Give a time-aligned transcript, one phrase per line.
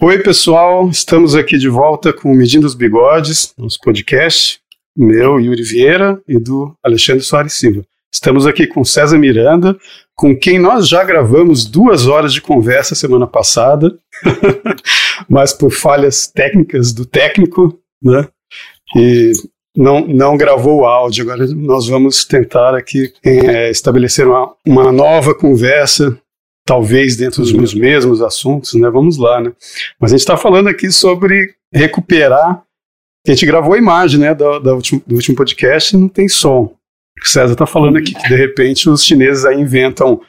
[0.00, 4.60] Oi, pessoal, estamos aqui de volta com Medindo os Bigodes, nosso podcast,
[4.96, 7.84] meu, Yuri Vieira, e do Alexandre Soares Silva.
[8.14, 9.76] Estamos aqui com César Miranda,
[10.14, 13.98] com quem nós já gravamos duas horas de conversa semana passada,
[15.28, 18.28] mas por falhas técnicas do técnico, né?
[18.94, 19.32] E
[19.76, 21.24] não, não gravou o áudio.
[21.24, 26.16] Agora nós vamos tentar aqui é, estabelecer uma, uma nova conversa,
[26.66, 28.90] talvez dentro dos mesmos assuntos, né?
[28.90, 29.52] Vamos lá, né?
[30.00, 32.62] Mas a gente está falando aqui sobre recuperar.
[33.26, 36.28] A gente gravou a imagem, né, do, do, último, do último podcast e não tem
[36.28, 36.74] som.
[37.22, 40.20] O César está falando aqui que de repente os chineses aí inventam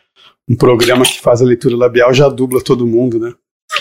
[0.49, 3.33] um programa que faz a leitura labial já dubla todo mundo, né?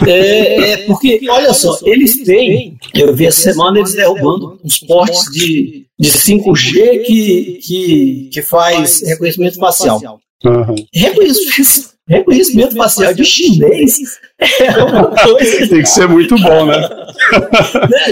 [0.07, 5.31] É, é, porque, olha só, eles têm, eu vi essa semana eles derrubando uns portes
[5.31, 10.21] de, de 5G que, que, que faz reconhecimento facial.
[10.45, 10.75] Uhum.
[10.93, 15.69] Reconhecimento, reconhecimento facial de chinês é uma coisa.
[15.69, 16.81] Tem que ser muito bom, né?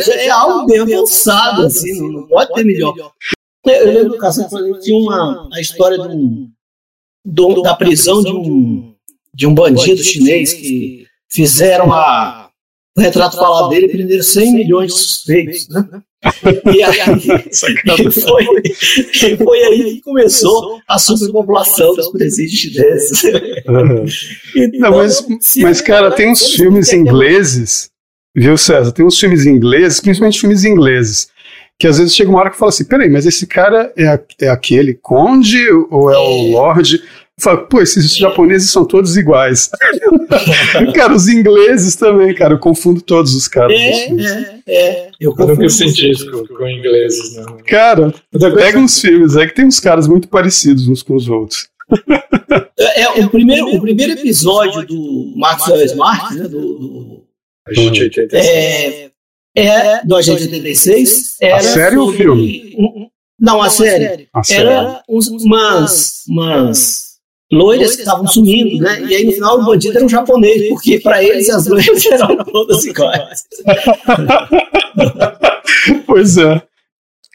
[0.09, 2.95] É algo bem avançado, assim, não pode ter melhor.
[3.67, 4.47] Eu lembro do caso,
[4.81, 6.51] tinha uma, a história de um,
[7.25, 8.95] do, da prisão de um,
[9.33, 12.51] de um bandido chinês que fizeram a,
[12.97, 15.69] o retrato falado dele e prenderam 100 milhões de suspeitos.
[15.69, 16.03] Né?
[16.75, 16.99] E aí,
[17.49, 23.23] e foi, foi aí que começou a superpopulação dos presídios chineses.
[23.25, 24.05] Uhum.
[24.57, 25.27] Então, Não, mas,
[25.59, 27.91] mas, cara, tem uns filmes ingleses,
[28.35, 28.93] viu, César?
[28.93, 31.29] Tem uns filmes ingleses, principalmente filmes ingleses,
[31.79, 34.49] que às vezes chega uma hora que fala assim: peraí, mas esse cara é, é
[34.49, 37.03] aquele conde ou é o lorde?
[37.41, 39.69] Fala, pô, esses japoneses são todos iguais.
[40.95, 43.77] cara, os ingleses também, cara, eu confundo todos os caras.
[43.77, 45.11] É, é, é.
[45.21, 47.57] Eu, eu nunca senti isso com, com ingleses, não.
[47.67, 51.69] Cara, pega uns filmes, é que tem uns caras muito parecidos uns com os outros.
[52.79, 57.25] É, é, o, primeiro, o primeiro episódio do Maxwell Smart, né, do, do,
[57.67, 58.45] Agente 86.
[58.45, 59.11] É,
[59.57, 61.37] é, do Agente 86.
[61.41, 63.11] Era a série ou o filme?
[63.41, 64.29] Não, a série.
[64.33, 64.69] A série.
[64.69, 67.04] Era uns, umas, umas
[67.53, 69.03] loiras que estavam sumindo, né?
[69.03, 72.37] E aí no final o bandido era um japonês, porque para eles as loiras eram
[72.45, 73.45] todas iguais.
[76.07, 76.63] pois é.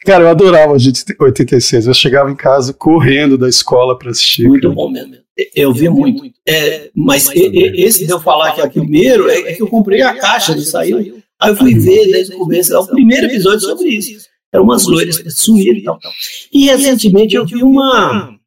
[0.04, 1.86] Cara, eu adorava a gente 86.
[1.86, 4.48] Eu chegava em casa correndo da escola para assistir.
[4.48, 4.74] Muito cara.
[4.74, 5.14] bom mesmo.
[5.54, 6.22] Eu via muito.
[6.46, 10.14] É, mas esse de eu falar que é o primeiro é, que eu comprei a
[10.14, 10.98] caixa, não saiu.
[11.40, 14.28] Aí eu fui ver desde o começo, é o primeiro episódio sobre isso.
[14.52, 15.98] Eram umas loiras que sumiram e tal.
[16.52, 18.38] E recentemente eu vi uma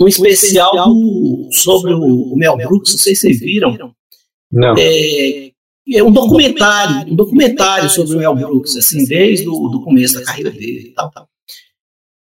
[0.00, 3.76] um especial do, sobre o, o, Mel Brooks, não sei se vocês viram.
[4.52, 4.74] Não.
[4.78, 5.50] É,
[5.94, 10.24] é um documentário, um documentário sobre o Mel Brooks, assim, desde o do começo da
[10.24, 11.28] carreira dele e tal, tal.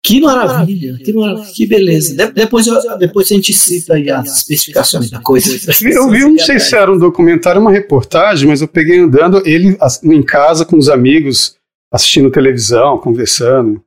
[0.02, 2.16] Que maravilha, que, maravilha, que beleza.
[2.16, 5.50] De, depois, eu, depois a gente cita aí as especificações da coisa.
[5.82, 9.76] Eu vi, não sei se era um documentário, uma reportagem, mas eu peguei andando ele
[10.04, 11.56] em casa com os amigos,
[11.92, 13.82] assistindo televisão, conversando.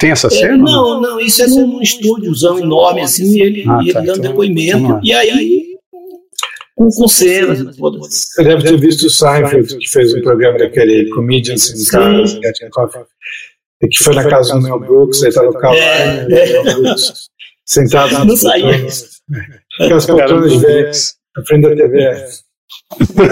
[0.00, 0.54] Tem essa cena?
[0.54, 4.00] É, não, não, isso é num estúdiozão enorme, assim, e ele, ah, e ele tá,
[4.00, 5.70] dando então, depoimento, e aí
[6.74, 7.76] com, com cenas.
[7.76, 12.38] Você deve ter visto o Seinfeld, que fez um programa daquele Comedians in Cars,
[13.90, 16.94] que foi na casa do Mel Brooks, aí estava o Carl é, é.
[17.66, 18.86] sentado Não saía.
[19.78, 22.14] Aquelas poltronas velhas, na frente da TV.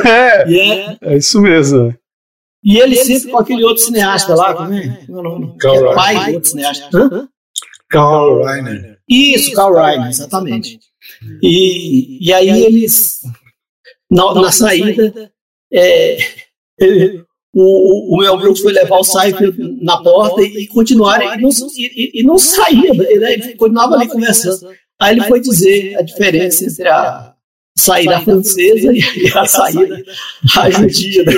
[0.06, 1.92] É, é isso mesmo.
[2.62, 4.86] E ele sempre com aquele outro cineasta lá, como é?
[4.86, 6.98] é pai do outro cineasta.
[6.98, 7.28] Hã?
[7.88, 8.98] Carl Reiner.
[9.08, 10.78] Isso, Carl Reiner, exatamente.
[11.42, 13.20] E, e aí eles,
[14.10, 15.32] na, na saída,
[15.72, 16.18] é,
[17.54, 21.50] o, o Mel Brooks foi levar o Seinfeld na porta e, e continuaram, e não,
[21.76, 23.06] e, e não saía, né?
[23.10, 24.70] ele continuava ali conversando.
[25.00, 27.34] Aí ele foi dizer a diferença entre a
[27.78, 30.02] saída francesa e a saída
[30.56, 31.24] a judia.
[31.24, 31.32] Né?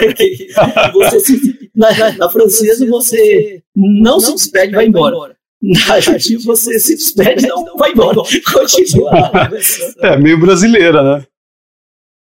[0.93, 5.37] Você se, na, na, francesa você não se despede e vai embora.
[5.63, 8.17] Na judia você se despede e não vai embora.
[8.53, 9.51] Continua.
[10.01, 11.27] É meio brasileira, né?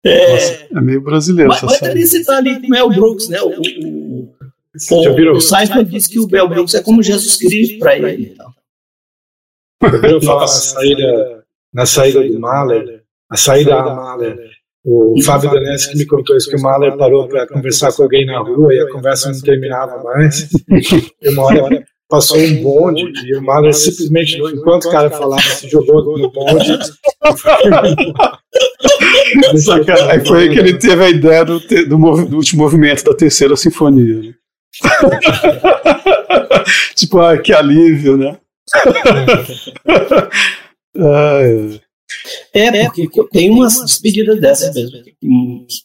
[0.06, 1.50] É, Nossa, é meio brasileira.
[1.50, 3.42] Mas, mas também você está ali com o Mel Brooks, né?
[3.42, 4.34] O, o,
[4.92, 8.36] o, o Simon disse que o Mel Brooks é como Jesus Cristo para ele.
[9.82, 13.03] Eu viram falar na saída, na saída do Mahler?
[13.34, 14.38] A saída da Mahler.
[14.86, 18.40] O Fábio Daneschi me contou isso, que o Mahler parou para conversar com alguém na
[18.40, 20.50] rua e a conversa não terminava mais.
[21.22, 25.70] E uma hora passou um bonde e o Mahler simplesmente, enquanto o cara falava, se
[25.70, 26.78] jogou no bonde.
[30.10, 33.56] Aí foi aí que ele teve a ideia do, do, do último movimento da terceira
[33.56, 34.22] sinfonia.
[34.22, 34.34] Né?
[36.94, 38.38] tipo, ah, que alívio, né?
[40.98, 41.80] ah, é.
[42.54, 45.16] É, porque tem umas despedidas dessas mesmo, que,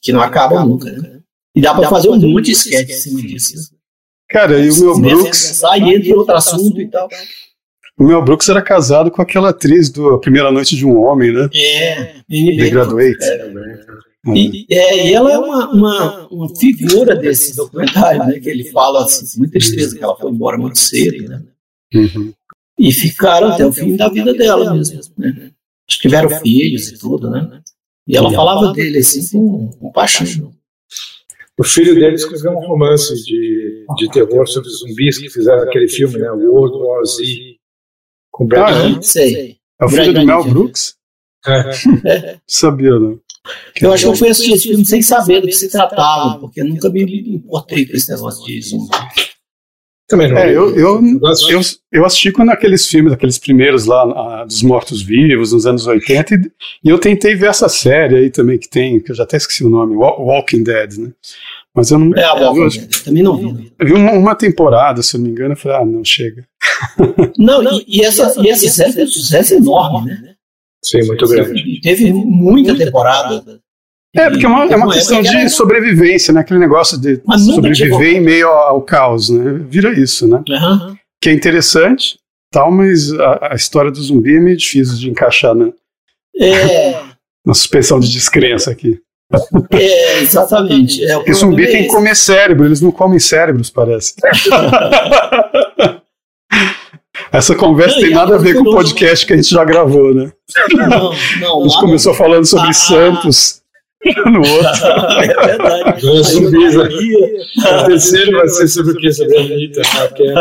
[0.02, 1.20] que não acabam nunca, né?
[1.54, 3.56] E dá pra fazer um monte de sketch em cima disso.
[3.56, 3.62] né?
[4.28, 7.08] Cara, e o Mel Brooks, Sai, entra em outro assunto e tal.
[7.98, 11.32] o Mel Brooks era casado com aquela atriz do A Primeira Noite de um Homem,
[11.32, 11.48] né?
[11.54, 13.16] É, The e, Graduate.
[14.26, 18.38] e, é, e ela é uma, uma, uma figura desse documentário, né?
[18.38, 21.42] Que ele fala assim, com muita tristeza que ela foi embora muito cedo, né?
[21.94, 22.32] Uhum.
[22.78, 25.50] E ficaram até o fim da vida dela mesmo, né?
[25.88, 27.62] Acho que tiveram filhos e tudo, né?
[28.06, 30.52] E ela falava dele assim com, com paixão.
[31.58, 36.18] O filho dele escreveu um romance de, de terror sobre zumbis que fizeram aquele filme,
[36.18, 36.30] né?
[36.30, 37.24] World War Z,
[38.30, 38.94] com Brad Ah, é?
[38.94, 39.06] Pitt.
[39.06, 39.56] Sei.
[39.80, 40.96] É o filho do Mel Brooks?
[41.46, 42.38] É.
[42.46, 43.20] Sabia, não.
[43.80, 46.60] Eu acho que eu fui assistir esse filme sem saber do que se tratava, porque
[46.60, 47.02] eu nunca me
[47.34, 48.90] importei com esse negócio de zumbi.
[50.08, 50.38] Também não.
[50.38, 51.00] É, eu, eu,
[51.50, 51.60] eu,
[51.92, 54.02] eu assisti quando aqueles filmes, aqueles primeiros lá,
[54.40, 56.50] ah, dos Mortos-Vivos, nos anos 80, e,
[56.84, 59.62] e eu tentei ver essa série aí também que tem, que eu já até esqueci
[59.64, 61.10] o nome, Wa- Walking Dead, né?
[61.74, 62.16] Mas eu não.
[62.16, 63.70] É a eu, Walking Dead, também não vi.
[63.78, 66.46] eu vi uma, uma temporada, se eu não me engano, eu falei, ah, não, chega.
[67.36, 70.34] Não, e, e essa, e essa série foi um sucesso enorme, né?
[70.84, 71.80] Sim, muito grande.
[71.82, 73.60] Teve muita temporada.
[74.16, 76.40] É, porque é uma, é uma Não, questão de era- sobrevivência, né?
[76.40, 77.20] Aquele negócio de
[77.54, 79.60] sobreviver em meio ao, ao caos, né?
[79.68, 80.42] Vira isso, né?
[80.50, 80.96] Aham.
[81.22, 82.18] Que é interessante,
[82.52, 85.68] tal, mas a, a história do zumbi é meio difícil de encaixar na,
[86.40, 86.92] É,
[87.44, 88.98] na suspensão de descrença aqui.
[89.72, 91.04] é, exatamente.
[91.08, 94.14] É, Porque zumbi problema é tem que comer cérebro, eles não comem cérebros, parece.
[97.32, 100.14] Essa conversa Não, tem nada a ver com o podcast que a gente já gravou,
[100.14, 100.32] né?
[100.72, 102.72] Não, não, A gente começou falando sobre Ah.
[102.72, 103.60] Santos
[104.26, 104.68] no outro.
[105.22, 106.04] É verdade.
[106.06, 106.10] Né?
[107.82, 109.12] O terceiro vai ser sobre o que?
[109.12, 110.08] Sobre a Anitta, né?
[110.16, 110.34] Que é- é.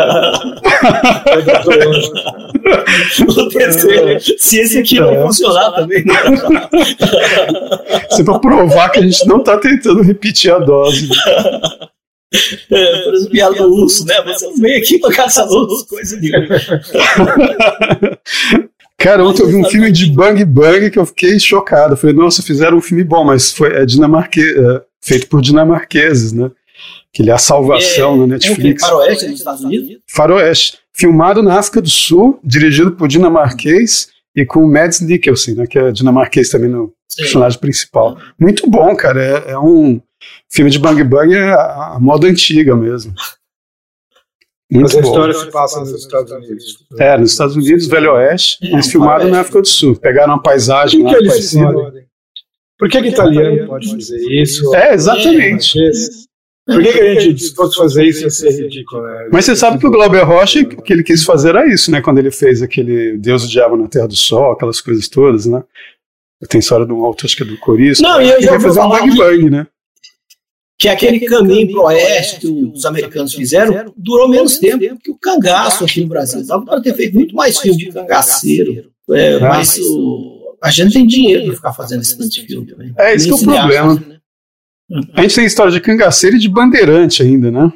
[3.28, 6.04] O terceiro, se esse aqui não funcionar também.
[6.04, 6.14] né?
[8.10, 11.08] Isso é pra provar que a gente não tá tentando repetir a dose.
[12.70, 14.20] É, por exemplo, piada do urso, né?
[14.26, 16.46] Você não vem aqui pra caçar urso, coisa nenhuma.
[18.98, 21.92] Cara, ontem eu vi um filme de Bang Bang que eu fiquei chocado.
[21.92, 26.32] Eu falei, nossa, fizeram um filme bom, mas foi é dinamarque, é, feito por dinamarqueses,
[26.32, 26.50] né?
[27.12, 28.82] Que ele é a salvação na É Netflix.
[28.82, 28.88] que?
[28.88, 29.98] Faroeste nos Estados Unidos?
[30.08, 30.78] Faroeste.
[30.92, 35.78] Filmado na África do Sul, dirigido por dinamarquês e com o Mads Mikkelsen, né, que
[35.78, 38.18] é dinamarquês também no personagem principal.
[38.38, 39.22] Muito bom, cara.
[39.22, 40.00] É, é um
[40.50, 43.14] filme de Bang Bang é a, a moda antiga mesmo.
[44.70, 45.08] Mas Muito a bom.
[45.08, 46.86] história se passa nos Estados Unidos.
[46.98, 49.32] É, nos Estados Unidos, Velho Oeste, É, eles filmaram Faroeste.
[49.32, 49.96] na África do Sul.
[49.96, 51.72] Pegaram uma paisagem Por lá que eles parecida.
[51.72, 52.02] podem?
[52.78, 54.74] Por que, que italiano pode fazer isso?
[54.74, 55.72] É, exatamente.
[55.72, 56.28] Francês?
[56.66, 59.02] Por que, que a gente, fosse fazer isso, ia ser ridículo?
[59.02, 59.28] Né?
[59.32, 62.02] Mas você sabe que o Glauber Rocha, o que ele quis fazer era isso, né?
[62.02, 65.46] Quando ele fez aquele Deus e o Diabo na Terra do Sol, aquelas coisas todas,
[65.46, 65.64] né?
[66.50, 68.02] Tem história de um autor, acho que é do Coriço.
[68.02, 69.66] Não, e eu já fazer um Bang Bang, né?
[70.78, 75.84] Que aquele caminho pro oeste que os americanos fizeram durou menos tempo que o cangaço
[75.84, 76.46] aqui no Brasil.
[76.46, 78.90] Dava para ter feito muito mais filme de cangaceiro.
[79.10, 79.40] É, Ah.
[79.40, 82.92] mas o- a gente tem dinheiro para ficar fazendo esse tanto de filme também.
[82.98, 83.94] É, esse que é o problema.
[83.94, 84.18] né?
[85.14, 87.72] A gente tem história de cangaceiro e de bandeirante ainda, né?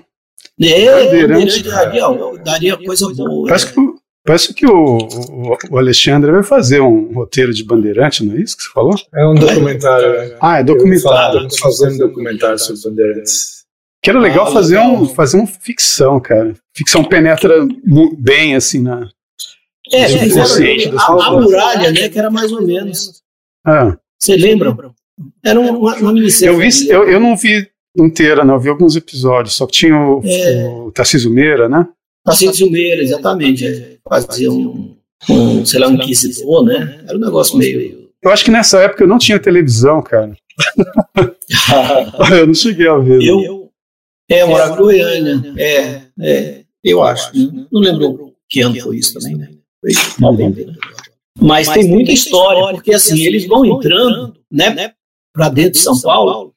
[0.61, 1.27] É, Bandeirante.
[1.27, 2.05] Bandeirante daria,
[2.45, 3.49] daria coisa boa.
[3.49, 4.99] Parece que, o- parece que o,
[5.71, 8.95] o, Alexandre vai fazer um roteiro de bandeirante, não é isso que você falou?
[9.15, 10.13] É um documentário.
[10.13, 10.37] né?
[10.41, 11.47] Ah, é documentário.
[11.47, 13.63] Estamos fazendo documentário sobre bandeirantes.
[14.03, 14.95] Que era legal Ah, fazer, legal.
[14.95, 16.55] Um, fazer uma ficção, cara.
[16.77, 17.67] Ficção penetra
[18.19, 19.09] bem, assim, na.
[19.93, 23.23] É, das a, a muralha, né, que era mais ou menos.
[23.65, 24.75] Ah, Você lembra?
[25.45, 26.53] Era uma, uma minissérie.
[26.55, 28.55] eu, vi, eu, eu não vi inteira, não.
[28.55, 29.55] Eu vi alguns episódios.
[29.55, 30.65] Só que tinha o, É.
[30.87, 31.87] o Tarcísio Meira, né?
[32.25, 33.67] Paciente Meira, exatamente.
[33.67, 33.99] é.
[34.09, 34.97] Fazia um,
[35.29, 37.03] um, sei lá, um inquisidor, né?
[37.07, 38.11] Era um negócio meio.
[38.23, 40.37] Eu acho que nessa época eu não tinha televisão, cara.
[42.39, 43.19] eu não cheguei a ver.
[43.19, 43.45] não.
[43.45, 43.73] eu,
[44.31, 45.55] é, eu morava em Goiânia.
[45.57, 47.37] É, é, eu acho.
[47.37, 47.67] né?
[47.71, 49.49] Não lembro que ano foi isso também, né?
[49.81, 50.75] Foi 90, né?
[51.41, 54.93] Mas tem muita história, porque assim, eles vão entrando, né,
[55.33, 56.52] para dentro de São Paulo.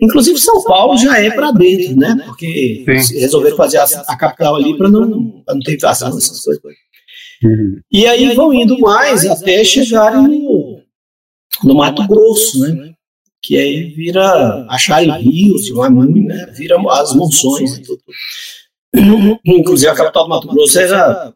[0.00, 2.22] Inclusive, São Paulo já é para dentro, né?
[2.24, 3.18] Porque Sim.
[3.18, 6.62] resolveram fazer a, a capital ali para não, pra não ter invasão, essas coisas.
[7.42, 7.80] Uhum.
[7.90, 10.80] E aí vão indo mais até chegarem no,
[11.64, 12.94] no Mato Grosso, né?
[13.42, 16.52] Que aí vira acharem rios, lá, né?
[16.56, 18.02] vira as monções e tudo.
[19.44, 21.32] Inclusive a capital do Mato Grosso era,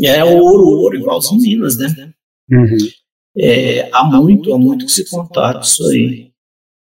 [0.00, 2.12] era ouro, ouro, igualzinho Minas, né?
[2.50, 2.76] Uhum.
[3.38, 6.31] É, há muito, há muito que se contar disso aí.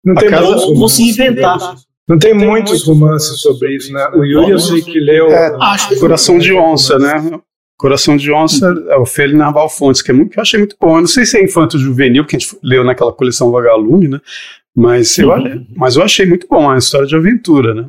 [0.07, 1.59] Não A tem, casa- se romances inventar.
[1.61, 1.87] sobre isso.
[2.09, 4.09] não tem muitos romances sobre isso, né?
[4.15, 5.27] O Yuri eu sei que leu.
[5.29, 7.41] É, Acho que Coração de onça, né?
[7.79, 10.77] Coração de Onça é o Félix Narval Fontes, que, é muito, que eu achei muito
[10.81, 10.97] bom.
[10.97, 14.19] Eu não sei se é infanto juvenil, que a gente leu naquela coleção Vagalume, né?
[14.75, 15.67] Mas eu, uhum.
[15.77, 17.87] mas eu achei muito bom, é uma história de aventura, né?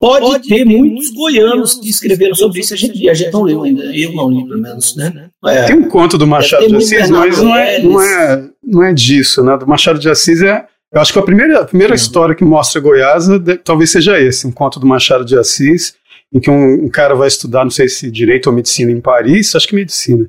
[0.00, 3.42] Pode, Pode ter, ter muitos goianos que escreveram sobre isso, a gente, a gente não
[3.44, 5.30] leu ainda, eu não li pelo menos, né?
[5.46, 8.92] É, tem um conto do Machado de Assis, mas não é, não, é, não é
[8.92, 9.56] disso, né?
[9.56, 12.80] Do Machado de Assis é, eu acho que a primeira, a primeira história que mostra
[12.80, 13.26] Goiás
[13.64, 15.94] talvez seja esse, um conto do Machado de Assis,
[16.32, 19.54] em que um, um, cara vai estudar, não sei se direito ou medicina em Paris,
[19.54, 20.28] acho que medicina.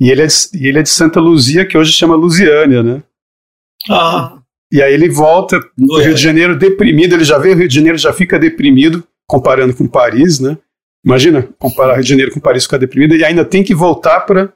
[0.00, 3.02] E ele é de, e ele é de Santa Luzia, que hoje chama Lusiânia, né?
[3.88, 4.38] Ah.
[4.72, 7.74] E aí ele volta do Rio de Janeiro deprimido, ele já vê o Rio de
[7.74, 10.56] Janeiro, já fica deprimido, comparando com Paris, né?
[11.04, 14.52] Imagina, comparar Rio de Janeiro com Paris ficar deprimido, e ainda tem que voltar para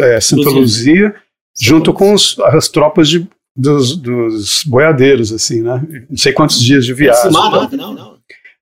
[0.00, 1.14] é, Santa Luzia, Luzia
[1.60, 5.82] junto com os, as tropas de, dos, dos boiadeiros, assim, né?
[6.08, 7.32] Não sei quantos dias de viagem.
[7.32, 8.20] Não, não, não.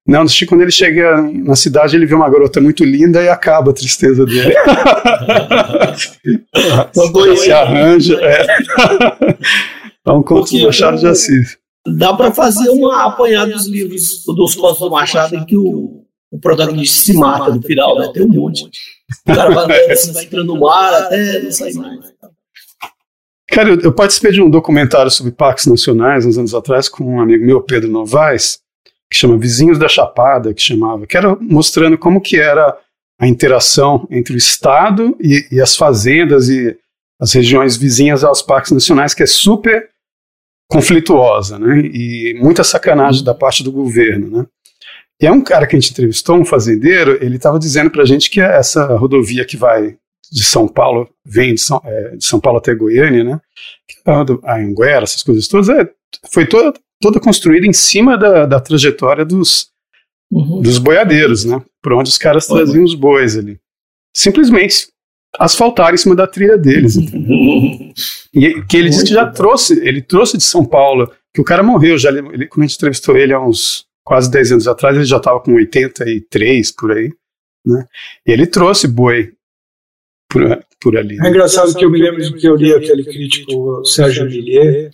[0.09, 3.75] Não, quando ele chega na cidade, ele vê uma garota muito linda e acaba a
[3.75, 4.55] tristeza dele.
[7.37, 8.19] Se arranja.
[8.23, 8.47] É,
[10.07, 11.59] é um conto do Machado de Assis.
[11.87, 16.39] Dá para fazer uma apanhada dos livros dos contos do Machado em que o, o
[16.41, 18.11] protagonista se mata no final, né?
[18.13, 18.65] Tem um monte.
[18.65, 22.15] O cara vai andando vai entrando no mar até não sair mais.
[23.51, 27.21] Cara, eu, eu, participei de um documentário sobre parques nacionais uns anos atrás com um
[27.21, 28.61] amigo meu, Pedro Novaes,
[29.11, 32.77] que chama Vizinhos da Chapada, que chamava, que era mostrando como que era
[33.19, 36.77] a interação entre o Estado e, e as fazendas e
[37.21, 39.89] as regiões vizinhas aos parques nacionais, que é super
[40.71, 41.81] conflituosa, né?
[41.81, 44.47] E muita sacanagem da parte do governo, né?
[45.21, 48.07] E é um cara que a gente entrevistou, um fazendeiro, ele estava dizendo para a
[48.07, 49.97] gente que essa rodovia que vai
[50.31, 53.41] de São Paulo, vem de São, é, de São Paulo até Goiânia, né?
[54.45, 55.89] A Anguera, essas coisas todas, é,
[56.31, 59.69] foi toda toda construída em cima da, da trajetória dos,
[60.31, 60.61] uhum.
[60.61, 61.63] dos boiadeiros, né?
[61.83, 63.59] Por onde os caras traziam os bois ali.
[64.17, 64.89] Simplesmente
[65.39, 66.97] asfaltaram em cima da trilha deles.
[67.29, 67.93] Uhum.
[68.33, 71.63] E que ele disse que já trouxe, ele trouxe de São Paulo, que o cara
[71.63, 75.05] morreu, já ele, quando a gente entrevistou ele há uns quase 10 anos atrás, ele
[75.05, 77.11] já estava com 83 por aí,
[77.67, 77.87] né?
[78.27, 79.33] E ele trouxe boi
[80.29, 81.19] por, por ali.
[81.25, 84.91] É engraçado que eu me lembro de que eu li aquele crítico Sérgio Millier,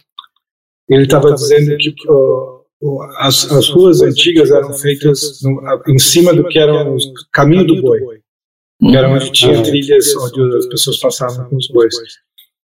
[0.88, 6.46] ele estava dizendo que uh, as, as, ruas antigas eram feitas no, em cima do
[6.46, 6.96] que era o
[7.32, 8.00] caminho do boi,
[8.80, 11.94] que era onde tinha trilhas onde as pessoas passavam com os bois.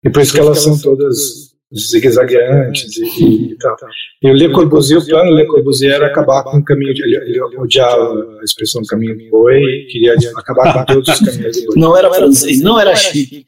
[0.04, 3.76] E por isso que elas são todas zigue-zagueantes e, e, tal.
[4.24, 7.16] E o Le Corbusier, o plano Le Corbusier era acabar com o caminho, de, ele,
[7.18, 9.62] ele odiava a expressão caminho do boi,
[9.92, 11.76] queria acabar com todos os caminhos do boi.
[11.78, 13.46] Não era francês, não era chique.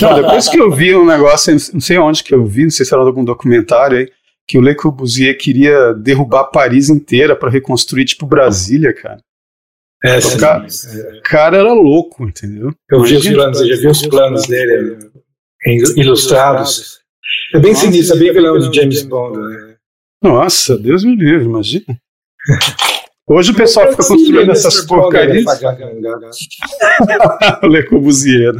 [0.00, 2.84] Não, depois que eu vi um negócio, não sei onde que eu vi, não sei
[2.84, 4.10] se era algum documentário aí,
[4.48, 9.20] que o Le Corbusier queria derrubar Paris inteira para reconstruir tipo Brasília, cara.
[10.04, 11.20] É, o cara, é.
[11.22, 12.74] cara, era louco, entendeu?
[12.90, 15.12] Eu vi os planos, eu já vi os planos dele
[15.64, 17.00] ilustrados.
[17.54, 19.38] É bem sinistro, é bem vilão de James Bond.
[19.38, 19.74] Né?
[20.22, 21.84] Nossa, Deus me livre, imagina.
[23.28, 25.44] Hoje o pessoal fica construindo essas porcarias.
[27.62, 28.52] Le Corbusier.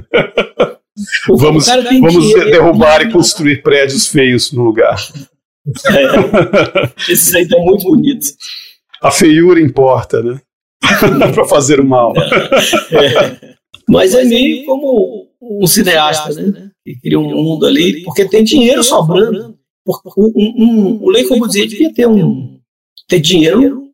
[1.29, 4.97] vamos vamos derrubar e construir prédios feios no lugar.
[5.87, 8.35] É, esses aí estão muito bonitos.
[9.03, 10.41] A feiura importa, né?
[11.35, 12.13] para fazer o mal.
[12.17, 13.55] É.
[13.89, 16.71] Mas é meio como um cineasta, né?
[16.85, 19.57] Que cria um mundo ali, porque tem dinheiro sobrando.
[20.17, 22.61] Um, um, o Le Corbusier devia ter um
[23.09, 23.89] ter dinheiro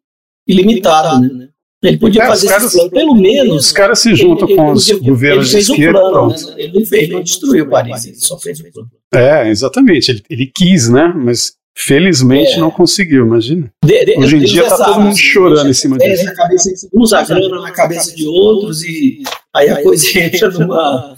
[0.46, 1.28] ilimitado, né?
[1.28, 1.48] né?
[1.82, 3.66] Ele podia é, fazer caras, esse plano, pelo menos.
[3.66, 6.00] Os caras se juntam com os ele, governos ele de esquerda.
[6.00, 6.36] Plano, né?
[6.56, 8.90] Ele não fez, não destruiu Paris, ele só fez o plano.
[9.14, 10.10] É, exatamente.
[10.10, 11.12] Ele, ele quis, né?
[11.14, 12.58] Mas felizmente é.
[12.58, 13.72] não conseguiu, imagina.
[13.84, 16.88] De, de, Hoje em dia está todo mundo chorando em cima disso.
[16.92, 19.22] Uns a grana na cabeça de outros e
[19.54, 21.14] aí a coisa entra numa.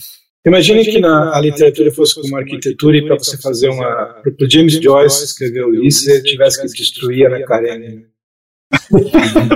[0.46, 4.22] Imagine que na, a literatura fosse como arquitetura e para você fazer uma.
[4.22, 8.02] Para James Joyce escrever Ulisses, tivesse que destruir a Macarena.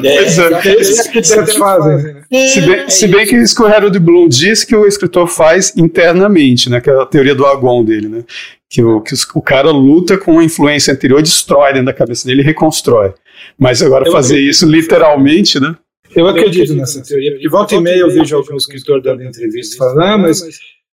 [0.04, 2.16] É, é isso que arquitetos fazem.
[2.48, 5.76] Se bem, se bem que isso que o Harold Bloom diz que o escritor faz
[5.76, 8.24] internamente, né, que é a teoria do Agon dele, né,
[8.68, 12.42] que, o, que o cara luta com a influência anterior, destrói dentro da cabeça dele
[12.42, 13.14] e reconstrói.
[13.56, 14.50] Mas agora eu fazer acredito.
[14.50, 15.76] isso literalmente, né?
[16.14, 20.02] Eu acredito nessa teoria, porque volta e meia eu vejo algum escritor dando entrevista falando,
[20.02, 20.40] ah, mas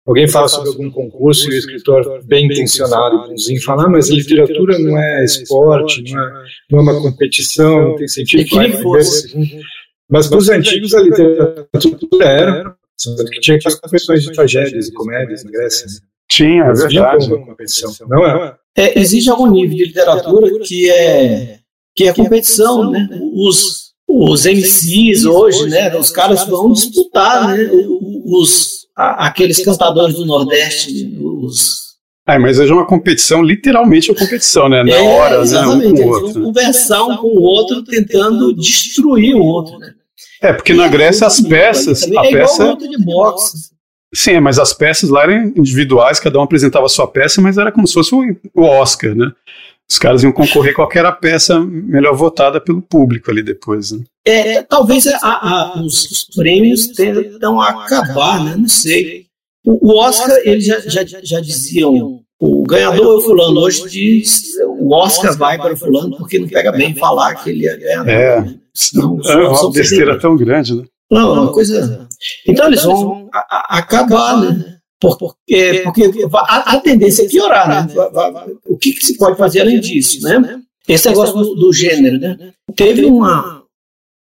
[0.08, 4.10] Alguém fala sobre algum concurso e o escritor bem intencionado e bonzinho fala, ah, mas
[4.10, 9.62] literatura não é esporte, não é, não é uma competição, não tem sentido que fosse.
[10.10, 12.76] Mas para os antigos a literatura era,
[13.34, 15.86] que tinha aquelas competições de tragédias e comédias na Grécia.
[15.86, 16.08] Né?
[16.30, 17.30] Tinha, é verdade.
[17.30, 18.56] competição, não é?
[18.78, 19.00] é?
[19.00, 21.60] Existe algum nível de literatura que é,
[21.94, 23.10] que é competição, né?
[23.34, 25.94] Os, os MCs hoje, né?
[25.98, 27.70] Os caras vão disputar, né?
[28.26, 31.88] Os, a, aqueles cantadores do Nordeste, os
[32.30, 34.84] é, mas hoje é uma competição, literalmente uma competição, né?
[34.84, 36.02] Na é, hora, exatamente, né?
[36.02, 36.44] Um com o outro.
[36.44, 39.94] conversar um com o outro, tentando destruir o outro, né?
[40.42, 43.70] É, porque na Grécia as peças, a é igual peça, luta de boxe.
[44.14, 47.72] sim, mas as peças lá eram individuais, cada um apresentava a sua peça, mas era
[47.72, 49.32] como se fosse o Oscar, né?
[49.90, 53.92] Os caras iam concorrer qual que era a peça melhor votada pelo público ali depois.
[53.94, 54.04] Né?
[54.26, 58.56] É, talvez a- a- os, os prêmios tentam acabar, né?
[58.58, 59.26] Não sei.
[59.66, 63.62] O, o Oscar, eles já, já, já diziam, o ganhador é o fulano.
[63.62, 64.44] Hoje diz,
[64.80, 68.10] o Oscar vai para o fulano porque não pega bem falar que ele é ganhador.
[68.10, 68.42] É.
[68.42, 68.56] né?
[68.74, 70.84] Senão, É uma besteira tão grande, né?
[71.10, 72.08] Não, é uma coisa.
[72.46, 74.77] Então eles vão a- acabar, né?
[75.00, 77.94] Por- Porque, porque a, a tendência é piorar, né?
[77.94, 80.60] Va- O que, que se pode fazer além disso, né?
[80.88, 82.54] Esse negócio do, do gênero, né?
[82.76, 83.64] Teve uma,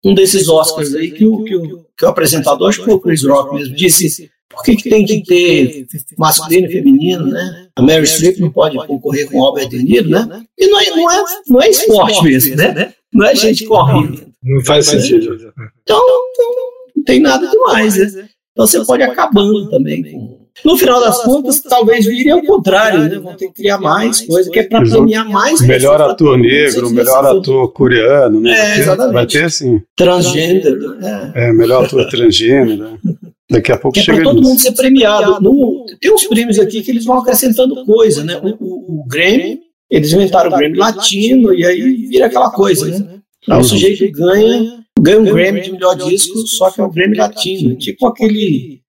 [0.05, 3.01] um desses Oscars aí que o, que o, que o apresentador, acho que foi o
[3.01, 5.87] Chris Rock mesmo, disse por que, que tem que ter
[6.19, 7.69] masculino e feminino, né?
[7.77, 10.43] A Mary Streep não pode concorrer com o Albert De Niro, né?
[10.59, 12.95] E não é, não é, não é esporte mesmo, né?
[13.13, 14.27] Não é gente correndo.
[14.43, 15.35] Não faz sentido.
[15.83, 16.01] Então,
[16.31, 16.55] então
[16.97, 18.29] não tem nada demais, né?
[18.53, 20.03] Então você pode ir acabando também.
[20.03, 23.19] com- No final das contas, talvez vire ao contrário, né?
[23.19, 27.25] Vão ter que criar mais coisa, que é para premiar mais Melhor ator negro, melhor
[27.25, 28.53] ator coreano, né?
[28.53, 29.13] É, Vai ter- exatamente.
[29.15, 29.81] Vai ter, sim.
[29.97, 31.33] Transgênero, né?
[31.35, 32.77] É, melhor ator transgênero.
[32.85, 32.99] né?
[33.51, 34.49] Daqui a pouco Que é chega para todo nisso.
[34.51, 35.41] mundo ser premiado.
[35.41, 38.39] No- tem uns prêmios aqui que eles vão acrescentando coisa, né?
[38.43, 39.59] O, o, o Grammy,
[39.91, 43.19] eles inventaram o Grammy Latino, e aí vira aquela coisa, né?
[43.49, 47.17] Aí o sujeito ganha, ganha um Grammy de melhor disco, só que é um Grammy
[47.17, 47.75] Latino.
[47.77, 48.81] Tipo aquele,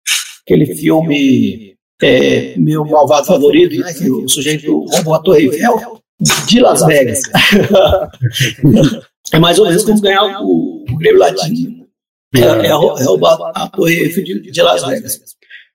[0.52, 3.92] aquele filme é, Meu Malvado Favorito, né?
[3.92, 6.00] Que o sujeito roubou a Torre Eiffel
[6.46, 7.22] de Las Vegas.
[9.32, 11.82] é mais ou menos como ganhar o, o Grammy Latino.
[12.34, 15.20] É, é, é roubar a Torre Eiffel de, de Las Vegas.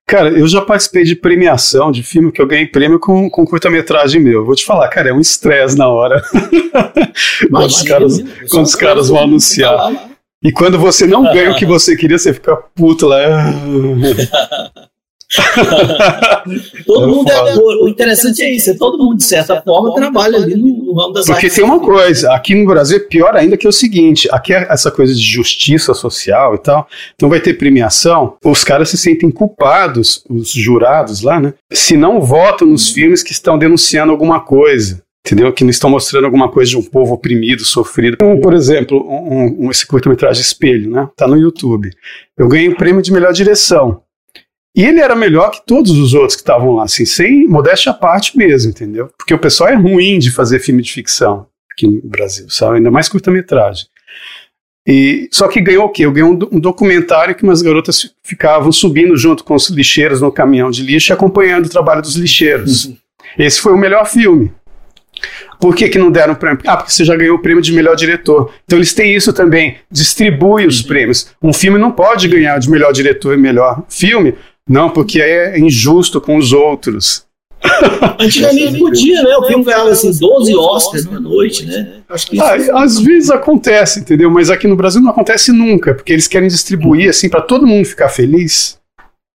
[0.06, 4.22] Cara, eu já participei de premiação de filme que eu ganhei prêmio com, com curta-metragem
[4.22, 4.46] meu.
[4.46, 6.24] Vou te falar, cara, é um estresse na hora.
[7.52, 10.17] quando os caras, quando os caras vão anunciar.
[10.44, 13.54] E quando você não ganha o que você queria, você fica puto lá.
[16.86, 17.56] Todo É mundo é.
[17.56, 21.26] O interessante é isso, é todo mundo, de certa forma, trabalha ali no, ramo das
[21.26, 24.54] Porque tem uma coisa, aqui no Brasil é pior ainda que é o seguinte, aqui
[24.54, 28.98] é essa coisa de justiça social e tal, então vai ter premiação, os caras se
[28.98, 34.40] sentem culpados, os jurados lá, né, se não votam nos filmes que estão denunciando alguma
[34.40, 35.04] coisa.
[35.28, 35.52] Entendeu?
[35.54, 38.14] Que não estão mostrando alguma coisa de um povo oprimido, sofrido.
[38.16, 41.08] Então, por exemplo, um, um- esse curta-metragem Espelho, né?
[41.16, 41.90] Tá no YouTube.
[42.38, 44.02] Eu ganhei o prêmio de melhor direção.
[44.76, 47.96] E ele era melhor que todos os outros que estavam lá, assim, sem modéstia à
[47.96, 49.10] parte mesmo, entendeu?
[49.18, 52.78] Porque o pessoal é ruim de fazer filme de ficção aqui no Brasil, sabe?
[52.78, 53.86] Ainda mais curta-metragem.
[54.88, 56.06] E, só que ganhou o quê?
[56.06, 60.22] Eu ganhei um, um documentário que umas garotas fi- ficavam subindo junto com os lixeiros
[60.22, 62.94] no caminhão de lixo e acompanhando o trabalho dos lixeiros.
[63.38, 64.54] Esse foi o melhor filme.
[65.60, 66.60] Por que, que não deram o prêmio?
[66.68, 68.52] Ah, porque você já ganhou o prêmio de melhor diretor.
[68.66, 71.28] Então eles têm isso também, distribui os prêmios.
[71.42, 74.36] Um filme não pode ganhar de melhor diretor e melhor filme,
[74.70, 77.26] não, porque é injusto com os outros.
[78.20, 79.36] Antigamente podia, né?
[79.38, 82.02] O filme ganhava assim 12 Oscars numa noite, né?
[82.08, 84.30] Acho que isso Ah, às vezes acontece, entendeu?
[84.30, 87.86] Mas aqui no Brasil não acontece nunca, porque eles querem distribuir assim para todo mundo
[87.86, 88.78] ficar feliz,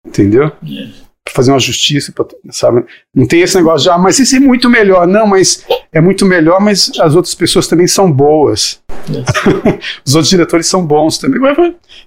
[0.05, 0.51] entendeu?
[0.51, 1.02] Pra
[1.33, 2.85] fazer uma justiça, pra, sabe?
[3.13, 5.07] Não tem esse negócio de, ah, mas isso é muito melhor.
[5.07, 8.81] Não, mas é muito melhor, mas as outras pessoas também são boas.
[10.05, 11.41] Os outros diretores são bons também.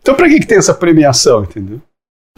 [0.01, 1.81] Então, pra que, que tem essa premiação, entendeu?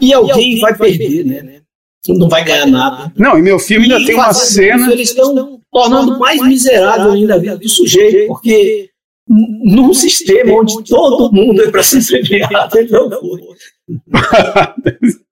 [0.01, 1.61] E alguém vai perder, né?
[2.07, 3.11] Não vai ganhar nada.
[3.17, 4.81] Não, e meu filme ainda E tem uma cena.
[4.83, 8.89] isso, Eles estão tornando mais miserável ainda a vida do sujeito, porque
[9.27, 13.41] num sistema onde todo mundo é para ser premiado, ele não foi.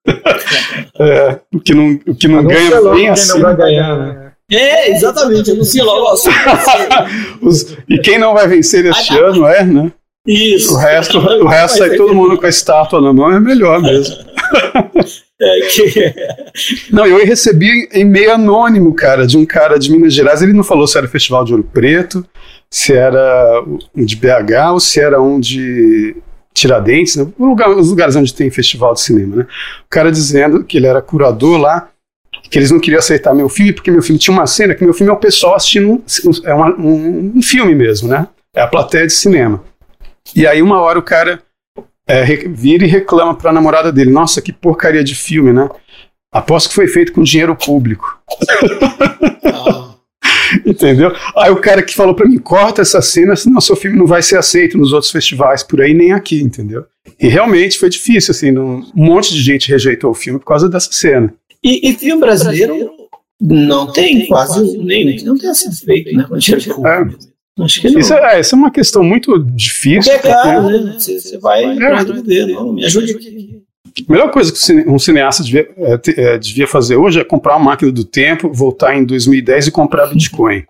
[1.00, 3.32] É, o que não, o que não ganha logo bem quem assim.
[3.34, 4.32] não vai ganhar, né?
[4.50, 6.16] É, exatamente, anuncia logo.
[7.42, 9.92] Os- e quem não vai vencer este ano é, né?
[10.26, 10.74] Isso.
[10.74, 14.16] O resto, o resto sai todo mundo com a estátua na mão, é melhor mesmo.
[15.40, 16.12] É, que-
[16.90, 20.42] Não, eu recebi e-mail anônimo, cara, de um cara de Minas Gerais.
[20.42, 22.26] Ele não falou se era Festival de Ouro Preto,
[22.68, 23.62] se era
[23.94, 26.16] um de BH ou se era um de
[26.58, 27.26] Tiradentes, né?
[27.38, 29.42] Lugar- os lugares onde tem festival de cinema, né?
[29.86, 31.88] O cara dizendo que ele era curador lá,
[32.50, 34.94] que eles não queriam aceitar meu filme, porque meu filme tinha uma cena que meu
[34.94, 36.02] filme é o pessoal assistindo um,
[36.44, 38.26] é uma- um- um filme mesmo, né?
[38.54, 39.62] É a plateia de cinema.
[40.34, 41.42] E aí, uma hora, o cara
[42.06, 45.68] é, vira e reclama pra namorada dele: Nossa, que porcaria de filme, né?
[46.32, 48.18] Aposto que foi feito com dinheiro público.
[49.44, 49.87] Ah,
[50.64, 51.12] Entendeu?
[51.36, 54.22] Aí o cara que falou para mim, corta essa cena, senão seu filme não vai
[54.22, 56.84] ser aceito nos outros festivais por aí, nem aqui, entendeu?
[57.20, 60.92] E realmente foi difícil, assim, um monte de gente rejeitou o filme por causa dessa
[60.92, 61.32] cena.
[61.62, 62.90] E, e filme brasileiro
[63.40, 66.26] não tem quase nenhum que não tenha sido feito, né?
[66.30, 67.38] É.
[67.62, 68.00] Acho que não.
[68.00, 70.12] Isso é, isso é uma questão muito difícil.
[70.12, 70.92] Porque é caro, né?
[70.98, 71.72] Você, você vai é.
[71.72, 73.62] atrás do governo, me ajude aqui.
[74.08, 77.66] A melhor coisa que um cineasta devia, é, é, devia fazer hoje é comprar uma
[77.66, 80.64] máquina do tempo, voltar em 2010 e comprar Bitcoin.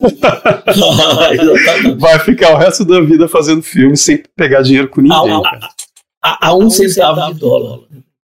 [1.98, 5.16] Vai ficar o resto da vida fazendo filme sem pegar dinheiro com ninguém.
[5.16, 5.68] A,
[6.22, 7.80] a, a um centavo de dólar.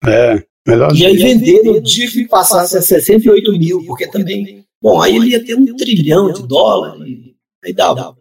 [0.06, 0.95] É, melhor.
[0.95, 4.63] E aí vender o dia que passasse a 68 mil, porque também.
[4.82, 7.02] Bom, aí ele ia ter um trilhão de dólares,
[7.63, 8.15] aí dava.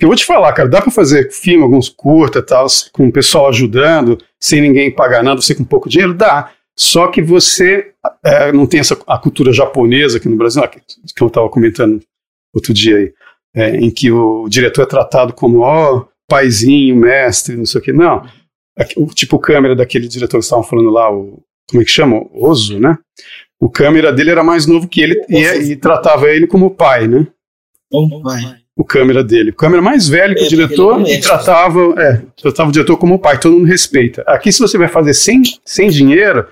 [0.00, 3.48] Eu vou te falar, cara, dá para fazer filme, alguns curta tal, com o pessoal
[3.48, 6.14] ajudando, sem ninguém pagar nada, você com pouco dinheiro?
[6.14, 6.52] Dá.
[6.78, 7.92] Só que você
[8.24, 12.00] é, não tem essa a cultura japonesa aqui no Brasil, que, que eu estava comentando
[12.54, 13.12] outro dia aí,
[13.56, 17.92] é, em que o diretor é tratado como, ó, paizinho, mestre, não sei o que.
[17.92, 18.24] Não.
[18.96, 22.24] O tipo câmera daquele diretor que estavam falando lá, o, como é que chama?
[22.32, 22.96] Ozo, né?
[23.60, 27.26] O câmera dele era mais novo que ele e, e tratava ele como pai, né?
[27.90, 28.42] Como pai
[28.78, 29.50] o câmera dele.
[29.50, 33.18] O câmera mais velho que é, o diretor e tratava, é, tratava o diretor como
[33.18, 34.22] pai, todo mundo respeita.
[34.24, 36.46] Aqui, se você vai fazer sem, sem dinheiro,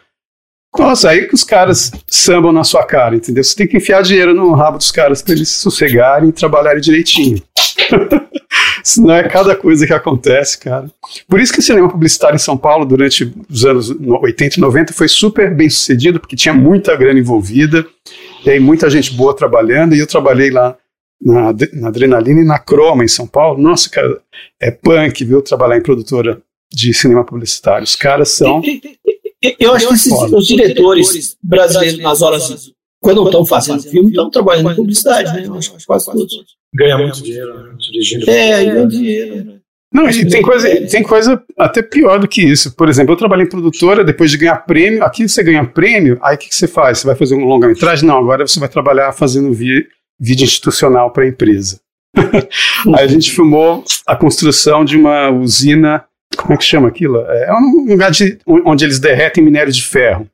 [0.76, 3.44] nossa, aí que os caras sambam na sua cara, entendeu?
[3.44, 6.80] Você tem que enfiar dinheiro no rabo dos caras para eles se sossegarem e trabalharem
[6.80, 7.40] direitinho.
[8.82, 10.90] Senão é cada coisa que acontece, cara.
[11.28, 14.92] Por isso que o cinema publicitário em São Paulo, durante os anos 80 e 90,
[14.92, 17.86] foi super bem sucedido, porque tinha muita grana envolvida,
[18.44, 20.76] e aí muita gente boa trabalhando, e eu trabalhei lá
[21.20, 23.60] na, na Adrenalina e na Croma, em São Paulo.
[23.60, 24.20] Nossa, cara,
[24.60, 25.42] é punk, viu?
[25.42, 26.40] Trabalhar em produtora
[26.72, 27.84] de cinema publicitário.
[27.84, 28.62] Os caras são.
[29.58, 34.72] Eu acho que esses, os diretores brasileiros, nas horas, quando estão fazendo filme, estão trabalhando
[34.72, 35.46] em publicidade, né?
[35.46, 36.56] Eu acho que quase todos.
[36.74, 37.76] Ganha muito dinheiro, né?
[37.78, 38.30] dirigindo.
[38.30, 39.60] É, ganha dinheiro.
[39.92, 42.74] Não, e tem coisa, tem coisa até pior do que isso.
[42.74, 46.34] Por exemplo, eu trabalhei em produtora, depois de ganhar prêmio, aqui você ganha prêmio, aí
[46.34, 46.98] o que, que, você faz?
[46.98, 48.06] Você vai fazer um longa-metragem?
[48.06, 49.86] Não, agora você vai trabalhar fazendo vi,
[50.18, 51.80] vídeo institucional para a empresa.
[52.96, 56.04] Aí a gente filmou a construção de uma usina,
[56.36, 57.18] como é que chama aquilo?
[57.18, 60.28] É um lugar de, onde eles derretem minério de ferro,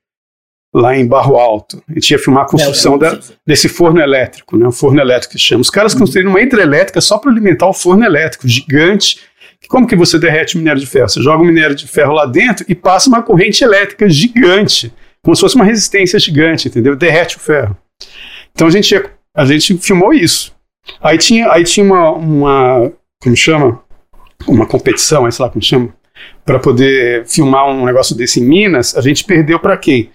[0.74, 1.82] lá em Barro Alto.
[1.88, 5.40] A gente ia filmar a construção da, desse forno elétrico, né, um forno elétrico que
[5.40, 5.60] chama.
[5.60, 9.20] Os caras construíram uma hidrelétrica só para alimentar o forno elétrico, gigante.
[9.68, 11.08] Como que você derrete minério de ferro?
[11.08, 14.92] Você joga o minério de ferro lá dentro e passa uma corrente elétrica gigante,
[15.22, 16.96] como se fosse uma resistência gigante, entendeu?
[16.96, 17.76] Derrete o ferro.
[18.52, 20.54] Então a gente ia a gente filmou isso.
[21.00, 22.92] Aí tinha, aí tinha uma, uma
[23.22, 23.80] como chama?
[24.46, 25.94] Uma competição, sei lá como chama,
[26.44, 30.10] para poder filmar um negócio desse em Minas, a gente perdeu para quem?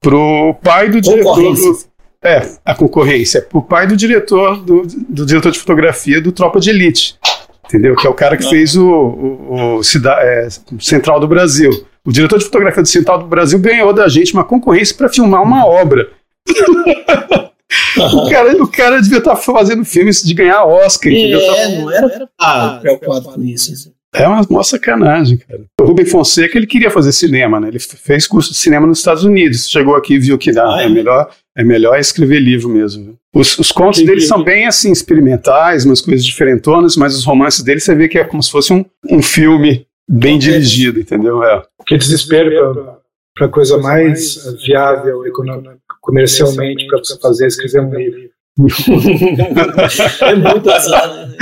[0.00, 1.78] Pro pai do diretor do,
[2.22, 6.70] é, a concorrência, pro pai do diretor do, do diretor de fotografia do Tropa de
[6.70, 7.16] Elite.
[7.64, 7.96] Entendeu?
[7.96, 11.70] Que é o cara que fez o, o, o cida, é, Central do Brasil.
[12.04, 15.42] O diretor de fotografia do Central do Brasil ganhou da gente uma concorrência para filmar
[15.42, 16.10] uma obra.
[17.96, 21.12] O, cara, o cara devia estar tá fazendo filmes de ganhar Oscar.
[21.12, 23.92] É, não era ah, preocupado com isso.
[24.14, 25.64] É uma, uma sacanagem, cara.
[25.80, 27.68] O Rubem Fonseca, ele queria fazer cinema, né?
[27.68, 29.68] Ele fez curso de cinema nos Estados Unidos.
[29.68, 33.18] Chegou aqui e viu que dá, ah, é, é, melhor, é melhor escrever livro mesmo.
[33.34, 37.80] Os, os contos dele são bem, assim, experimentais, umas coisas diferentonas, mas os romances dele
[37.80, 41.42] você vê que é como se fosse um, um filme bem dirigido, entendeu?
[41.42, 41.62] É.
[41.84, 43.00] Que desespero
[43.34, 48.34] para a coisa mais viável econômica comercialmente para você fazer escrever um livro.
[50.20, 51.36] é muito azar, né?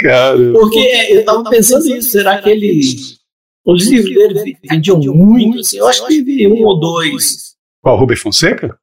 [0.00, 0.52] Cara.
[0.52, 0.78] Porque
[1.10, 2.80] eu estava pensando nisso, será que ele.
[3.66, 5.58] Os livros dele vendiam muito?
[5.58, 7.54] Assim, eu acho que teve um ou dois.
[7.82, 8.78] Qual, Rubem Fonseca?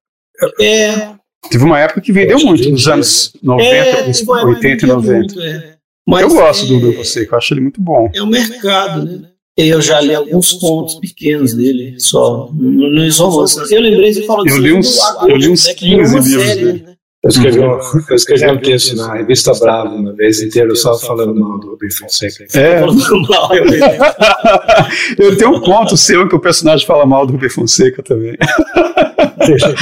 [0.60, 1.16] É.
[1.50, 4.06] Teve uma época que vendeu muito, nos anos 90, é,
[4.46, 5.18] 80 e 90.
[5.18, 5.78] Muito, é.
[6.08, 8.12] Mas, eu gosto do Rubem Fonseca, eu acho ele muito bom.
[8.14, 9.31] É o mercado, né?
[9.58, 13.70] Eu já li alguns contos pequenos dele, só, nos romances.
[13.72, 16.84] Eu lembrei de falar Eu li uns, eu li uns 15 né, livros dele.
[16.86, 16.96] Né?
[17.24, 21.40] Eu escrevi, um, eu escrevi um texto na revista Bravo uma vez inteiro só falando
[21.40, 22.48] mal do Rubem Fonseca.
[22.56, 22.82] É.
[25.20, 28.36] eu tenho um conto seu que o personagem fala mal do Rubem Fonseca também.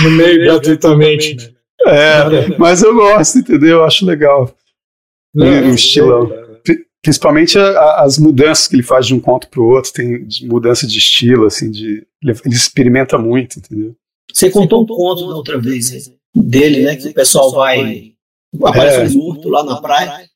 [0.02, 1.36] No meio gratuitamente.
[1.36, 1.50] Né?
[1.86, 3.80] É, mas eu gosto, entendeu?
[3.80, 4.56] Eu acho legal.
[5.36, 6.32] Não, um estilão
[7.02, 10.86] principalmente a, as mudanças que ele faz de um conto para o outro, tem mudança
[10.86, 13.96] de estilo, assim, de, ele, ele, experimenta muito, entendeu?
[14.32, 16.96] Você contou um conto da outra vez dele, né?
[16.96, 18.14] Que o pessoal vai.
[18.64, 19.18] Aparece é.
[19.18, 20.30] um urto lá na praia.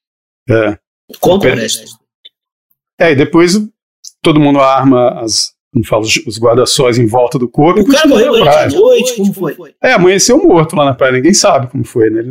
[0.50, 0.78] É.
[1.20, 1.98] Conta o resto.
[3.00, 3.54] É, e depois
[4.22, 7.82] todo mundo arma as, como fala, os guarda-sóis em volta do corpo.
[7.82, 9.74] O cara morreu durante a noite, como foi?
[9.82, 12.24] É, amanheceu morto lá na praia, ninguém sabe como foi, né?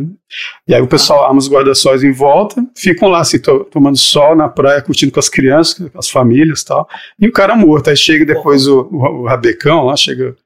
[0.68, 4.37] E aí o pessoal arma os guarda-sóis em volta, ficam lá assim, to tomando sol
[4.37, 6.88] na praia, curtindo com as crianças, com as famílias e tal.
[7.18, 7.90] E o cara morto.
[7.90, 10.37] Aí chega depois o, o, o rabecão lá, chega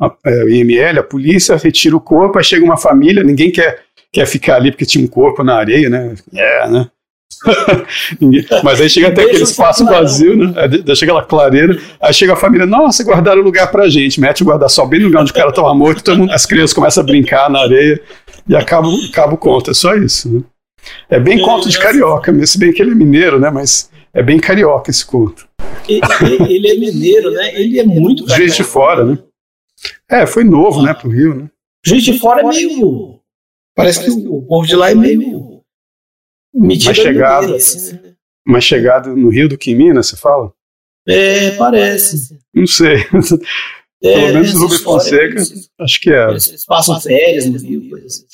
[0.00, 3.80] a, é, o IML, a polícia, retira o corpo, aí chega uma família, ninguém quer,
[4.12, 6.14] quer ficar ali porque tinha um corpo na areia, né?
[6.32, 6.88] É, né?
[8.64, 10.52] Mas aí chega até aquele espaço vazio, né?
[10.56, 14.46] Aí chega aquela clareira, aí chega a família, nossa, guardaram lugar pra gente, mete o
[14.46, 17.06] guarda-sol bem no lugar onde o cara tava morto, todo mundo, as crianças começam a
[17.06, 18.00] brincar na areia
[18.48, 20.28] e acaba, acaba o conto, é só isso.
[20.32, 20.42] Né?
[21.10, 23.50] É bem conto de carioca mesmo, se bem que ele é mineiro, né?
[23.50, 25.46] Mas é bem carioca esse conto.
[25.88, 27.54] Ele é mineiro, né?
[27.54, 28.42] Ele é muito carioca.
[28.42, 29.18] Juiz de fora, né?
[30.10, 31.50] É, foi novo, né, pro Rio, né?
[31.84, 33.20] Juiz de fora é meio.
[33.76, 35.47] Parece que o povo de lá é meio
[36.54, 38.14] mais chegado, né?
[38.46, 40.52] mais chegado no Rio do que em Minas, você fala?
[41.06, 42.38] É, parece.
[42.54, 42.96] Não sei.
[44.00, 45.42] É, Pelo menos o Rubens Fonseca,
[45.80, 46.28] acho que é.
[46.30, 47.96] Eles passam férias no Rio.
[47.96, 48.24] Assim.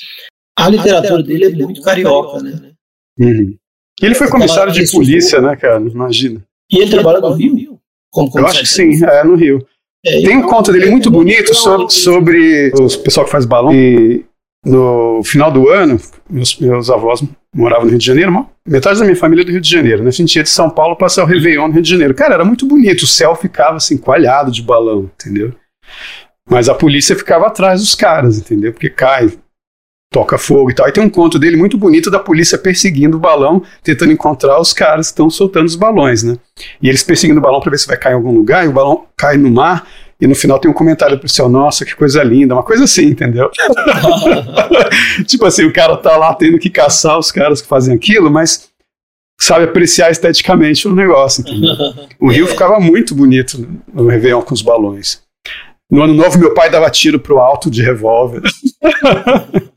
[0.58, 2.72] A literatura dele é muito carioca, né?
[3.18, 3.56] Uhum.
[4.02, 5.80] Ele foi comissário de polícia, né, cara?
[5.80, 6.44] Imagina.
[6.70, 7.80] E ele trabalha no Rio?
[8.10, 9.66] Como Eu acho que sim, é no Rio.
[10.04, 13.74] É, Tem um conto dele muito bonito sobre, sobre o pessoal que faz balão.
[13.74, 14.24] E
[14.64, 15.98] no final do ano,
[16.28, 17.22] meus, meus avós
[17.54, 20.08] moravam no Rio de Janeiro, metade da minha família é do Rio de Janeiro, né?
[20.08, 22.14] A gente ia de São Paulo passar o Réveillon no Rio de Janeiro.
[22.14, 25.54] Cara, era muito bonito, o céu ficava assim, coalhado de balão, entendeu?
[26.48, 28.72] Mas a polícia ficava atrás dos caras, entendeu?
[28.72, 29.32] Porque cai,
[30.12, 30.86] toca fogo e tal.
[30.86, 34.72] Aí tem um conto dele muito bonito da polícia perseguindo o balão, tentando encontrar os
[34.72, 36.36] caras que estão soltando os balões, né?
[36.80, 38.72] E eles perseguindo o balão para ver se vai cair em algum lugar, e o
[38.72, 39.88] balão cai no mar,
[40.20, 43.06] e no final tem um comentário pro céu, nossa, que coisa linda, uma coisa assim,
[43.06, 43.50] entendeu?
[45.26, 48.70] tipo assim, o cara tá lá tendo que caçar os caras que fazem aquilo, mas
[49.40, 51.74] sabe apreciar esteticamente o negócio, entendeu?
[52.20, 55.22] O Rio ficava muito bonito no Réveillon com os balões.
[55.90, 58.42] No ano novo, meu pai dava tiro pro alto de revólver.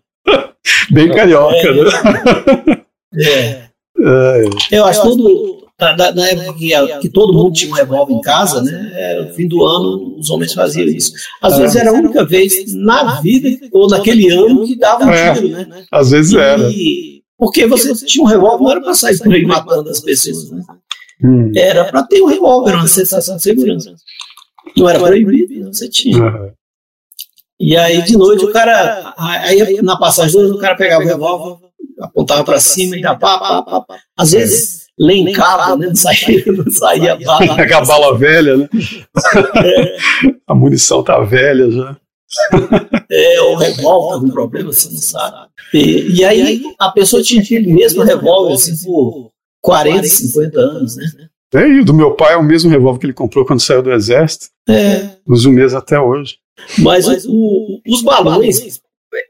[0.92, 2.84] Bem carioca, né?
[3.16, 3.68] É.
[4.00, 4.44] é.
[4.72, 8.64] Eu acho todo na, na, época que, que, todo mundo tinha um revólver em casa,
[8.64, 8.92] né?
[8.96, 11.14] É, no fim do ano, os homens faziam isso.
[11.40, 15.34] Às vezes era a única vez na vida ou naquele ano que dava um é,
[15.34, 15.86] tiro, né?
[15.92, 16.64] Às vezes e, era.
[17.38, 20.64] Porque você tinha um revólver, não era para sair por aí matando as pessoas, né?
[21.24, 21.52] Hum.
[21.56, 23.94] Era para ter um revólver, uma sensação de segurança.
[24.76, 26.24] Não era proibido, não, você tinha.
[26.24, 26.52] Uhum.
[27.60, 29.14] E aí, de noite, o cara.
[29.18, 31.68] Aí, na passagem do ano, o cara pegava o revólver,
[32.02, 34.00] apontava para cima e dava pá, pá, pá, pá.
[34.16, 35.88] Às vezes lencava, né?
[35.88, 37.56] Não saía, não saía bala.
[37.62, 38.70] a bala velha, né?
[39.64, 39.98] É.
[40.48, 41.98] A munição tá velha já.
[43.10, 45.48] É, o revólver com problema, você não sabe.
[45.74, 49.32] E, e, aí a pessoa tinha aquele mesmo revólver assim, por
[49.62, 51.30] 40, 50 anos, né?
[51.54, 53.82] É, e o do meu pai é o mesmo revólver que ele comprou quando saiu
[53.82, 54.48] do exército.
[54.68, 55.10] É.
[55.26, 56.38] Usa o mesmo até hoje.
[56.80, 58.82] Mas, Mas o, os balões,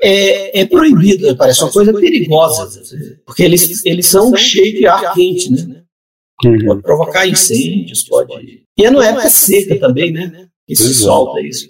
[0.02, 2.82] é, é proibido, parece uma coisa perigosa,
[3.26, 5.84] porque eles, eles são cheios de ar quente, né?
[6.46, 6.66] Uhum.
[6.66, 8.64] Pode provocar incêndios, pode.
[8.78, 10.48] E é no época seca também, né?
[10.68, 11.68] Que se solta isso.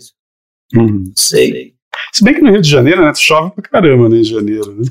[0.76, 1.12] Uhum.
[1.16, 1.74] Sei.
[2.14, 3.14] Se bem que no Rio de Janeiro, né?
[3.16, 4.18] Chove pra caramba, né?
[4.18, 4.90] Em janeiro, né?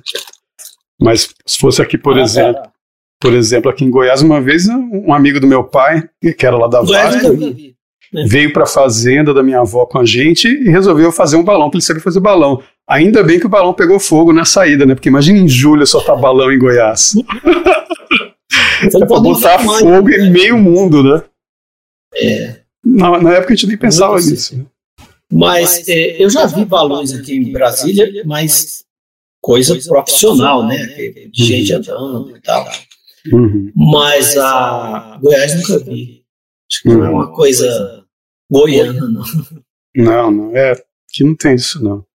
[1.00, 2.70] Mas se fosse aqui, por ah, exemplo, é.
[3.20, 6.68] por exemplo, aqui em Goiás, uma vez um amigo do meu pai, que era lá
[6.68, 7.36] da Vasco,
[8.26, 11.66] veio para a fazenda da minha avó com a gente e resolveu fazer um balão,
[11.66, 12.62] porque ele sabia fazer balão.
[12.88, 14.94] Ainda bem que o balão pegou fogo na saída, né?
[14.94, 17.14] Porque imagina em julho só tá balão em Goiás.
[18.82, 21.22] É pra botar fogo em meio mundo, né?
[22.14, 22.60] É.
[22.84, 24.56] Na, na época a gente nem pensava nisso.
[24.56, 24.66] Né?
[25.32, 28.84] Mas é, eu já vi balões aqui em Brasília, mas
[29.40, 30.76] coisa profissional, né?
[31.32, 32.70] De gente andando e tal.
[33.32, 33.72] Uhum.
[33.74, 36.22] Mas a Goiás nunca vi.
[36.70, 38.04] Acho que não é uma coisa
[38.50, 39.24] goiana, não.
[39.96, 40.74] Não, não é.
[41.12, 42.05] Que não tem isso, não.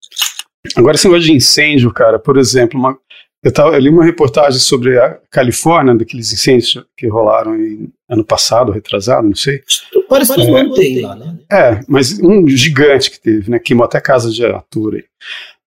[0.76, 2.98] Agora, esse negócio de incêndio, cara, por exemplo, uma,
[3.44, 8.24] eu, tava, eu li uma reportagem sobre a Califórnia, daqueles incêndios que rolaram em, ano
[8.24, 9.64] passado, retrasado, não sei.
[10.08, 11.38] Parece que não tem lá, né?
[11.52, 13.58] É, mas um gigante que teve, né?
[13.58, 15.06] Queimou até casa de ator aí.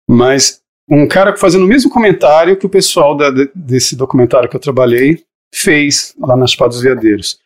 [0.07, 4.59] Mas um cara fazendo o mesmo comentário que o pessoal da, desse documentário que eu
[4.59, 5.23] trabalhei
[5.55, 7.39] fez lá nas Chapada dos Veadeiros.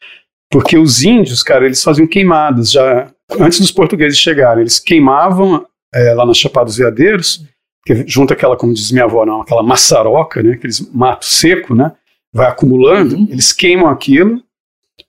[0.52, 4.62] Porque os índios, cara, eles faziam queimadas já antes dos portugueses chegarem.
[4.62, 7.44] Eles queimavam é, lá nas Chapada dos Veadeiros,
[7.86, 11.92] que junta aquela, como diz minha avó, não, aquela maçaroca, né, aqueles mato seco, né,
[12.34, 13.28] vai acumulando, uhum.
[13.30, 14.42] eles queimam aquilo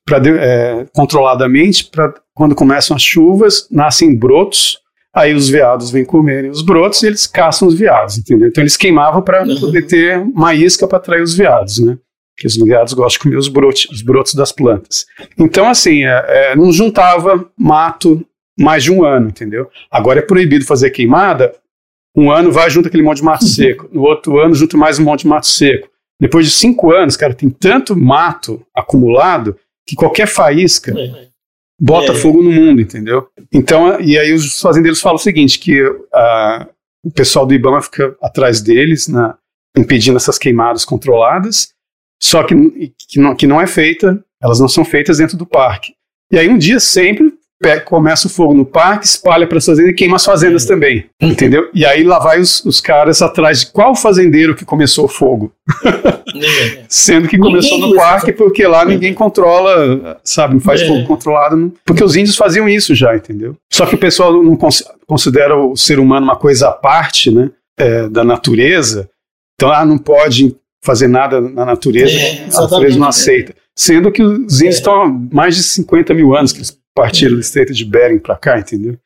[0.04, 4.78] para é, controladamente, para quando começam as chuvas, nascem brotos,
[5.14, 8.48] aí os veados vêm comerem os brotos e eles caçam os veados, entendeu?
[8.48, 9.58] Então eles queimavam para uhum.
[9.58, 11.98] poder ter uma isca para atrair os veados, né?
[12.38, 15.06] que os veados gostam de comer os brotos, os brotos das plantas.
[15.36, 18.24] Então, assim, é, é, não juntava mato
[18.58, 19.70] mais de um ano, entendeu?
[19.90, 21.54] Agora é proibido fazer queimada,
[22.16, 25.04] um ano vai junto aquele monte de mato seco, no outro ano junto mais um
[25.04, 25.88] monte de mato seco.
[26.20, 31.28] Depois de cinco anos, cara, tem tanto mato acumulado que qualquer faísca é.
[31.80, 32.14] bota é.
[32.16, 33.28] fogo no mundo, entendeu?
[33.52, 36.66] Então, e aí os fazendeiros falam o seguinte, que uh,
[37.04, 39.38] o pessoal do IBAMA fica atrás deles, na,
[39.76, 41.72] impedindo essas queimadas controladas,
[42.20, 42.54] só que,
[42.98, 45.94] que, não, que não é feita, elas não são feitas dentro do parque.
[46.32, 49.90] E aí um dia sempre pega, começa o fogo no parque, espalha para as fazendas
[49.90, 50.68] e queima as fazendas é.
[50.68, 51.68] também, entendeu?
[51.74, 55.52] E aí lá vai os, os caras atrás de qual fazendeiro que começou o fogo.
[56.88, 60.86] Sendo que começou no parque porque lá ninguém controla, sabe, não faz é.
[60.86, 63.56] fogo controlado, porque os índios faziam isso já, entendeu?
[63.72, 64.56] Só que o pessoal não
[65.06, 69.08] considera o ser humano uma coisa à parte, né, é, da natureza,
[69.54, 73.54] então ah, não pode fazer nada na natureza, é, a natureza não aceita.
[73.76, 77.40] Sendo que os índios estão há mais de 50 mil anos que eles partiram do
[77.40, 78.98] estreito de Bering para cá, entendeu?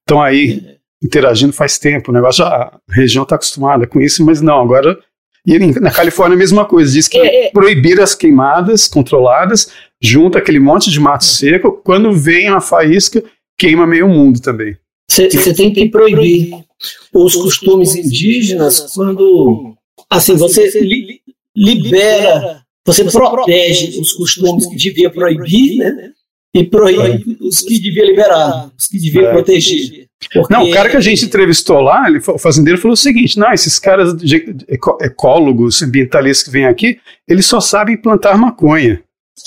[0.00, 4.60] Estão aí interagindo faz tempo, o negócio, a região está acostumada com isso, mas não,
[4.60, 4.98] agora.
[5.46, 7.50] E na Califórnia a mesma coisa, diz que é, é.
[7.50, 13.22] proibir as queimadas controladas, junta aquele monte de mato seco, quando vem a faísca,
[13.58, 14.76] queima meio mundo também.
[15.10, 16.50] Você tem que proibir
[17.14, 19.74] os costumes indígenas quando,
[20.10, 21.20] assim, você li,
[21.56, 26.12] libera, você protege os costumes que devia proibir, né?
[26.54, 29.32] E proíbe os que devia liberar, os que devia é.
[29.32, 30.08] proteger.
[30.32, 30.52] Porque...
[30.52, 33.52] Não, o cara que a gente entrevistou lá, ele, o fazendeiro falou o seguinte: não,
[33.52, 34.14] esses caras
[35.00, 39.02] ecólogos, ambientalistas que vêm aqui, eles só sabem plantar maconha.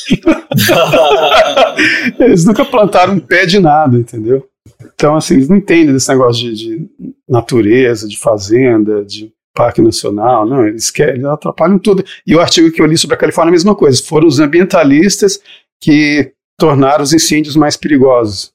[2.19, 4.47] eles nunca plantaram um pé de nada, entendeu?
[4.93, 6.87] Então, assim, eles não entendem desse negócio de, de
[7.27, 12.05] natureza, de fazenda, de parque nacional, não, eles querem, eles atrapalham tudo.
[12.25, 14.39] E o artigo que eu li sobre a Califórnia é a mesma coisa, foram os
[14.39, 15.41] ambientalistas
[15.81, 18.51] que tornar os incêndios mais perigosos.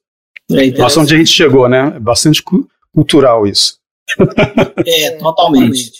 [0.49, 1.93] É Nossa, onde a gente chegou, né?
[1.95, 3.77] É bastante cu cultural isso.
[4.85, 5.91] É, totalmente.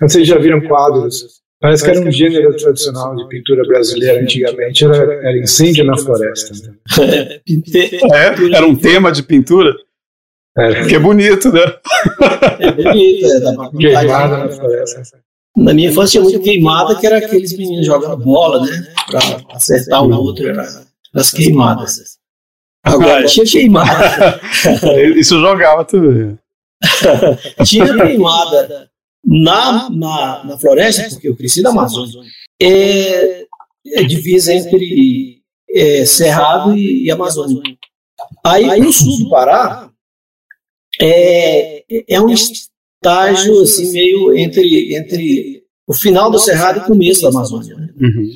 [0.00, 1.42] Vocês já viram quadros?
[1.60, 6.54] Parece que era um gênero tradicional de pintura brasileira antigamente, era, era incêndio na floresta.
[6.54, 7.40] Né?
[8.14, 9.74] É, era um tema de pintura?
[10.56, 10.86] Era.
[10.86, 11.64] Que é bonito, né?
[12.60, 15.02] É bonito, é, Queimada na floresta.
[15.56, 18.94] Na minha infância tinha muito queimada, que era aqueles meninos jogando bola, né?
[19.10, 19.20] Pra
[19.56, 20.46] acertar um outro.
[20.48, 20.85] Era
[21.16, 22.18] das queimadas.
[22.84, 24.40] Agora tinha queimada.
[25.16, 26.38] Isso jogava também.
[27.64, 28.90] tinha queimada
[29.24, 32.22] na, na, na floresta, porque eu cresci na Amazônia.
[32.62, 33.46] É,
[33.94, 37.60] é divisa entre é, Cerrado e, e Amazônia.
[38.44, 39.90] Aí, aí no sul do Pará
[41.00, 47.22] é, é um estágio assim meio entre, entre o final do Cerrado e o começo
[47.22, 47.74] da Amazônia.
[47.74, 47.88] Né?
[48.00, 48.30] Uhum.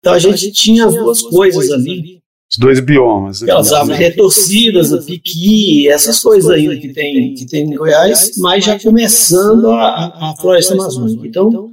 [0.00, 2.20] Então a gente tinha as duas coisas ali.
[2.50, 3.42] Os dois biomas.
[3.42, 8.64] Aquelas árvores retorcidas, a piqui, essas coisas ainda que tem, que tem em Goiás, mas
[8.64, 11.26] já começando a, a floresta amazônica.
[11.26, 11.70] Então,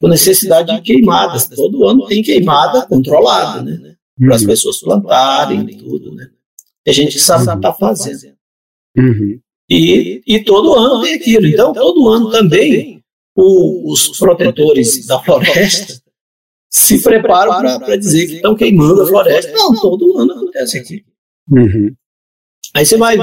[0.00, 1.48] com necessidade de queimadas.
[1.48, 3.94] Todo ano tem queimada controlada, né?
[4.18, 4.48] Para as uhum.
[4.48, 6.28] pessoas plantarem tudo, né?
[6.86, 8.32] E a gente sabe o que está fazendo.
[8.96, 9.38] Uhum.
[9.68, 11.46] E, e todo ano tem aquilo.
[11.46, 13.02] Então, todo ano também
[13.34, 16.00] o, os protetores da floresta
[16.70, 19.52] se preparam para dizer que estão queimando a floresta.
[19.52, 21.04] Não, todo ano acontece aqui.
[21.50, 21.94] Uhum.
[22.74, 23.16] Aí você vai,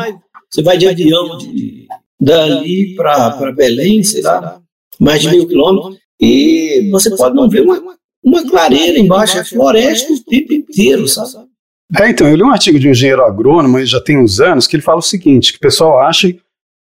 [0.50, 1.88] você vai de avião de,
[2.20, 4.62] dali para Belém, sei lá,
[5.00, 10.14] mais de mil quilômetros, e você pode não ver uma, uma clareira embaixo, é floresta
[10.14, 11.48] o tempo inteiro, sabe?
[12.00, 14.76] É, então, eu li um artigo de um engenheiro agrônomo, já tem uns anos, que
[14.76, 16.34] ele fala o seguinte, que o pessoal acha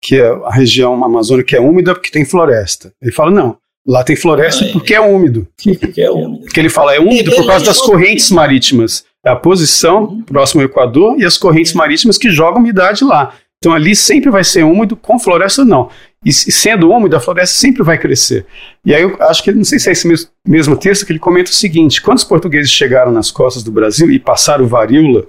[0.01, 2.93] que a região amazônica é úmida porque tem floresta.
[3.01, 5.47] Ele fala, não, Lá tem floresta porque é úmido.
[5.79, 6.43] Porque é úmido.
[6.43, 9.03] Porque ele fala, é úmido por causa das correntes marítimas.
[9.25, 10.21] É a posição uhum.
[10.23, 13.33] próximo ao Equador e as correntes marítimas que jogam umidade lá.
[13.63, 15.89] Então ali sempre vai ser úmido, com floresta não.
[16.25, 18.45] E sendo úmido, a floresta sempre vai crescer.
[18.83, 21.19] E aí eu acho que, não sei se é esse mesmo, mesmo texto que ele
[21.19, 25.27] comenta o seguinte: quando os portugueses chegaram nas costas do Brasil e passaram varíola,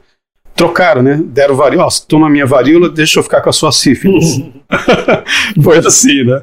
[0.55, 1.21] trocaram, né?
[1.23, 4.41] Deram varíola, toma minha varíola, deixa eu ficar com a sua sífilis.
[5.63, 6.43] Foi assim, né?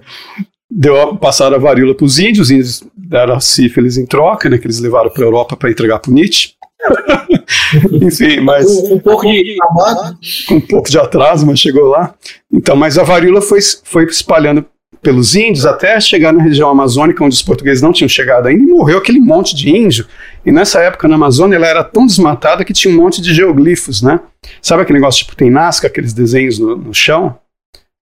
[0.69, 4.57] Deu passaram a varíola para os índios, os índios deram a sífilis em troca, né,
[4.57, 6.53] que eles levaram para a Europa para entregar para o Nietzsche.
[8.01, 8.65] Enfim, mas.
[8.65, 9.57] Um, um, pouco de
[10.51, 12.13] um pouco de atraso, mas chegou lá.
[12.51, 14.65] Então, mas a varíola foi, foi espalhando
[15.01, 18.65] pelos índios até chegar na região amazônica, onde os portugueses não tinham chegado ainda, e
[18.65, 20.05] morreu aquele monte de índio.
[20.45, 24.01] E nessa época, na Amazônia, ela era tão desmatada que tinha um monte de geoglifos,
[24.01, 24.19] né?
[24.61, 27.37] Sabe aquele negócio tipo tem Nazca, aqueles desenhos no, no chão?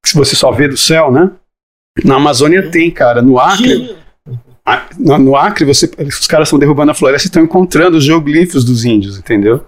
[0.03, 1.31] Que você só vê do céu, né?
[2.03, 3.21] Na Amazônia tem, cara.
[3.21, 3.95] No Acre,
[4.97, 8.83] no Acre, você, os caras estão derrubando a floresta e estão encontrando os geoglifos dos
[8.83, 9.63] índios, entendeu?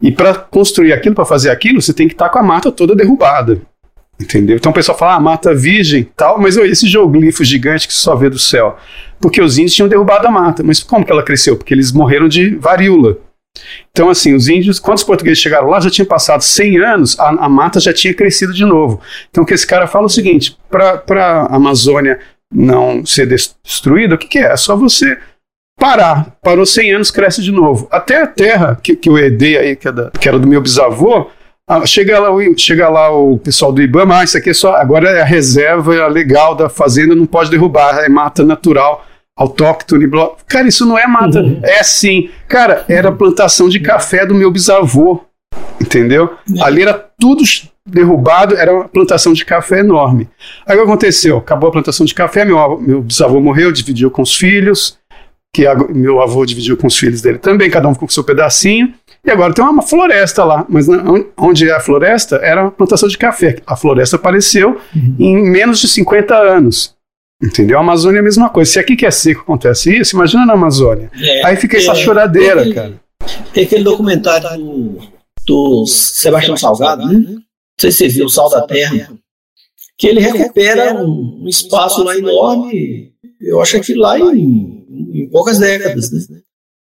[0.00, 2.70] E para construir aquilo, para fazer aquilo, você tem que estar tá com a mata
[2.70, 3.60] toda derrubada.
[4.18, 4.56] Entendeu?
[4.56, 8.16] Então o pessoal fala, ah, mata virgem tal, mas esse geoglifo gigante que você só
[8.16, 8.76] vê do céu.
[9.20, 10.62] Porque os índios tinham derrubado a mata.
[10.62, 11.56] Mas como que ela cresceu?
[11.56, 13.18] Porque eles morreram de varíola.
[13.90, 17.28] Então, assim, os índios, quando os portugueses chegaram lá, já tinha passado 100 anos, a,
[17.28, 19.00] a mata já tinha crescido de novo.
[19.30, 22.18] Então, o que esse cara fala é o seguinte: para a Amazônia
[22.52, 24.52] não ser destruída, o que, que é?
[24.52, 25.18] É só você
[25.78, 26.36] parar.
[26.42, 27.88] Parou 100 anos, cresce de novo.
[27.90, 30.60] Até a terra que, que eu herdei aí, que, é da, que era do meu
[30.60, 31.30] bisavô,
[31.84, 35.20] chega, lá, chega lá o pessoal do IBAMA, ah, isso aqui é só, agora é
[35.20, 39.05] a reserva legal da fazenda, não pode derrubar, é mata natural,
[39.36, 40.06] autóctone.
[40.06, 40.30] Blá.
[40.48, 41.60] Cara, isso não é mata, uhum.
[41.62, 42.30] é sim.
[42.48, 45.20] Cara, era plantação de café do meu bisavô,
[45.80, 46.34] entendeu?
[46.48, 46.64] Uhum.
[46.64, 47.44] Ali era tudo
[47.86, 50.28] derrubado, era uma plantação de café enorme.
[50.66, 51.36] Aí o que aconteceu?
[51.36, 54.98] Acabou a plantação de café, meu, meu bisavô morreu, dividiu com os filhos,
[55.54, 58.24] que a, meu avô dividiu com os filhos dele também, cada um com o seu
[58.24, 58.92] pedacinho.
[59.24, 60.86] E agora tem uma floresta lá, mas
[61.36, 63.56] onde é a floresta era uma plantação de café.
[63.66, 65.16] A floresta apareceu uhum.
[65.18, 66.95] em menos de 50 anos.
[67.42, 67.76] Entendeu?
[67.76, 68.70] A Amazônia é a mesma coisa.
[68.70, 71.10] Se aqui que é seco acontece isso, imagina na Amazônia.
[71.20, 73.00] É, Aí fica essa é, choradeira, tem, cara.
[73.52, 74.98] Tem aquele documentário do,
[75.46, 77.18] do Sebastião Salgado, né?
[77.18, 77.42] Não
[77.78, 79.12] sei se você viu, O Sal da Terra,
[79.98, 85.58] que ele recupera um, um espaço lá enorme, eu acho que lá em, em poucas
[85.58, 86.40] décadas, né?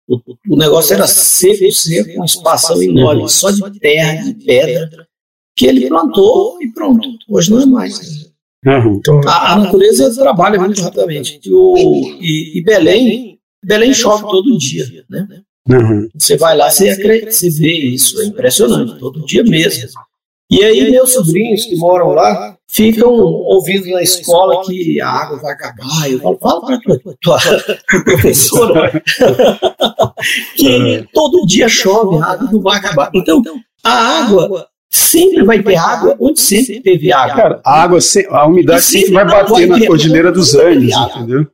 [0.08, 5.08] O, o negócio era seco, seco, com espação enorme, só de terra, de pedra,
[5.56, 7.08] que ele plantou e pronto.
[7.30, 8.31] Hoje não é mais.
[8.66, 8.98] Uhum.
[9.00, 11.40] Então, a, a, natureza trabalha muito rapidamente.
[11.44, 11.76] E, o,
[12.20, 15.28] e, e, Belém, Belém chove todo dia, né?
[15.68, 16.10] Uhum.
[16.16, 16.96] Você vai lá, você,
[17.26, 19.90] você vê isso, é impressionante, todo dia mesmo.
[20.50, 25.54] E aí meus sobrinhos que moram lá ficam ouvindo na escola que a água vai
[25.54, 26.12] acabar.
[26.12, 27.40] Eu falo, fala para tua, tua
[28.04, 29.02] professora
[30.58, 33.10] que todo dia chove, a água não vai acabar.
[33.16, 33.42] Então,
[33.84, 37.36] a água sempre vai ter água onde sempre teve água.
[37.36, 41.48] Cara, a água, a umidade sempre vai bater na Cordilheira dos Andes, entendeu?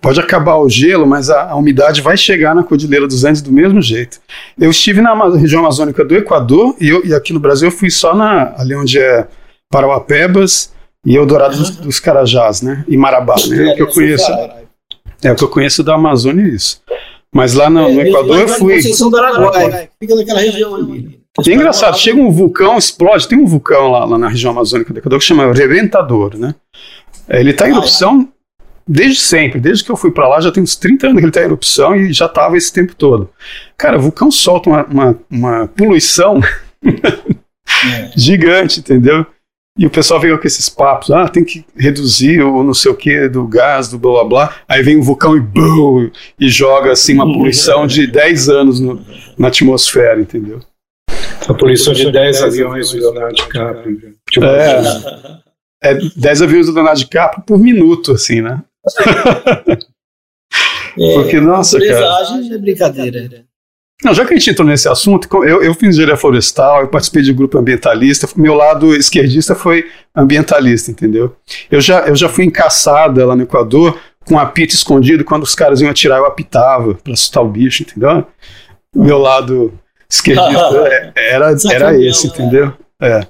[0.00, 3.52] Pode acabar o gelo, mas a, a, umidade vai chegar na Cordilheira dos Andes do
[3.52, 4.20] mesmo jeito.
[4.58, 7.88] Eu estive na região amazônica do Equador e, eu, e aqui no Brasil eu fui
[7.88, 9.28] só na, ali onde é
[9.70, 10.72] Parauapebas
[11.06, 12.84] e Eldorado dos, dos Carajás, né?
[12.88, 13.68] E Marabá, né?
[13.68, 14.32] É o que eu conheço.
[15.22, 16.82] É o que eu conheço da Amazônia é isso.
[17.32, 18.82] Mas lá no, no é, Equador eu fui.
[20.00, 21.21] Fica naquela região ali.
[21.48, 23.28] É engraçado, chega um vulcão, explode.
[23.28, 26.54] Tem um vulcão lá, lá na região amazônica do Equador que chama Reventador, né?
[27.28, 28.28] Ele está em ah, erupção
[28.86, 31.30] desde sempre, desde que eu fui para lá, já tem uns 30 anos que ele
[31.30, 33.30] está em erupção e já estava esse tempo todo.
[33.76, 36.40] Cara, vulcão solta uma, uma, uma poluição
[36.84, 38.10] é.
[38.16, 39.26] gigante, entendeu?
[39.78, 42.94] E o pessoal veio com esses papos, ah, tem que reduzir o não sei o
[42.94, 44.54] que do gás, do blá blá blá.
[44.68, 49.02] Aí vem o vulcão e boom, e joga assim uma poluição de 10 anos no,
[49.38, 50.60] na atmosfera, entendeu?
[51.48, 54.14] A poluição de 10 aviões do Leonardo DiCaprio.
[54.30, 54.82] Tipo, é,
[55.82, 58.62] é 10 aviões do Leonardo DiCaprio por minuto, assim, né?
[60.98, 62.54] É, Porque, nossa, cara.
[62.54, 63.46] é brincadeira.
[64.04, 67.22] Não, já que a gente entrou nesse assunto, eu, eu fiz engenharia florestal, eu participei
[67.22, 71.36] de grupo ambientalista, meu lado esquerdista foi ambientalista, entendeu?
[71.70, 75.80] Eu já, eu já fui encaçada lá no Equador com apito escondido, quando os caras
[75.80, 78.26] iam atirar, eu apitava para assustar o bicho, entendeu?
[78.94, 79.72] Meu lado
[80.12, 82.72] esquerdista é, era, era esse, entendeu?
[83.00, 83.26] É.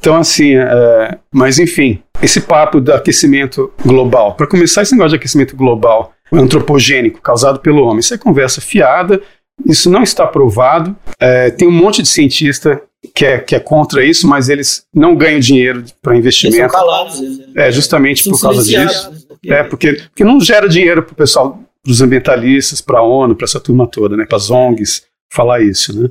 [0.00, 4.34] Então, assim, é, mas enfim, esse papo do aquecimento global.
[4.34, 9.20] Para começar, esse negócio de aquecimento global antropogênico causado pelo homem, isso é conversa fiada,
[9.66, 10.96] isso não está provado.
[11.20, 12.82] É, tem um monte de cientista
[13.14, 16.72] que é, que é contra isso, mas eles não ganham dinheiro para investimento.
[16.72, 17.66] Calados, né?
[17.68, 19.10] é justamente por causa disso.
[19.44, 19.58] Né?
[19.58, 23.36] É porque, porque não gera dinheiro para o pessoal, para os ambientalistas, para a ONU,
[23.36, 24.24] para essa turma toda, né?
[24.24, 25.02] Para as ONGs
[25.32, 26.10] falar isso, né?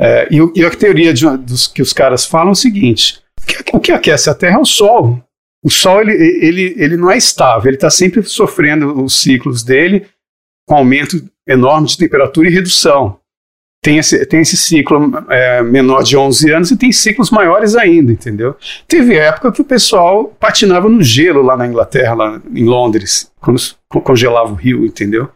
[0.00, 3.20] É, e, e, a teoria de, dos, que os caras falam é o seguinte:
[3.72, 5.22] o que aquece a Terra é o Sol.
[5.64, 10.06] O Sol ele, ele, ele não é estável, ele está sempre sofrendo os ciclos dele
[10.68, 13.18] com aumento enorme de temperatura e redução.
[13.82, 18.12] Tem esse, tem esse ciclo é, menor de 11 anos e tem ciclos maiores ainda,
[18.12, 18.56] entendeu?
[18.86, 23.60] Teve época que o pessoal patinava no gelo lá na Inglaterra, lá em Londres, quando
[23.88, 25.30] congelava o rio, entendeu?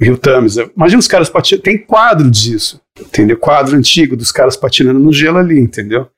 [0.00, 0.56] Rio Thames.
[0.56, 1.62] Imagina os caras patinando.
[1.62, 3.36] Tem quadro disso, entendeu?
[3.36, 6.08] Quadro antigo dos caras patinando no gelo ali, entendeu?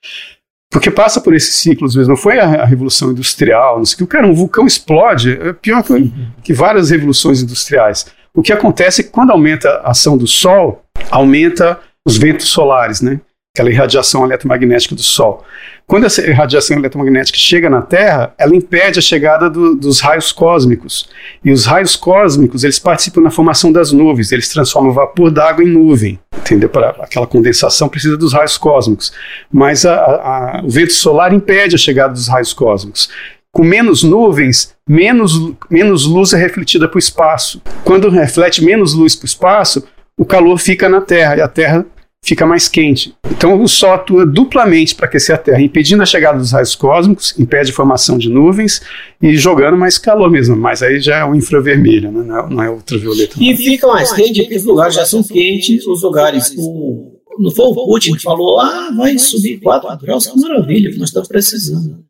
[0.70, 2.10] Porque passa por esses ciclos mesmo.
[2.10, 4.04] Não foi a, a Revolução Industrial, não sei o que.
[4.04, 5.38] O cara, um vulcão explode.
[5.40, 6.12] É pior que,
[6.42, 8.06] que várias revoluções industriais.
[8.34, 13.00] O que acontece é que quando aumenta a ação do Sol, aumenta os ventos solares,
[13.00, 13.20] né?
[13.56, 15.42] Aquela irradiação eletromagnética do Sol.
[15.86, 21.08] Quando essa radiação eletromagnética chega na Terra, ela impede a chegada do, dos raios cósmicos.
[21.42, 25.64] E os raios cósmicos, eles participam na formação das nuvens, eles transformam o vapor d'água
[25.64, 26.18] em nuvem.
[26.36, 26.68] Entendeu?
[26.68, 29.12] Para aquela condensação precisa dos raios cósmicos.
[29.50, 33.08] Mas a, a, o vento solar impede a chegada dos raios cósmicos.
[33.52, 37.62] Com menos nuvens, menos, menos luz é refletida para o espaço.
[37.84, 39.86] Quando reflete menos luz para o espaço,
[40.18, 41.86] o calor fica na Terra e a Terra
[42.26, 43.14] fica mais quente.
[43.30, 47.32] Então o Sol atua duplamente para aquecer a Terra, impedindo a chegada dos raios cósmicos,
[47.38, 48.82] impede a formação de nuvens
[49.22, 50.56] e jogando mais calor mesmo.
[50.56, 52.24] Mas aí já é o infravermelho, né?
[52.24, 53.36] não, é, não é ultravioleta.
[53.40, 56.52] E fica mais quente porque os lugares já são quentes, os lugares.
[56.58, 60.98] O, não foi o Putin que falou, ah, vai subir 4 graus, que maravilha, que
[60.98, 62.04] nós estamos precisando.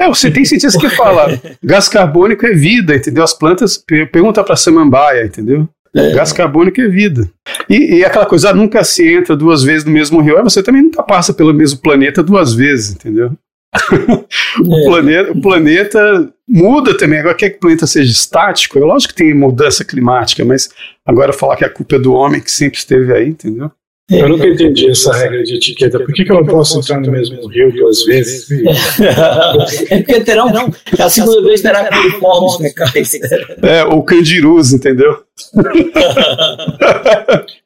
[0.00, 3.24] É, você tem cientistas que falam, gás carbônico é vida, entendeu?
[3.24, 3.76] As plantas,
[4.12, 5.68] pergunta para samambaia, entendeu?
[5.94, 6.12] É.
[6.12, 7.28] Gás carbônico é vida.
[7.68, 10.62] E, e, aquela coisa, ah, nunca se entra duas vezes no mesmo rio, é, você
[10.62, 13.32] também nunca passa pelo mesmo planeta duas vezes, entendeu?
[14.64, 14.84] o, é.
[14.84, 17.18] planeta, o planeta muda também.
[17.18, 18.78] Agora, quer que o planeta seja estático?
[18.78, 20.70] É lógico que tem mudança climática, mas
[21.04, 23.70] agora falar que a culpa é do homem que sempre esteve aí, entendeu?
[24.10, 25.98] Eu nunca entendi essa regra de etiqueta.
[25.98, 28.48] Por que, que eu não posso entrar no mesmo rio duas vezes?
[29.90, 33.12] É porque terão, não, a segunda vez terá coliformes fecais.
[33.62, 35.22] É, ou candirus, entendeu?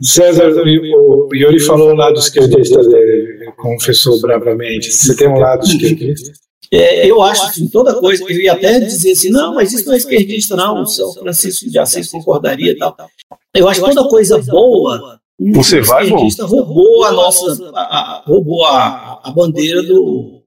[0.00, 2.80] César, o Yuri falou o lado esquerdista,
[3.56, 4.92] confessou bravamente.
[4.92, 6.32] Você tem um lado esquerdista?
[6.70, 9.94] É, eu acho que toda coisa, eu ia até dizer assim, não, mas isso não
[9.94, 12.96] é esquerdista, não, o São Francisco de Assis concordaria e tal.
[13.54, 16.28] Eu acho que toda coisa boa você vai, bom.
[16.40, 20.42] roubou a nossa, a, a, roubou a, a bandeira do,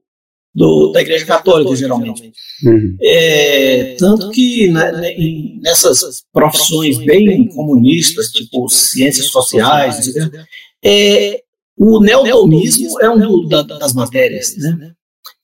[0.54, 2.32] do, da Igreja Católica, geralmente.
[2.64, 2.96] Uhum.
[3.02, 5.14] É, tanto que né, né
[5.60, 10.14] nessas profissões bem comunistas, tipo ciências sociais,
[10.82, 11.42] é,
[11.76, 14.56] o neotomismo é um da, das matérias.
[14.56, 14.92] Né?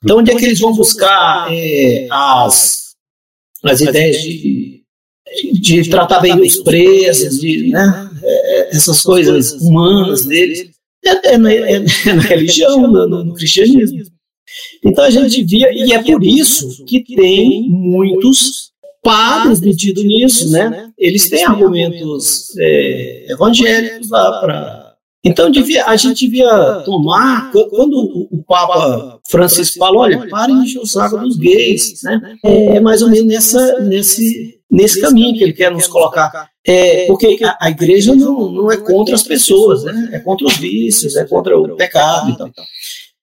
[0.03, 2.95] Então, onde é que eles vão buscar é, as,
[3.65, 4.83] as ideias de,
[5.61, 8.02] de tratar bem os presos, de, né?
[8.71, 10.71] Essas coisas humanas deles,
[11.05, 14.03] é, é, na, é, é na religião, no, no, cristianismo.
[14.85, 18.73] Então a gente via, e é por isso que tem muitos
[19.03, 20.91] padres metidos nisso, né?
[20.97, 24.93] Eles têm argumentos é, evangélicos lá para.
[25.25, 30.81] Então devia, a gente devia tomar, quando o Papa Francisco falou, olha, parem de encher
[30.81, 32.37] o saco dos gays, né?
[32.45, 36.49] É mais ou menos nessa, nesse, nesse caminho que ele quer nos colocar.
[36.67, 40.11] É, porque a, a, igreja não, não é contra as pessoas, né?
[40.13, 42.51] é contra os vícios, é contra o pecado e tal.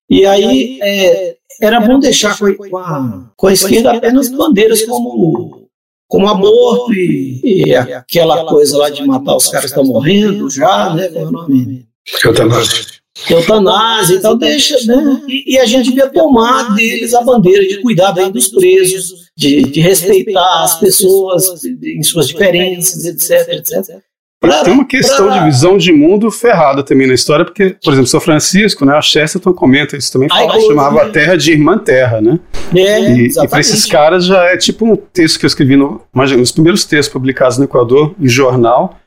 [0.09, 5.67] E aí é, era bom deixar com a, com a esquerda apenas bandeiras como,
[6.07, 10.93] como aborto e, e aquela coisa lá de matar os caras que estão morrendo já,
[10.93, 11.07] né?
[11.07, 11.87] Qual é o nome?
[12.23, 12.98] Eutanásia
[13.29, 15.21] eutanásia e tal, deixa, né?
[15.27, 19.63] E, e, a gente devia tomar deles a bandeira de cuidar bem dos presos, de,
[19.63, 23.99] de respeitar as pessoas em suas diferenças, etc, etc.
[24.39, 25.39] Pra, tem uma questão pra...
[25.39, 29.01] de visão de mundo ferrada também na história, porque, por exemplo, São Francisco, né, a
[29.01, 32.39] Chesterton comenta isso também, fala, Ai, chamava a Terra de Irmã Terra, né?
[32.73, 36.01] É, e, e para esses caras já é tipo um texto que eu escrevi, no,
[36.15, 38.97] imagina, nos primeiros textos publicados no Equador, em jornal,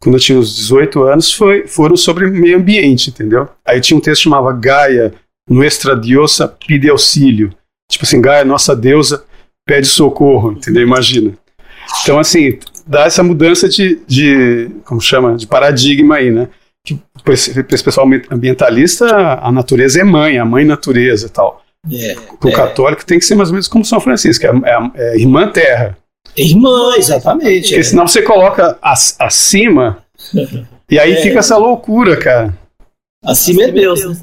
[0.00, 3.48] quando eu tinha uns 18 anos, foi, foram sobre meio ambiente, entendeu?
[3.64, 5.12] Aí tinha um texto que chamava Gaia,
[5.48, 7.52] Nuestra Diosa pide auxílio.
[7.90, 9.24] Tipo assim, Gaia, nossa deusa,
[9.66, 10.82] pede socorro, entendeu?
[10.82, 11.36] Imagina.
[12.02, 16.48] Então, assim, dá essa mudança de, de como chama, de paradigma aí, né?
[16.86, 19.06] Que para esse, pessoal ambientalista,
[19.42, 21.62] a natureza é mãe, a mãe natureza e tal.
[21.92, 22.52] É, o é.
[22.52, 25.96] católico tem que ser mais ou menos como São Francisco, é, é, é irmã terra.
[26.36, 27.68] Irmã, exatamente.
[27.68, 27.82] Porque é.
[27.82, 28.78] senão você coloca
[29.18, 29.98] acima
[30.90, 31.22] e aí é.
[31.22, 32.56] fica essa loucura, cara.
[33.24, 34.16] Acima é Deus, né?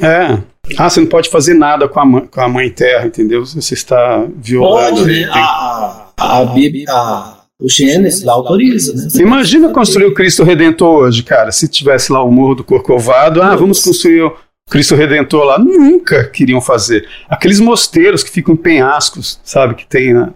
[0.00, 0.42] É.
[0.76, 3.44] Ah, você não pode fazer nada com a, mãe, com a mãe terra, entendeu?
[3.44, 5.00] Você está violando.
[5.00, 5.28] Pode, né?
[5.32, 9.08] A, a, Bíblia, a, o Gênesis lá autoriza, né?
[9.22, 11.50] Imagina construir o Cristo Redentor hoje, cara.
[11.52, 14.36] Se tivesse lá o Morro do Corcovado, ah, vamos construir o
[14.68, 15.58] Cristo Redentor lá.
[15.58, 17.08] Nunca queriam fazer.
[17.28, 19.74] Aqueles mosteiros que ficam em penhascos, sabe?
[19.74, 20.32] Que tem na,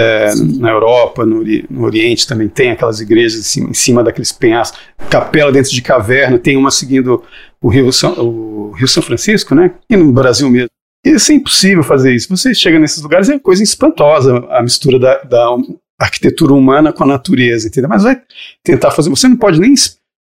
[0.00, 4.32] é, na Europa, no, no, Oriente também tem aquelas igrejas em cima, em cima, daqueles
[4.32, 7.22] penhascos, capela dentro de caverna, tem uma seguindo
[7.60, 9.72] o Rio São, o Rio São Francisco, né?
[9.88, 10.70] E no Brasil mesmo.
[11.04, 12.28] Isso é impossível fazer isso.
[12.34, 15.56] Você chega nesses lugares, é coisa espantosa a mistura da, da
[15.98, 17.88] arquitetura humana com a natureza, entendeu?
[17.88, 18.20] Mas vai
[18.62, 19.10] tentar fazer.
[19.10, 19.74] Você não pode nem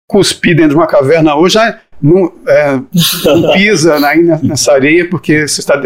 [0.08, 2.80] cuspir dentro de uma caverna hoje, já não, é,
[3.24, 5.76] não pisa aí nessa areia porque você está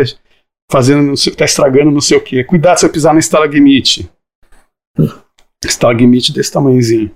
[0.71, 2.45] fazendo, está estragando não sei o quê.
[2.45, 4.09] Cuidado se eu pisar na estalagmite.
[5.65, 7.11] Estalagmite desse tamanhozinho.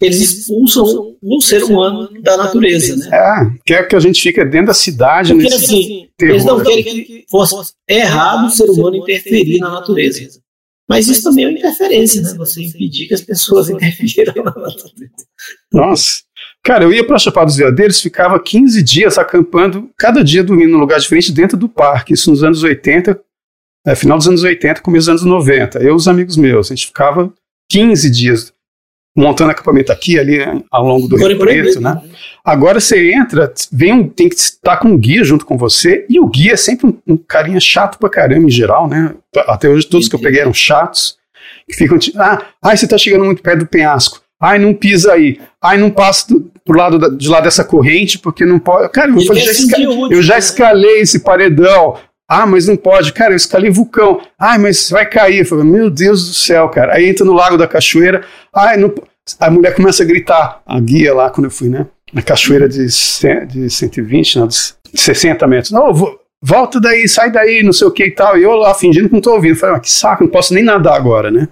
[0.00, 3.08] eles expulsam o ser humano da natureza, né?
[3.12, 6.34] É, quer que a gente fique dentro da cidade Porque nesse assim, terror.
[6.34, 10.40] eles não querem que fosse errado o ser humano interferir na natureza.
[10.88, 12.34] Mas isso também é uma interferência, né?
[12.36, 15.12] Você impedir que as pessoas interfiram na natureza.
[15.72, 16.22] Nossa.
[16.64, 20.78] Cara, eu ia para Chapada dos Veadeiros, ficava 15 dias acampando, cada dia dormindo num
[20.78, 22.12] lugar diferente dentro do parque.
[22.12, 23.18] Isso nos anos 80,
[23.86, 25.78] é, final dos anos 80, começo dos anos 90.
[25.78, 27.32] Eu e os amigos meus, a gente ficava
[27.70, 28.52] 15 dias
[29.16, 30.38] montando acampamento aqui, ali,
[30.70, 32.00] ao longo do Rio Preto, né?
[32.44, 36.20] Agora você entra, vem um, tem que estar com um guia junto com você, e
[36.20, 39.14] o guia é sempre um, um carinha chato pra caramba em geral, né?
[39.48, 41.16] Até hoje todos que eu peguei eram chatos,
[41.68, 45.12] que ficam, ti- ah, ai, você tá chegando muito perto do penhasco, ai, não pisa
[45.12, 48.88] aí, ai, não passa do, pro lado da- de lá dessa corrente, porque não pode.
[48.90, 49.80] Cara, eu, já esca-
[50.10, 50.38] eu já né?
[50.38, 51.96] escalei esse paredão.
[52.32, 53.12] Ah, mas não pode.
[53.12, 54.20] Cara, eu escalei vulcão.
[54.38, 55.40] Ai, mas vai cair.
[55.40, 56.94] Eu falei, meu Deus do céu, cara.
[56.94, 58.22] Aí entra no lago da cachoeira.
[58.54, 58.94] Ai, não...
[59.40, 60.60] A mulher começa a gritar.
[60.64, 61.86] A guia lá, quando eu fui, né?
[62.12, 64.56] Na cachoeira de, cem- de 120, não, de
[64.94, 65.72] 60 metros.
[65.72, 68.38] Não, vo- volta daí, sai daí, não sei o que e tal.
[68.38, 69.56] E eu lá fingindo que não tô ouvindo.
[69.56, 71.48] Falei, ah, que saco, não posso nem nadar agora, né?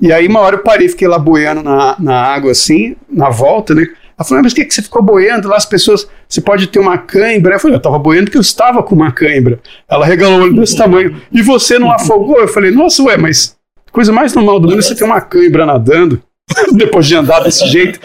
[0.00, 3.74] E aí, uma hora eu parei, fiquei lá boiando na, na água, assim, na volta,
[3.74, 3.82] né?
[3.82, 5.56] Ela falou, "Ah, mas por que, que você ficou boiando lá?
[5.56, 7.54] As pessoas, você pode ter uma cãibra.
[7.54, 9.58] Eu falei, eu tava boiando porque eu estava com uma cãibra.
[9.88, 11.20] Ela regalou o olho desse tamanho.
[11.32, 12.38] E você não afogou?
[12.38, 13.56] Eu falei, nossa, ué, mas
[13.90, 16.22] coisa mais normal do mundo é você ter uma cãibra nadando,
[16.72, 17.98] depois de andar desse jeito.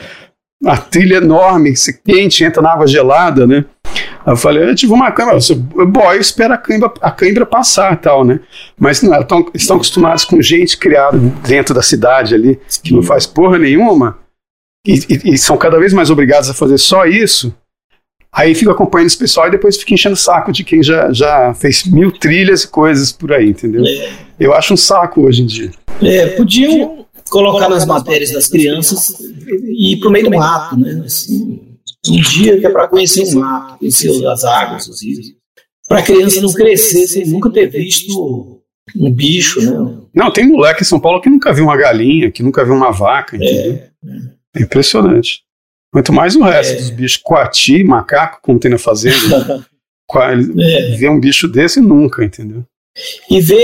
[0.62, 3.66] Uma trilha enorme, se quente, entra na água gelada, né?
[4.26, 7.94] Aí eu falei, eu tive uma câimbra, você boy, espera a câimbra, a câimbra passar
[7.94, 8.40] e tal, né?
[8.78, 11.18] Mas não, tão, estão acostumados com gente criada
[11.48, 14.18] dentro da cidade ali, que não faz porra nenhuma,
[14.88, 17.54] e, e- e são cada vez mais obrigados a fazer só isso.
[18.34, 21.54] Aí fico acompanhando esse pessoal e depois fico enchendo o saco de quem já, já
[21.54, 23.84] fez mil trilhas e coisas por aí, entendeu?
[24.40, 25.72] Eu acho um saco hoje em dia.
[26.02, 29.16] É, podiam colocar nas matérias das crianças
[29.68, 31.02] e ir para o meio do mato, né?
[31.06, 31.62] Assim,
[32.10, 35.34] um dia que é para conhecer o mato, conhecer as águas, os rios.
[35.88, 38.62] Para a criança não crescer sem nunca ter visto
[38.96, 39.98] um bicho, né?
[40.14, 42.92] Não, tem moleque em São Paulo que nunca viu uma galinha, que nunca viu uma
[42.92, 43.82] vaca, entendeu?
[44.56, 45.42] É, impressionante.
[45.92, 46.76] Quanto mais o resto É.
[46.78, 49.66] dos bichos, coati, macaco, como tem na fazenda,
[50.16, 50.96] É.
[50.98, 52.64] vê um bicho desse nunca, entendeu?
[53.30, 53.56] E ver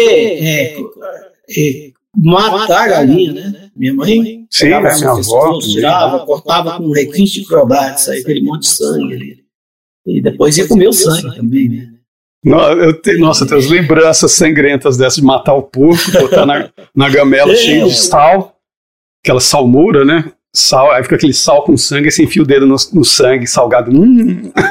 [0.44, 3.70] é, é, matar a galinha, né?
[3.76, 8.22] Minha mãe Sim, pegava é, assim, minha avó tirava, cortava com requinte de crueldade, saía
[8.22, 9.42] aquele monte de sangue ali.
[10.06, 11.88] E depois ia comer o sangue também, né?
[12.44, 16.70] No- eu te- nossa, tem as lembranças sangrentas dessas de matar o porco, botar na,
[16.96, 18.58] na gamela É, cheio de sal,
[19.24, 20.32] aquela salmoura, né?
[20.54, 23.48] Sal, aí fica aquele sal com sangue, aí você enfia o dedo no, no sangue
[23.48, 23.92] salgado.
[23.92, 24.52] Hum.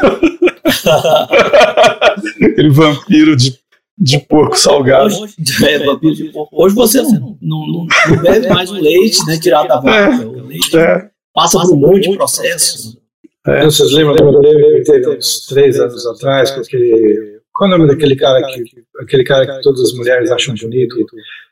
[2.42, 3.58] aquele vampiro de,
[4.00, 5.14] de porco salgado.
[5.14, 5.34] Hoje,
[5.68, 6.48] é, vampiro de porco.
[6.64, 10.26] Hoje você não, não, não- não bebe mais o leite né, tirado da vaca.
[10.26, 12.98] O leite É, passa por um monte de processo.
[13.46, 13.64] é.
[13.64, 17.38] Vocês lembram do que teve uns três anos atrás, com aquele.
[17.52, 18.64] Qual é o nome daquele cara que.
[19.02, 20.96] Aquele cara que todas as mulheres acham bonito?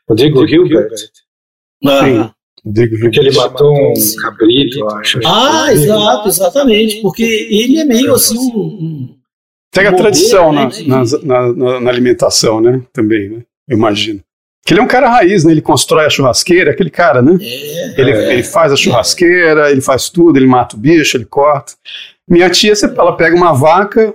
[0.07, 0.89] Rodrigo Hilbert.
[1.85, 2.33] Ah,
[2.65, 5.19] Digo, Porque ele matou um cabrito, eu acho.
[5.25, 7.01] ah, exato, exatamente.
[7.01, 9.15] Porque ele é meio assim um.
[9.73, 12.81] Pega a tradição né, na, na, na- na alimentação, né?
[12.91, 13.43] Também, né?
[13.67, 14.19] Eu imagino.
[14.65, 15.51] Que ele é um cara raiz, né?
[15.51, 17.37] Ele constrói a churrasqueira, aquele cara, né?
[17.41, 18.33] é, Ele, É.
[18.33, 21.73] ele faz a churrasqueira, ele faz tudo, ele mata o bicho, ele corta.
[22.27, 24.13] Minha tia, ela pega uma vaca,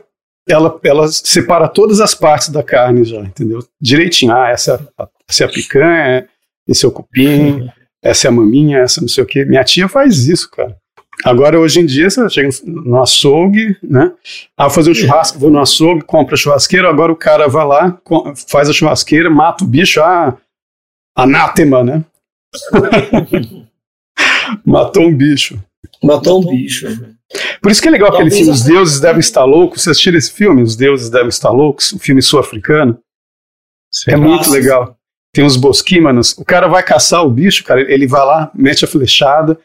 [0.49, 3.61] ela, ela separa todas as partes da carne já, entendeu?
[3.81, 4.33] Direitinho.
[4.33, 6.29] Ah, essa é a, essa é a picanha,
[6.69, 7.69] esse é o cupim,
[8.05, 9.45] essa é a maminha, essa não sei o quê.
[9.45, 10.77] Minha tia faz isso, cara.
[11.25, 14.13] Agora, hoje em dia, você chega no açougue, né?
[14.57, 17.99] Ah, fazer um churrasco, vou no açougue, compra a churrasqueira, agora o cara vai lá,
[18.49, 20.37] faz a churrasqueira, mata o bicho, ah,
[21.17, 22.05] anátema, né?
[24.65, 25.59] Matou um bicho.
[26.03, 26.87] matou um bicho.
[27.61, 29.83] Por isso que é legal aquele Talvez filme a- Os Deuses Devem Estar Loucos.
[29.83, 31.93] Vocês assistiram esse filme, Os Deuses Devem Estar Loucos?
[31.93, 32.99] Um filme sul-africano.
[34.09, 34.97] É muito legal.
[35.33, 36.33] Tem uns bosquímanos.
[36.39, 37.81] O cara vai caçar o bicho, cara.
[37.81, 39.59] Ele vai lá, mete a flechada.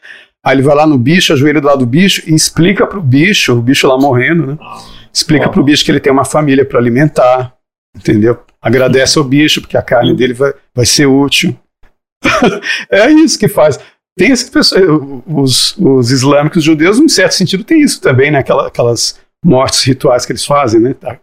[0.44, 3.52] Aí ele vai lá no bicho, ajoelha do lado do bicho e explica pro bicho,
[3.52, 4.58] o bicho lá morrendo, né?
[5.12, 7.54] Explica pro bicho que ele tem uma família para alimentar,
[7.96, 8.38] entendeu?
[8.62, 11.54] Agradece ao bicho, porque a carne dele vai, vai ser útil.
[12.90, 13.78] é isso que faz.
[14.18, 18.38] Tem esse pessoa, os, os islâmicos os judeus, em certo sentido, tem isso também, né?
[18.38, 20.94] Aquela- aquelas mortes rituais que eles fazem, né?
[20.94, 21.18] Tá.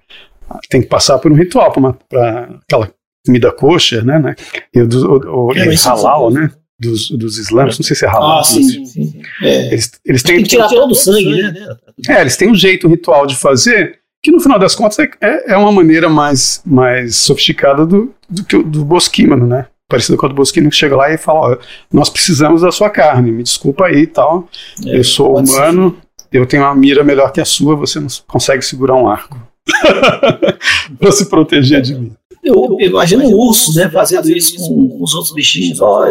[0.69, 2.89] Tem que passar por um ritual para aquela
[3.25, 4.17] comida kosher, né?
[4.19, 4.35] né?
[4.73, 6.51] E o, do- o, o É, isso halal, é- né?
[6.79, 8.39] Dos, dos islâmicos, não sei se é halal.
[8.39, 9.21] Ah, sim, sim.
[9.41, 9.73] É.
[9.73, 11.75] Eles, eles Tem têm, que tirar todo o sangue, né?
[12.07, 15.53] é, eles têm um jeito ritual de fazer que no final das contas é, é,
[15.53, 19.65] é uma maneira mais, mais sofisticada do, do que o do bosquímano, né?
[19.87, 21.57] parecido com a do Bosquino, que chega lá e fala, ó,
[21.91, 24.49] nós precisamos da sua carne, me desculpa aí e tal,
[24.85, 25.97] É, eu sou humano,
[26.31, 29.39] eu tenho uma mira melhor que a sua, você não consegue segurar um arco.
[30.99, 32.11] pra se proteger de mim.
[32.47, 35.79] Eu, eu imagino um urso, né, fazendo isso com, com os outros bichinhos.
[35.81, 36.05] Ó,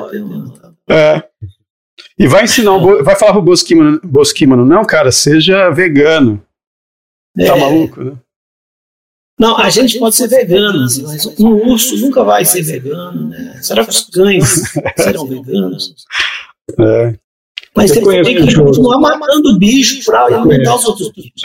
[0.89, 1.22] É.
[2.18, 6.43] E vai ensinar, Bo- vai falar pro Bosquímano, Bosquímano, não, cara, seja vegano.
[7.37, 8.16] Tá É, maluco, né?
[9.39, 13.59] Não, a gente pode ser vegano, mas um urso nunca vai ser vegano, né?
[13.62, 14.62] Será que os cães
[14.97, 15.95] serão veganos?
[16.80, 17.18] É.
[17.76, 21.42] Mas Eu tem, conheço tem que continuar matando o bicho para alimentar os outros bichos.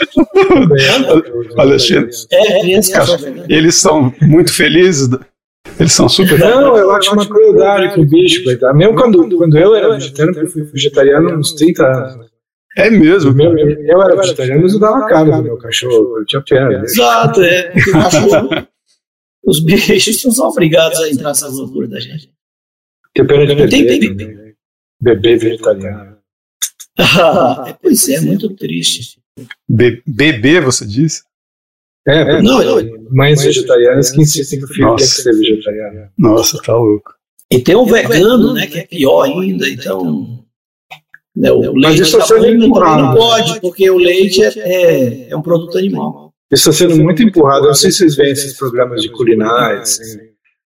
[1.56, 2.10] Alexandre.
[2.30, 3.46] É, são veganas.
[3.48, 5.08] Eles são muito felizes,
[5.78, 8.76] eles são super Não, eu acho uma crueldade com o bicho, coitado.
[8.76, 12.30] Mesmo quando, quando eu era vegetariano, eu fui vegetariano uns 30 anos.
[12.76, 13.40] É mesmo.
[13.42, 16.84] Eu, eu era vegetariano, mas eu dava cara do meu cachorro, eu tinha dele.
[16.84, 17.70] Exato, é.
[17.92, 18.48] Cachorro,
[19.44, 22.30] os bichos não são obrigados a entrar nessa loucura da gente.
[23.14, 24.54] Tinha pena de Tem- bebê, tem- também.
[25.00, 26.11] bebê vegetariano.
[26.98, 29.18] É, pois é, muito triste.
[29.68, 31.22] Be- bebê, você disse?
[32.06, 36.08] É, Não, não, mães vegetarianas que insistem que o filho tem que ser vegetariano.
[36.18, 37.14] Nossa, tá louco.
[37.50, 40.44] E tem o vegano, né, que é pior ainda, então.
[41.34, 43.02] Né, o Mas leite isso é sendo empurrado.
[43.02, 46.32] não pode, porque o leite é, é, é um produto animal.
[46.50, 47.64] Isso está sendo muito empurrado.
[47.64, 50.18] Eu não sei se vocês veem esses programas de culinária, assim,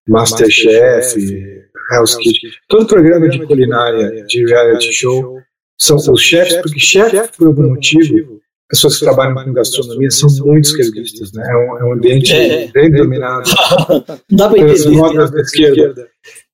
[0.09, 1.15] Masterchef,
[1.93, 2.49] Hell's Kitchen.
[2.67, 5.36] Todo programa de culinária, de reality show,
[5.79, 10.65] são os chefes, porque chefe, por algum motivo, pessoas que trabalham com gastronomia são muito
[10.65, 11.43] esquerdistas, né?
[11.49, 12.67] É um, é um ambiente É.
[12.71, 13.49] bem dominado
[13.89, 14.03] Não
[14.37, 14.97] dá para pelas entender.
[14.97, 16.07] modas da esquerda.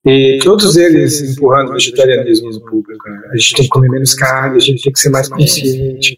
[0.06, 3.08] E todos eles empurrando o vegetarianismo no público.
[3.08, 3.20] né?
[3.32, 6.16] A gente tem que comer menos carne, a gente tem que ser mais consciente.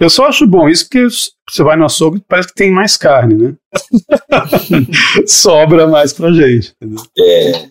[0.00, 1.04] Eu só acho bom isso porque
[1.50, 3.54] você vai no açougue parece que tem mais carne, né?
[5.26, 6.72] Sobra mais pra gente.
[6.80, 7.02] entendeu?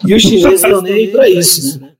[0.05, 1.91] E os chineses estão nem aí para isso, né?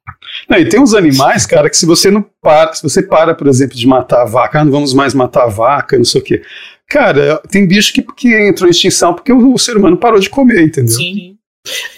[0.50, 3.48] Não, e tem uns animais, cara, que se você não para, se você para, por
[3.48, 6.24] exemplo, de matar a vaca, ah, não vamos mais matar a vaca, não sei o
[6.24, 6.42] quê.
[6.90, 10.30] Cara, tem bicho que, que entrou em extinção porque o, o ser humano parou de
[10.30, 10.96] comer, entendeu?
[10.96, 11.38] Sim.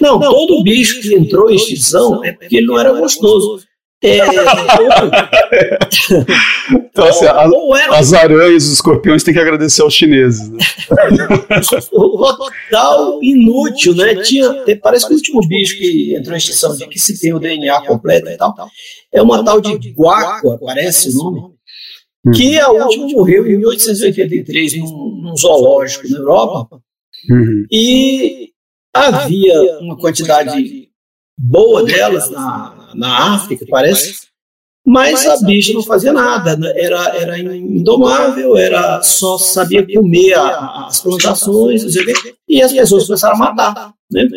[0.02, 3.64] Não, todo bicho que entrou em extinção é porque ele não era gostoso.
[4.02, 4.20] É,
[6.72, 10.50] Então, assim, a- ou, era as aranhas, os escorpiões têm que agradecer aos chineses.
[10.50, 10.58] Né?
[11.92, 14.16] o total inútil, né?
[14.16, 17.34] Tinha, tem- parece que o último bicho que entrou em extinção, de que se tem
[17.34, 18.54] o DNA completo e tal,
[19.14, 21.42] é uma tal de guáqua, parece o nome,
[22.36, 26.80] que a última morreu em 1883 num, num zoológico na Europa
[27.30, 27.66] Uhum.
[27.70, 28.48] e
[28.94, 30.89] havia uma quantidade
[31.42, 34.28] boa delas na, na África, parece,
[34.86, 36.72] mas a bicha não fazia nada, né?
[36.76, 41.84] era, era indomável, era só sabia comer a- as plantações,
[42.48, 43.94] e as pessoas começaram a matar.
[44.12, 44.28] Né?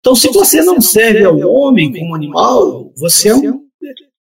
[0.00, 3.30] Então, se você não serve ao homem como animal, você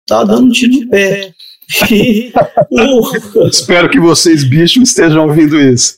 [0.03, 1.33] está dando um tiro no pé.
[1.89, 2.33] E
[2.73, 5.97] o- Espero que vocês, bichos, estejam ouvindo isso.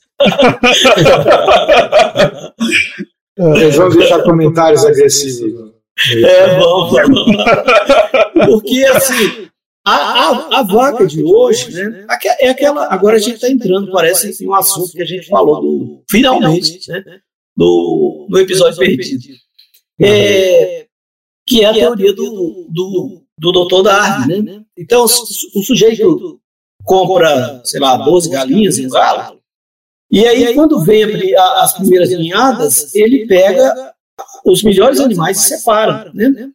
[3.38, 5.71] Eles vão deixar comentários agressivos.
[6.10, 6.90] É bom.
[8.46, 9.48] Porque assim,
[9.86, 12.04] a, a, a vaca de hoje, né?
[12.08, 12.86] aque- É aquela.
[12.92, 16.80] Agora a gente está entrando, parece, em um assunto que a gente falou do, finalmente,
[16.90, 17.02] né?
[17.56, 19.22] Do, no episódio perdido.
[20.00, 20.86] É,
[21.46, 24.62] que é a teoria do, do, do doutor Darwin, né?
[24.76, 26.40] Então, su- o sujeito
[26.84, 29.38] compra, sei lá, 12 galinhas em um galo,
[30.10, 31.04] e aí quando vem
[31.36, 33.94] as primeiras ninhadas, ele pega
[34.44, 36.50] os melhores animais se separam, né?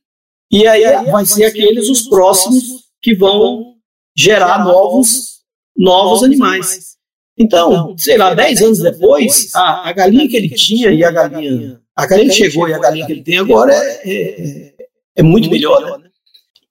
[0.52, 2.64] E aí vai ser aqueles os próximos
[3.02, 3.76] que vão
[4.16, 5.38] gerar novos
[5.78, 6.98] novos animais.
[7.38, 11.80] Então, sei lá, 10 anos depois, a, a galinha que ele tinha e a galinha
[11.96, 14.74] a galinha que chegou e a galinha que ele tem agora é, é,
[15.16, 16.10] é muito melhor, né?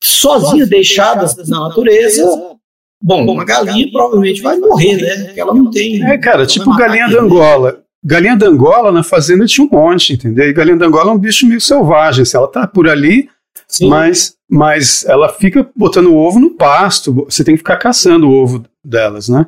[0.03, 2.57] Sozinha, deixadas na natureza,
[3.03, 5.25] bom, uma galinha provavelmente vai morrer, né?
[5.25, 6.05] Porque ela não tem.
[6.05, 7.21] É, cara, tipo galinha da.
[7.21, 7.86] Angola.
[8.07, 10.49] Galinha da Angola, na fazenda tinha um monte, entendeu?
[10.49, 12.23] E galinha da Angola é um bicho meio selvagem.
[12.23, 13.29] Assim, ela tá por ali,
[13.67, 13.89] Sim.
[13.89, 17.13] mas, mas ela fica botando o ovo no pasto.
[17.13, 19.45] Você tem que ficar caçando o ovo delas, né?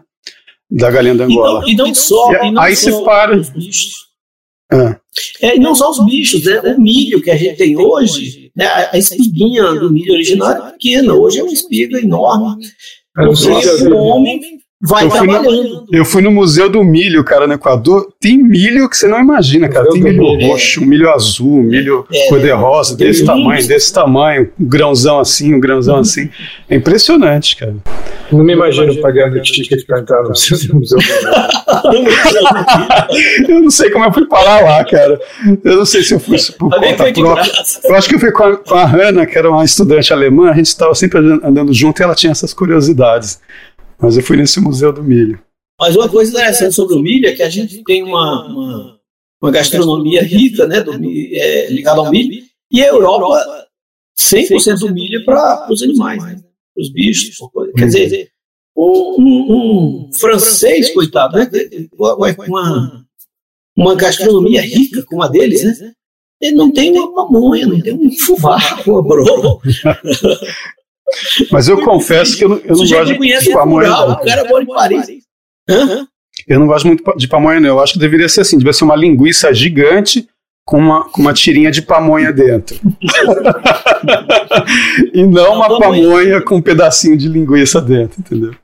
[0.69, 2.33] Da galinha da E e não só.
[2.33, 3.39] E e não aí só você para.
[3.39, 3.93] Os bichos.
[4.73, 4.99] Ah.
[5.41, 6.75] É, e não só os bichos, né?
[6.77, 8.67] O milho que a gente tem hoje, né?
[8.93, 12.67] a espiguinha do milho original é pequena, hoje é uma espiga enorme.
[13.17, 14.41] Eu não sei se Porque eu o homem
[14.81, 15.85] vai Eu fui no- trabalhando.
[15.93, 18.09] Eu fui no Museu do Milho, cara, no Equador.
[18.21, 19.89] Tem milho que você não imagina, cara.
[19.91, 22.29] Tem do milho milho, roxo, milho azul, milho É.
[22.29, 26.29] cor-de-rosa, desse tamanho, desse tamanho, um grãozão assim, um grãozão assim.
[26.69, 27.75] É impressionante, cara.
[28.31, 30.99] Não me imagino pagando ticket para entrar no museu.
[33.49, 35.19] eu não sei como eu fui parar lá, cara.
[35.65, 37.53] Eu não sei se eu fui por conta própria.
[37.85, 40.51] Eu acho que eu fui com a, com a Hannah, que era uma estudante alemã,
[40.51, 43.41] a gente estava sempre andando junto e ela tinha essas curiosidades.
[44.01, 45.43] Mas eu fui nesse Museu do Milho.
[45.81, 49.01] Mas uma coisa interessante sobre o milho é que a gente tem uma, uma,
[49.41, 53.67] uma gastronomia rica, né, do, é, ligada ao milho, e a Europa,
[54.19, 57.37] 100% do milho é para os animais, né, para os bichos.
[57.77, 58.31] Quer dizer,
[58.77, 61.49] um, um, francês, coitado, né,
[61.97, 63.07] uma,
[63.77, 65.93] uma gastronomia rica como a deles, né,
[66.41, 69.61] ele não tem uma pamonha, não tem um fubá, uma broa.
[71.51, 73.91] Mas eu confesso que eu não, eu não gosto de, de pamonha.
[73.91, 75.07] O cara mora em Paris.
[76.47, 77.71] Eu não gosto muito de pamonha, não.
[77.71, 80.29] Eu acho que deveria ser assim: deveria ser uma linguiça gigante
[80.65, 82.79] com uma, com uma tirinha de pamonha dentro.
[85.15, 88.55] e não uma pamonha com um pedacinho de linguiça dentro, entendeu?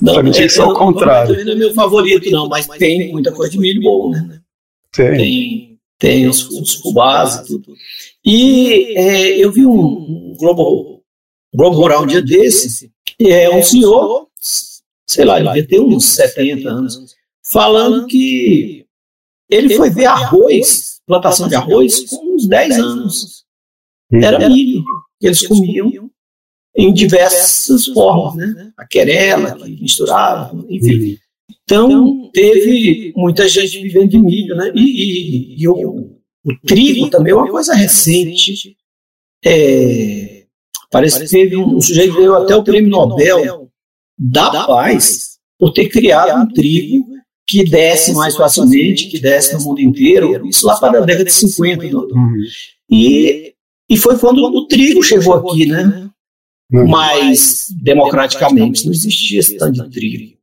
[0.00, 1.44] Não, pra mim tinha que ser o contrário.
[1.44, 4.40] Não é meu favorito, não, mas tem muita coisa de milho bom, né?
[4.90, 5.16] Tem.
[5.16, 7.74] Tem, tem os, os fubás e tudo.
[8.24, 10.91] E é, eu vi um, um Globo,
[11.54, 12.90] Globo Rural um dia desse,
[13.20, 14.28] é um senhor
[15.12, 18.86] sei lá, ele devia ter uns 70 anos, falando que
[19.50, 23.44] ele foi ver arroz, plantação de arroz, com uns 10 anos.
[24.12, 24.82] Era milho
[25.20, 26.10] que eles comiam
[26.74, 28.72] em diversas formas, né?
[28.76, 31.18] A querela que misturava, enfim.
[31.64, 34.72] Então, teve muita gente vivendo de milho, né?
[34.74, 38.76] E, e, e o, o, trigo também é uma coisa recente.
[39.44, 40.41] É,
[40.92, 43.68] parece que teve um, um sujeito que ganhou até o prêmio Nobel
[44.18, 47.06] da paz por ter criado um trigo
[47.48, 51.32] que desce mais facilmente, que desce no mundo inteiro, isso lá para a década de
[51.32, 51.96] 50.
[51.96, 52.42] Uhum.
[52.90, 53.54] E,
[53.90, 56.10] e foi quando o trigo chegou aqui, né?
[56.72, 56.86] Uhum.
[56.88, 60.38] Mais democraticamente, não existia esse tanto de trigo.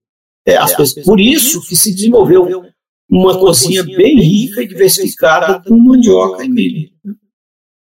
[0.45, 2.63] É, as pessoas, por isso que se desenvolveu
[3.09, 6.89] uma cozinha bem rica e diversificada com mandioca e milho.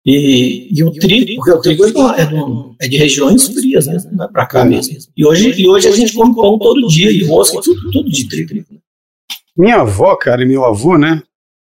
[0.06, 3.86] E, e o trigo, porque o trigo é, do, é, do, é de regiões frias,
[3.86, 3.96] né?
[4.12, 4.98] Não é para cá mesmo.
[5.16, 8.28] E hoje, e hoje a gente come pão todo dia, e rosca, tudo, tudo de
[8.28, 8.64] trigo.
[9.56, 11.22] Minha avó, cara, e meu avô, né?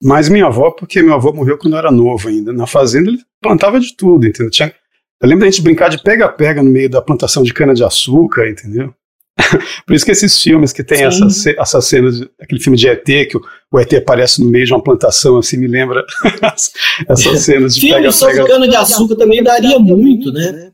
[0.01, 2.51] Mas minha avó, porque meu avô morreu quando eu era novo ainda.
[2.51, 4.49] Na fazenda ele plantava de tudo, entendeu?
[4.49, 4.73] Tinha,
[5.21, 8.93] eu lembro da gente brincar de pega-pega no meio da plantação de cana-de-açúcar, entendeu?
[9.86, 13.38] Por isso que esses filmes que tem essas, essas cenas, aquele filme de ET, que
[13.38, 13.41] o,
[13.76, 16.03] o, ET aparece no meio de uma plantação, assim, me lembra
[17.07, 18.47] essas cenas de Filme pega, sobre pega...
[18.47, 20.71] cana-de-açúcar também daria muito, né?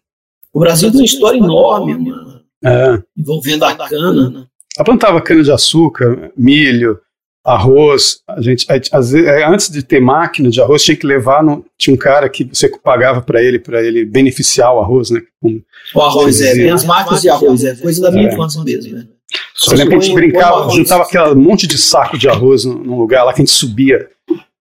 [0.53, 3.01] O Brasil tem uma história enorme, mano, é.
[3.17, 4.47] envolvendo a cana.
[4.77, 6.99] Ela plantava cana-de-açúcar, milho,
[7.43, 8.19] arroz.
[8.27, 11.43] A gente, é, antes de ter máquina de arroz, tinha que levar.
[11.43, 15.21] No, tinha um cara que você pagava para ele, para ele beneficiar o arroz, né?
[15.41, 15.61] Com,
[15.95, 16.53] o arroz, é.
[16.53, 18.33] Tem as máquinas de arroz, é coisa da minha é.
[18.33, 19.07] infância mesmo, né?
[19.55, 23.23] Você lembra que a gente brincava, juntava aquele monte de saco de arroz num lugar
[23.23, 24.09] lá que a gente subia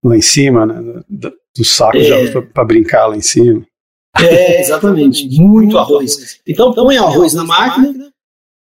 [0.03, 1.03] lá em cima, né?
[1.09, 1.33] Do,
[1.65, 2.01] saco é.
[2.01, 3.63] de arroz para brincar lá em cima.
[4.19, 5.29] É, exatamente.
[5.41, 6.41] Muito arroz.
[6.47, 8.11] Então põe arroz na máquina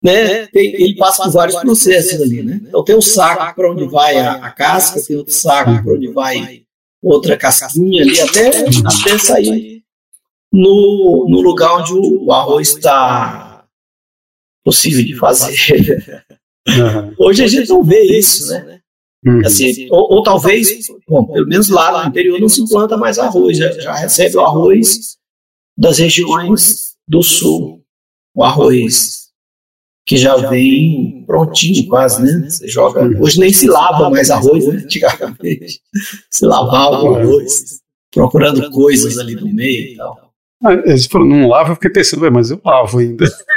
[0.03, 2.61] né, tem, ele passa por vários processos ali, né?
[2.67, 6.09] Então tem um saco para onde vai a, a, casca, tem outro saco para onde
[6.09, 6.63] vai
[7.01, 9.83] outra casquinha ali, até, até sair
[10.53, 13.42] no, no lugar onde o, arroz está
[14.65, 16.27] possível de fazer.
[16.69, 17.15] Uhum.
[17.27, 18.81] Hoje a gente não vê isso, né?
[19.25, 19.41] Uhum.
[19.45, 20.69] Assim, ou, ou, talvez,
[21.09, 24.41] bom, pelo menos lá no interior não se planta mais arroz, já, já recebe o
[24.41, 25.17] arroz
[25.79, 27.85] das regiões do sul,
[28.35, 29.23] o arroz
[30.05, 32.51] que já vem prontinho quase, né?
[32.51, 33.03] Você joga.
[33.21, 34.77] Hoje nem se lava mais arroz, né?
[34.77, 35.81] Antigamente
[36.31, 37.81] se lavava o arroz,
[38.13, 40.32] procurando coisas ali no meio e tal.
[40.85, 43.25] Eles falaram, não lava, eu fiquei pensando, mas eu lavo ainda.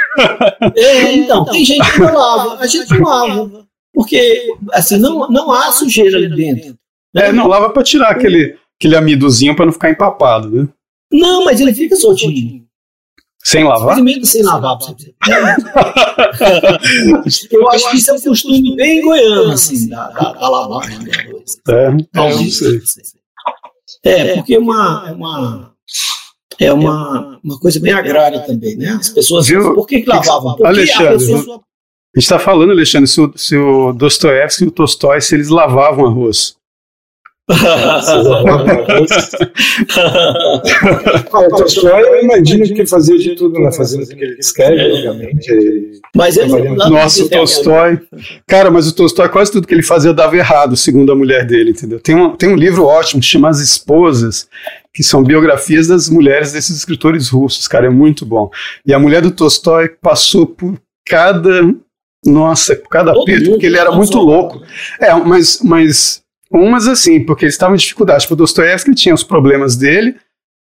[0.74, 3.66] É, então, tem gente que não lava, a gente não lava.
[3.92, 6.70] Porque, assim, não, não há sujeira ali dentro.
[7.14, 7.28] Né?
[7.28, 10.66] É, não lava para tirar aquele, aquele amidozinho para não ficar empapado, né?
[11.12, 12.66] Não, mas ele fica soltinho.
[13.44, 13.96] Sem lavar?
[14.24, 14.76] Sem lavar.
[17.52, 20.98] eu acho que isso é um costume bem goiano, assim, da, da, da lavagem.
[21.68, 22.80] É, é, não sei.
[24.04, 25.75] É, porque é uma, uma,
[26.60, 28.90] é uma, uma coisa bem agrária também, né?
[28.90, 29.46] As pessoas.
[29.46, 29.74] Viu?
[29.74, 30.56] Por que, que lavavam?
[30.56, 31.56] Porque Alexandre, a pessoa.
[31.56, 35.48] A gente está falando, Alexandre, se o, se o Dostoiévski e o Tolstói, se eles
[35.48, 36.56] lavavam arroz
[41.32, 46.00] o Tolstói, eu imagino que ele fazia de tudo na fazenda que ele escreve, obviamente.
[46.14, 48.00] Mas ele Nossa, o Tolstói.
[48.48, 51.70] Cara, mas o Tolstói, quase tudo que ele fazia dava errado, segundo a mulher dele,
[51.70, 52.00] entendeu?
[52.00, 54.48] Tem um, tem um livro ótimo, chama As Esposas,
[54.92, 58.50] que são biografias das mulheres desses escritores russos, cara, é muito bom.
[58.84, 60.76] E a mulher do Tolstói passou por
[61.06, 61.72] cada.
[62.24, 64.60] Nossa, cada Todo porque ele era muito louco.
[65.00, 68.22] É, mas, mas umas assim, porque eles estavam em dificuldade.
[68.22, 70.16] Tipo, o Dostoiévski tinha os problemas dele,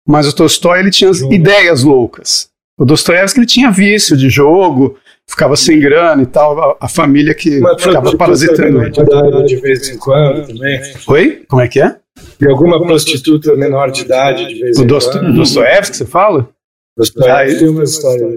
[0.07, 1.33] mas o Tolstói ele tinha as Jogo.
[1.33, 2.49] ideias loucas.
[2.77, 4.97] O Dostoiévski ele tinha vício de jogo,
[5.29, 9.45] ficava sem grana e tal, a, a família que Uma ficava prostituta parasitando ele.
[9.45, 10.81] de vez em quando também.
[11.07, 11.43] Oi?
[11.47, 11.95] Como é que é?
[12.41, 15.33] E alguma prostituta menor de idade de vez O em Dosto- quando.
[15.35, 16.49] Dostoiévski, você fala?
[16.97, 18.27] Dostoiévski tem uma história.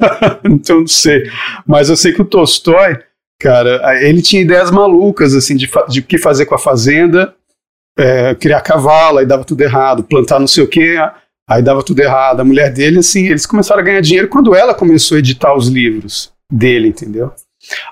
[0.44, 1.22] então não sei.
[1.66, 2.98] Mas eu sei que o Tolstói,
[3.40, 7.34] cara, ele tinha ideias malucas, assim, de, de o que fazer com a fazenda,
[7.98, 10.96] é, criar cavalo, aí dava tudo errado, plantar não sei o quê,
[11.48, 12.40] aí dava tudo errado.
[12.40, 15.68] A mulher dele, assim, eles começaram a ganhar dinheiro quando ela começou a editar os
[15.68, 17.32] livros dele, entendeu?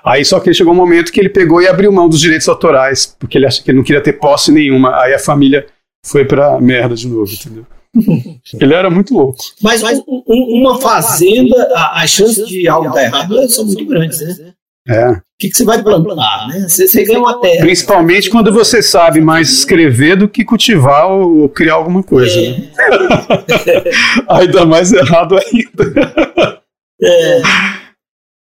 [0.05, 3.05] Aí só que chegou um momento que ele pegou e abriu mão dos direitos autorais,
[3.19, 4.95] porque ele acha que ele não queria ter posse nenhuma.
[5.01, 5.65] Aí a família
[6.05, 7.65] foi pra merda de novo, entendeu?
[8.61, 9.37] ele era muito louco.
[9.61, 14.19] Mas um- um- uma fazenda, a- as chances de algo dar errado são muito grandes,
[14.37, 14.53] né?
[14.87, 15.09] É.
[15.11, 16.65] O que, que você vai plantar, né?
[16.67, 17.61] Você, você ganha uma terra.
[17.65, 22.39] Principalmente quando você sabe mais escrever do que cultivar ou, ou criar alguma coisa.
[22.39, 22.69] Né?
[24.29, 26.61] Aí dá mais errado ainda.
[27.01, 27.41] É,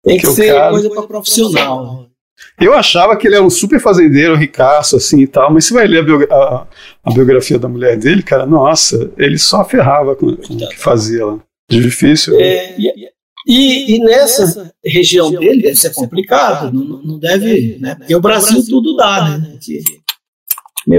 [0.05, 2.07] tem que Que ser cara- coisa para profissional.
[2.61, 5.87] Eu achava que ele era um super fazendeiro, ricaço, assim e tal, mas você vai
[5.87, 6.67] ler a, biogra- a-
[7.05, 11.25] a biografia da mulher dele, cara, nossa, ele só ferrava com, com o que fazia
[11.27, 11.39] lá.
[11.71, 12.37] Difícil.
[12.37, 12.43] né?
[12.43, 13.09] É, e,
[13.47, 17.95] e- e nessa região dele deve ser complicado, não, não deve, né?
[17.95, 19.49] Porque o Brasil tudo dá, né?
[19.51, 19.81] Porque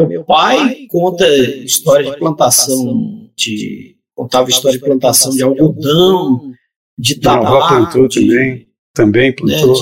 [0.08, 1.28] meu pai conta
[1.64, 6.54] história de plantação de contava história de plantação de algodão,
[6.98, 9.76] de Minha avó tabaco, plantou também, também né, plantou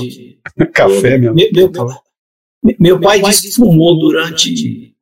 [0.74, 1.72] café, meu, meu,
[2.80, 4.93] meu pai disse que fumou durante.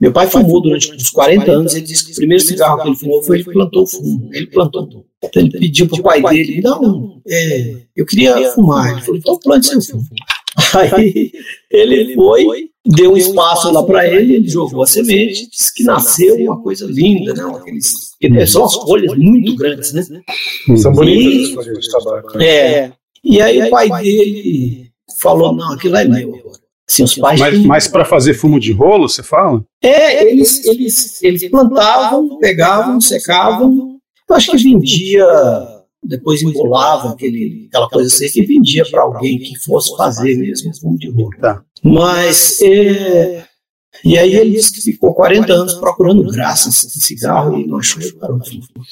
[0.00, 1.74] Meu pai fumou durante uns 40 anos.
[1.74, 4.30] Ele disse que o primeiro cigarro que ele fumou foi ele plantou fumo.
[4.32, 5.05] Ele plantou.
[5.24, 8.92] Então ele pediu para o pai dele: Não, é, eu queria fumar.
[8.92, 10.04] Ele falou: Então plante seu fumo.
[10.96, 11.32] Aí
[11.70, 16.34] ele foi, deu um espaço lá para ele, ele jogou a semente, disse que nasceu
[16.36, 17.42] uma coisa linda, né?
[17.56, 17.92] Aqueles,
[18.50, 20.02] são as folhas muito grandes, né?
[20.78, 22.38] São E- bonitas as folhas de tabaco.
[22.38, 22.46] né?
[22.46, 22.92] É.
[23.22, 24.90] E aí o pai dele
[25.20, 26.58] falou: não, aquilo é meu agora.
[26.88, 27.40] Assim, os pais.
[27.40, 29.62] Mas, mas para fazer fumo de rolo, você fala?
[29.82, 33.95] É, eles, eles, eles plantavam, pegavam, secavam.
[34.28, 35.26] Eu acho que vendia,
[36.02, 40.98] depois embolava aquele, aquela coisa seca e vendia para alguém que fosse fazer mesmo fumo
[40.98, 41.30] de rolo.
[41.40, 41.62] Tá.
[41.82, 42.60] Mas.
[42.62, 43.44] é,
[44.04, 48.02] e aí ele disse que ficou 40 anos procurando graças de cigarro e não achou
[48.20, 48.86] parou de fumar.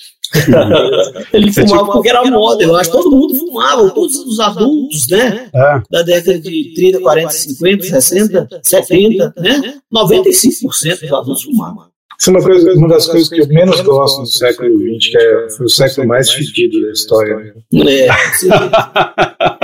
[1.32, 5.50] Ele fumava porque era moda, eu acho que todo mundo fumava, todos os adultos, né?
[5.54, 5.82] É.
[5.90, 9.74] Da década de 30, 40, 50, 60, 70, né?
[9.92, 11.93] 95% dos adultos fumavam.
[12.18, 15.16] Isso é uma, coisa, uma das coisas que eu menos gosto do século XX, que
[15.18, 17.54] é, foi o século mais fedido da história.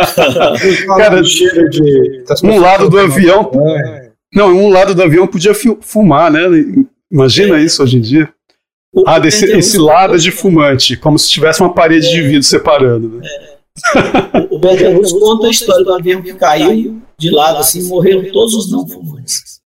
[0.01, 2.25] É, Cara, o cheiro de.
[2.27, 3.51] das Um lado do avião.
[3.55, 4.11] É.
[4.35, 6.43] Não, um lado do avião podia fumar, né?
[7.11, 8.29] Imagina isso hoje em dia.
[8.93, 12.43] o- Ah, desse, esse lado é de fumante, como se tivesse uma parede de vidro
[12.43, 13.09] separando.
[13.21, 13.29] Né?
[14.51, 18.55] O Bertrand Russell conta a história do avião que caiu de lado assim, morreram todos
[18.55, 19.60] os não fumantes.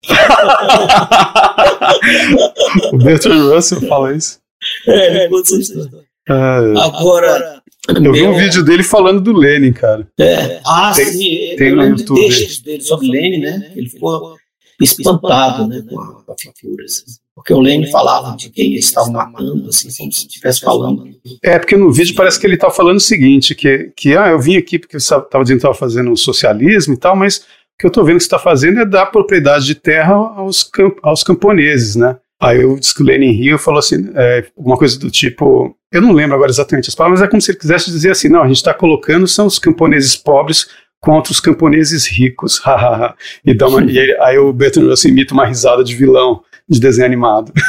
[2.92, 4.40] O Bertrand Russell fala isso.
[4.88, 5.92] É, ele conta essa história.
[6.28, 7.62] Agora.
[7.90, 10.08] eu vi um vídeo dele falando do Lenin, cara.
[10.20, 10.60] É.
[10.66, 11.56] Ah, Tem- sim.
[11.58, 12.20] tem no YouTube.
[12.22, 13.72] textos dele sobre Lenin, né?
[13.76, 14.36] Ele ficou
[14.80, 16.86] espantado né, com, a, com a figura.
[16.86, 17.04] assim.
[17.36, 21.10] Porque o Lenin falava de quem eles estavam matando, assim, como se estivesse falando.
[21.44, 24.40] É, porque no vídeo parece que ele tá falando o seguinte, que, que ah, eu
[24.40, 27.46] vim aqui porque você estava dizendo que estava fazendo socialismo e tal, mas
[27.82, 30.98] que eu estou vendo que você está fazendo é dar propriedade de terra aos, camp,
[31.04, 32.18] aos camponeses, né?
[32.42, 36.50] Aí o Lenin Rio falou assim, é, alguma coisa do tipo, eu não lembro agora
[36.50, 38.74] exatamente as palavras, mas é como se ele quisesse dizer assim, não, a gente está
[38.74, 40.68] colocando são os camponeses pobres
[41.00, 43.16] contra os camponeses ricos, hahaha.
[43.46, 46.80] e, dá uma- e aí, aí o Bertrand Russell imita uma risada de vilão de
[46.80, 47.52] desenho animado.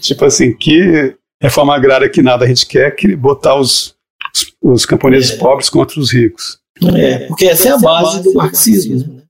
[0.00, 3.94] tipo assim, que reforma agrária que nada a gente quer, que botar os,
[4.34, 5.36] os, os camponeses É.
[5.38, 6.58] pobres contra os ricos.
[6.96, 9.22] É, porque essa é a base do marxismo, né?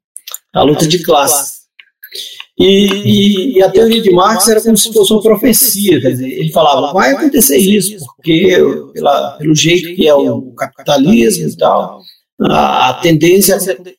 [0.54, 1.60] a luta de classe.
[2.58, 6.50] E, e- a teoria de Marx era como se fosse uma profecia, quer dizer, ele
[6.52, 8.58] falava, vai acontecer isso, porque
[8.92, 12.00] pela, pelo jeito que é o capitalismo e tal,
[12.42, 13.56] a, a tendência...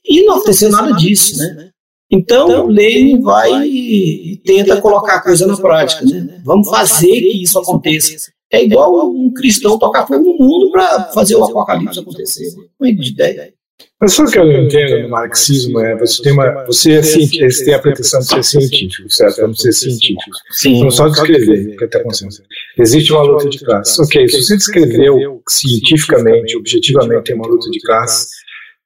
[0.08, 1.70] E não aconteceu nada disso, né?
[2.14, 6.42] Então, Lenin vai e tenta colocar a coisa na prática, né?
[6.44, 8.32] Vamos fazer que isso aconteça.
[8.52, 12.54] É igual um cristão tocar fogo no mundo para fazer o apocalipse acontecer.
[12.80, 13.54] Uma ideia.
[14.00, 17.66] Mas só que eu não entendo no marxismo é você tem uma você é cientista,
[17.66, 19.42] tem a pretensão de ser científico, certo?
[19.42, 20.32] Vamos ser científico.
[20.52, 20.84] Sim.
[20.84, 22.32] Não só descrever o que está acontecendo.
[22.78, 24.00] Existe uma luta de classes.
[24.00, 28.28] Ok, se você descreveu cientificamente, objetivamente, tem uma luta de classes,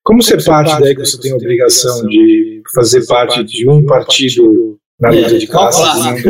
[0.04, 4.78] como ser parte daí que você tem a obrigação de fazer parte de um partido
[5.00, 6.26] na luta de classes?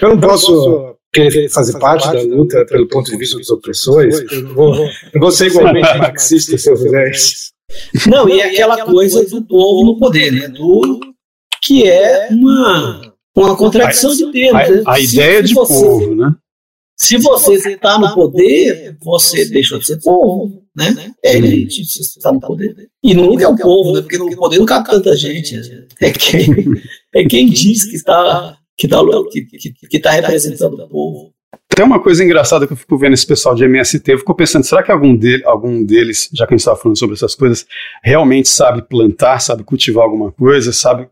[0.00, 4.20] Eu não posso querer fazer parte da luta pelo ponto de vista dos opressores.
[4.30, 7.52] Eu vou, eu vou ser igualmente marxista se eu fizer isso.
[8.08, 10.48] Não, e é aquela coisa do povo no poder, né?
[10.48, 11.00] Do,
[11.62, 14.62] que é uma, uma contradição de termos.
[14.62, 14.82] A, né?
[14.86, 16.34] a ideia se de você- povo, né?
[16.96, 21.12] Se você está no poder, você deixou de ser povo, né?
[21.24, 22.88] É elite, se você está no poder.
[23.02, 24.02] E nunca é o povo, né?
[24.02, 25.56] Porque no poder não cabe tanta gente.
[25.56, 25.86] né?
[26.00, 26.46] É quem,
[27.12, 28.98] é quem diz que está que tá,
[29.30, 31.34] que, que, que tá representando o povo.
[31.68, 34.64] Tem uma coisa engraçada que eu fico vendo esse pessoal de MST, eu fico pensando,
[34.64, 37.66] será que algum, dele, algum deles, já que a gente estava falando sobre essas coisas,
[38.02, 41.08] realmente sabe plantar, sabe cultivar alguma coisa, sabe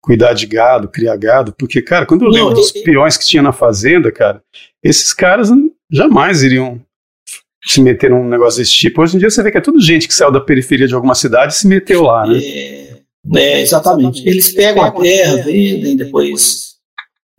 [0.00, 1.52] cuidar de gado, criar gado?
[1.58, 4.42] Porque, cara, quando eu Não, lembro dos e- peões que tinha na fazenda, cara,
[4.82, 5.48] esses caras
[5.90, 6.80] jamais iriam
[7.64, 9.02] se meter num negócio desse tipo.
[9.02, 11.14] Hoje em dia você vê que é tudo gente que saiu da periferia de alguma
[11.14, 12.38] cidade e se meteu lá, né?
[12.38, 12.96] É,
[13.36, 14.28] é, exatamente.
[14.28, 16.73] Eles pegam a terra, vendem, depois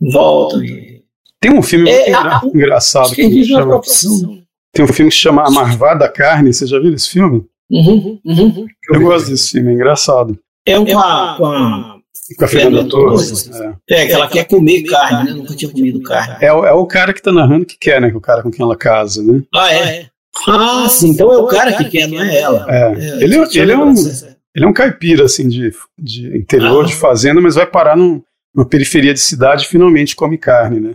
[0.00, 0.62] voltam.
[0.64, 1.02] E...
[1.40, 4.38] Tem um filme É, muito a- engra- a- engraçado que que chama, profissão.
[4.72, 7.44] tem um filme que chama A Marvada Carne, você já viu esse filme?
[7.70, 8.66] Uhum, uhum.
[8.92, 10.38] Eu gosto desse filme, é engraçado.
[10.66, 11.96] É um com a, com a-
[12.38, 13.44] Com a Fernanda Fernanda Torres.
[13.44, 13.60] Torres.
[13.88, 14.02] É.
[14.02, 15.36] É, que ela quer comer carne, né?
[15.36, 16.36] Nunca tinha comido carne.
[16.40, 18.08] É, o- é o cara que tá narrando que quer, né?
[18.08, 19.42] Que é o cara com quem ela casa, né?
[19.54, 20.06] Ah, é?
[20.48, 21.10] Ah, sim.
[21.10, 22.66] Então é o cara que quer, não é ela.
[22.68, 22.92] É.
[22.92, 26.84] É, ele, é- tinha ele, é um, ele é um caipira, assim, de, de interior,
[26.84, 26.86] Ah.
[26.86, 28.20] de fazenda, mas vai parar num,
[28.56, 30.94] numa periferia de cidade e finalmente come carne, né?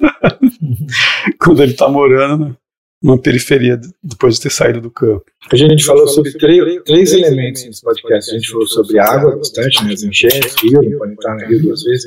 [1.38, 2.56] Quando ele tá morando né,
[3.02, 5.24] numa periferia, de- depois de ter saído do campo.
[5.52, 8.30] A gente falou sobre três, três elementos nesse podcast.
[8.30, 11.62] A gente falou sobre água bastante, né, as enchentes, rio, não pode entrar no rio
[11.62, 12.04] duas vezes.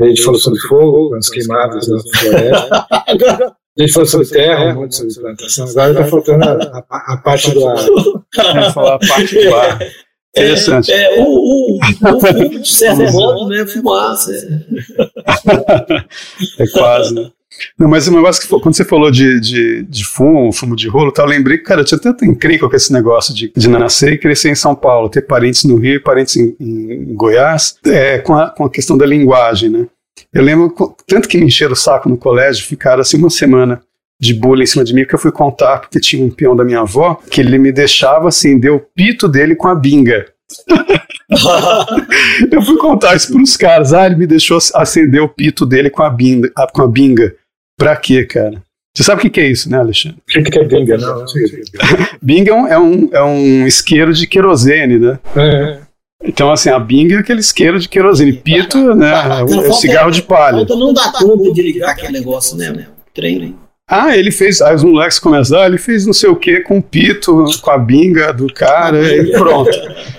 [0.00, 2.86] A gente falou sobre fogo, as queimadas na floresta.
[3.78, 5.68] A gente falou sobre terra, um monte sobre plantação.
[5.68, 7.76] Agora está faltando a, a- a parte do ar.
[8.36, 9.78] Vamos falar a parte do ar.
[10.36, 10.92] Interessante.
[10.92, 13.66] É, o, o, o fumo, de certo modo, né?
[13.66, 14.32] Fumaça.
[16.58, 17.30] É quase, né?
[17.78, 21.12] Não, mas o negócio que quando você falou de, de, de fumo, fumo de rolo,
[21.12, 24.12] tal, eu lembrei que, cara, eu tinha tanta encrenca com esse negócio de, de nascer
[24.12, 28.18] e crescer em São Paulo, ter parentes no Rio e parentes em, em Goiás, é,
[28.18, 29.86] com, a, com a questão da linguagem, né?
[30.32, 30.72] Eu lembro
[31.06, 33.82] tanto que me encheram o saco no colégio, ficaram assim uma semana
[34.20, 36.62] de bullying em cima de mim, que eu fui contar, porque tinha um peão da
[36.62, 40.26] minha avó, que ele me deixava acender o pito dele com a binga.
[42.50, 43.92] Eu fui contar isso pros caras.
[43.92, 46.50] Ah, ele me deixou acender o pito dele com a binga.
[46.72, 47.34] Com a binga.
[47.78, 48.60] Pra quê, cara?
[48.94, 50.18] Você sabe o que, que é isso, né, Alexandre?
[50.18, 50.98] O que que é binga?
[50.98, 51.44] Não, não sei.
[52.20, 55.18] Binga é um, é um, é um isqueiro de querosene, né?
[55.36, 55.78] É,
[56.24, 58.32] Então, assim, a binga é aquele isqueiro de querosene.
[58.32, 59.12] Pito, né?
[59.12, 60.56] É o, é o cigarro de palha.
[60.56, 62.88] Falta não dá conta de ligar aquele negócio, né?
[63.14, 63.56] Treino.
[63.90, 64.60] Ah, ele fez.
[64.62, 67.70] Aí os moleques começaram, ah, ele fez não sei o que com o pito, com
[67.70, 69.70] a binga do cara, e pronto.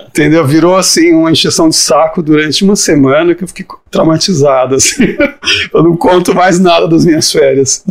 [0.10, 0.46] Entendeu?
[0.46, 4.76] Virou assim uma encheção de saco durante uma semana que eu fiquei traumatizado.
[4.76, 5.16] Assim.
[5.74, 7.86] Eu não conto mais nada das minhas férias.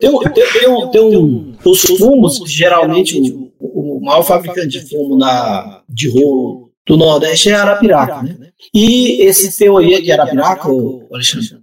[0.00, 3.20] Tem, um- tem, tem um, tem um, os fumos, geralmente
[3.60, 8.36] o, o maior fabricante de fumo na, de rolo do Nordeste é Arapiraca, né?
[8.74, 10.68] E esse teu aí é de Arapiraca,
[11.12, 11.58] Alexandre?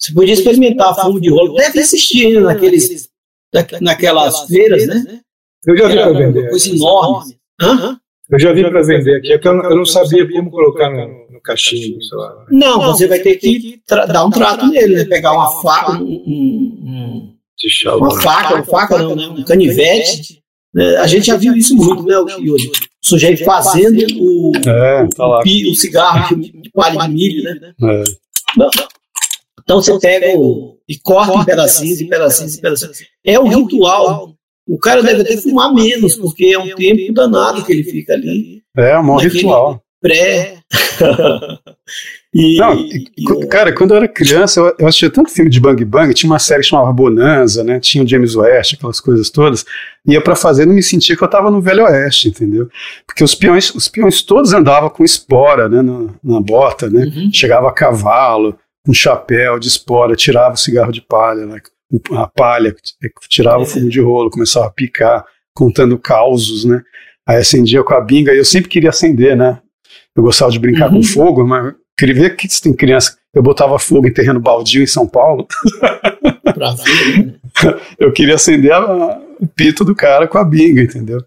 [0.00, 1.54] Você podia experimentar fumo de rolo.
[1.54, 3.08] Deve existir ainda naqueles,
[3.52, 5.20] na- naquelas feiras, né?
[5.66, 6.48] Eu já vi para vender.
[6.48, 7.36] coisa enorme.
[7.60, 8.00] Hã?
[8.30, 11.32] Eu já vi para vender aqui, é eu não, eu não sabia como colocar no,
[11.32, 12.46] no cachimbo, sei lá.
[12.50, 15.04] Não, você vai ter que dar um trato nele, né?
[15.04, 17.94] Pegar uma faca, um- um- um- De chá.
[17.96, 19.26] uma faca, uma faca não, né?
[19.28, 20.40] Um canivete.
[20.72, 20.96] né?
[20.98, 22.16] A gente já viu isso muito, né?
[22.18, 22.24] O
[22.54, 22.70] hoje.
[23.04, 27.72] O sujeito fazendo o, É, tá o, pi- o cigarro de, palha de milho, né?
[27.82, 28.04] É.
[28.56, 28.70] Não.
[29.62, 32.98] Então você pega o, e corta em pedacinhos, em pedacinhos, em pedacinhos.
[33.24, 34.34] É o ritual.
[34.68, 38.62] O cara deve até fumar menos, porque é um tempo danado que ele fica ali,
[38.76, 39.82] É um Naquele- ritual.
[40.00, 40.58] pré.
[42.32, 45.84] e, Não, e, cara, quando eu era criança, eu, eu assistia tanto filme de Bang
[45.84, 47.80] Bang, tinha uma série que chamava Bonanza, né?
[47.80, 49.64] Tinha o James West, aquelas coisas todas.
[50.06, 52.68] Ia pra fazenda e me sentia que eu tava no Velho Oeste, entendeu?
[53.06, 55.82] Porque os peões, os peões todos andavam com espora, né?
[55.82, 57.06] Na, na bota, né?
[57.06, 57.30] Uhum.
[57.32, 61.60] Chegava a cavalo, com chapéu de espora, tirava o cigarro de palha, né?
[62.12, 62.74] a palha,
[63.28, 65.24] tirava o fumo de rolo, começava a picar,
[65.54, 66.80] contando causos, né?
[67.28, 69.58] Aí acendia com a binga, e eu sempre queria acender, né?
[70.16, 70.96] Eu gostava de brincar Uhum.
[70.98, 73.16] com fogo, mas queria ver que tem criança.
[73.34, 75.46] Eu botava fogo em terreno baldio em São Paulo.
[76.60, 77.74] Né?
[77.98, 81.22] eu queria acender a- o pito do cara com a binga, entendeu?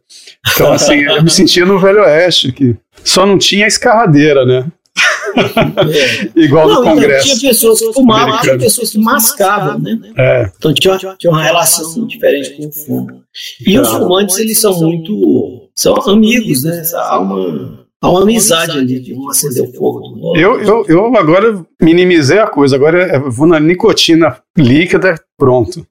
[0.53, 4.65] Então, assim, eu me sentia no Velho Oeste, que só não tinha escarradeira, né?
[5.35, 6.29] É.
[6.39, 7.25] Igual Não, no então, Congresso.
[7.25, 9.99] tinha pessoas que fumavam, tinha pessoas que mascavam, né?
[10.17, 13.23] É, Então tinha, tinha uma relação diferente com o fumo.
[13.65, 15.69] E os fumantes, eles são muito.
[15.75, 16.83] são amigos, né?
[16.93, 20.39] Há uma, há uma amizade ali de um acender o fogo outro.
[20.39, 25.85] eu, eu, eu agora minimizei a coisa, agora eu vou na nicotina líquida, pronto.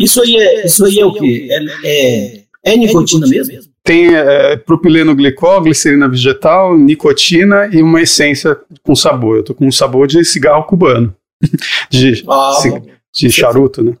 [0.00, 1.48] Isso aí é, isso aí é o quê?
[1.50, 3.73] É, é, é nicotina mesmo?
[3.84, 9.36] Tem é, propileno glicol, glicerina vegetal, nicotina e uma essência com sabor.
[9.36, 11.14] Eu tô com um sabor de cigarro cubano.
[11.90, 12.52] De, Ah,
[13.14, 13.94] de charuto, né?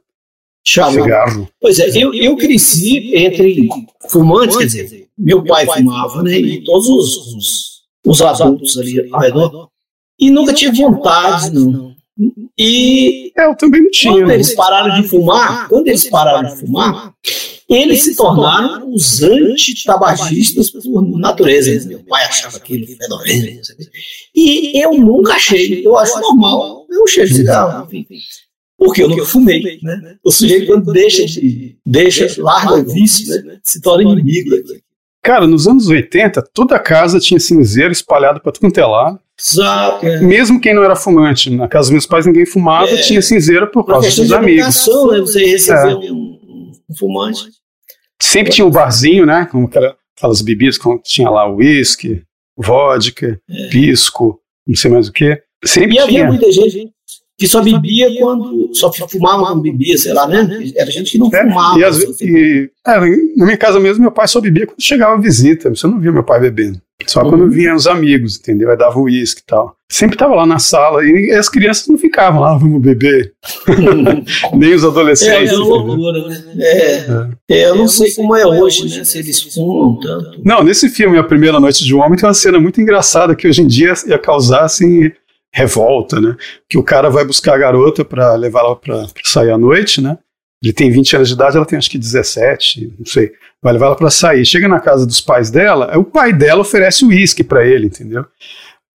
[0.66, 1.02] charuto.
[1.02, 1.48] Cigarro.
[1.60, 3.68] Pois é, eu, eu cresci entre
[4.08, 6.38] fumantes, quer dizer, meu pai fumava, né?
[6.38, 9.68] E todos os, os, os adultos ali ao redor.
[10.18, 11.93] E nunca tive vontade, não.
[12.56, 14.12] E É, eu também não tinha.
[14.12, 14.34] quando né?
[14.34, 17.12] eles pararam de fumar, quando eles pararam de fumar,
[17.68, 21.88] eles se tornaram os antitabagistas por natureza.
[21.88, 23.76] Meu pai achava aquilo fedorento.
[23.76, 23.90] quê.
[24.34, 28.06] E eu nunca achei, eu acho normal, eu cheiro de cigarro, enfim.
[28.76, 30.16] Porque eu nunca fumei, né?
[30.22, 33.58] O sujeito quando deixa de, deixa, larga o vício, né?
[33.62, 34.83] Se torna inimigo daquilo.
[35.24, 39.18] Cara, nos anos 80, toda casa tinha cinzeiro espalhado pra tudo quanto é lado.
[39.40, 40.06] Exato.
[40.06, 40.20] é.
[40.20, 41.48] Mesmo quem não era fumante.
[41.50, 42.96] Na casa dos meus pais ninguém fumava, É.
[42.98, 44.66] tinha cinzeiro por causa dos amigos.
[44.86, 45.20] né?
[45.20, 46.12] Você receber É.
[46.12, 46.38] um,
[46.90, 47.40] um fumante.
[48.22, 49.46] Sempre tinha um barzinho, né?
[49.50, 52.22] Com aquela- aquelas bebidas, com, tinha lá uísque,
[52.56, 53.40] vodka,
[53.70, 55.40] pisco, não sei mais o que.
[55.64, 56.00] Sempre É.
[56.00, 56.26] E havia tinha.
[56.28, 56.92] muita gente
[57.38, 58.70] que só bebia quando.
[58.74, 60.70] só fumava quando bebia, sei lá, né?
[60.76, 61.78] Era gente que não É, fumava.
[61.78, 63.00] e vezes, e, é,
[63.36, 65.70] na minha casa mesmo, meu pai só bebia quando chegava a visita.
[65.70, 66.80] Você não via meu pai bebendo.
[67.06, 67.30] Só Uhum.
[67.30, 68.70] quando vinham os amigos, entendeu?
[68.70, 69.74] Aí dava uísque e tal.
[69.90, 73.32] Sempre tava lá na sala e as crianças não ficavam lá, vamos beber.
[74.54, 75.50] Nem os É, adolescentes.
[75.50, 75.64] é entendeu?
[75.64, 76.44] loucura, né?
[76.58, 77.06] É,
[77.50, 79.04] é, eu não sei como é hoje, né?
[79.04, 80.40] Se eles fumam tanto.
[80.44, 83.46] Não, nesse filme, A Primeira Noite de um Homem, tem uma cena muito engraçada que
[83.48, 85.10] hoje em dia ia causar, assim,
[85.54, 86.36] revolta, né?
[86.68, 90.00] Que o cara vai buscar a garota pra levar ela pra, pra sair à noite,
[90.00, 90.18] né?
[90.62, 93.30] Ele tem 20 anos de idade, ela tem acho que 17, não sei.
[93.62, 94.44] Vai levar ela pra sair.
[94.44, 98.24] Chega na casa dos pais dela, aí o pai dela oferece uísque pra ele, entendeu?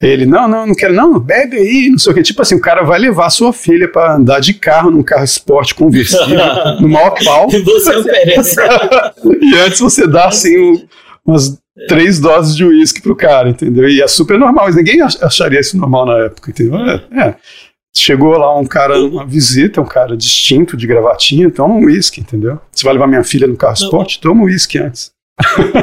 [0.01, 2.21] Ele, não, não, não quero, não, bebe aí, não sei o que.
[2.23, 5.75] Tipo assim, o cara vai levar sua filha pra andar de carro num carro esporte
[5.75, 6.25] conversível,
[6.81, 7.47] no maior pau.
[7.51, 8.55] E você oferece.
[9.41, 10.87] e antes você dá assim um-
[11.25, 13.87] umas três doses de uísque pro cara, entendeu?
[13.89, 16.77] E é super normal, mas ninguém ach- acharia isso normal na época, entendeu?
[16.77, 17.35] É, é.
[17.95, 22.59] Chegou lá um cara, uma visita, um cara distinto de gravatinha, toma um uísque, entendeu?
[22.71, 24.19] Você vai levar minha filha no carro esporte?
[24.21, 25.11] Toma um uísque antes.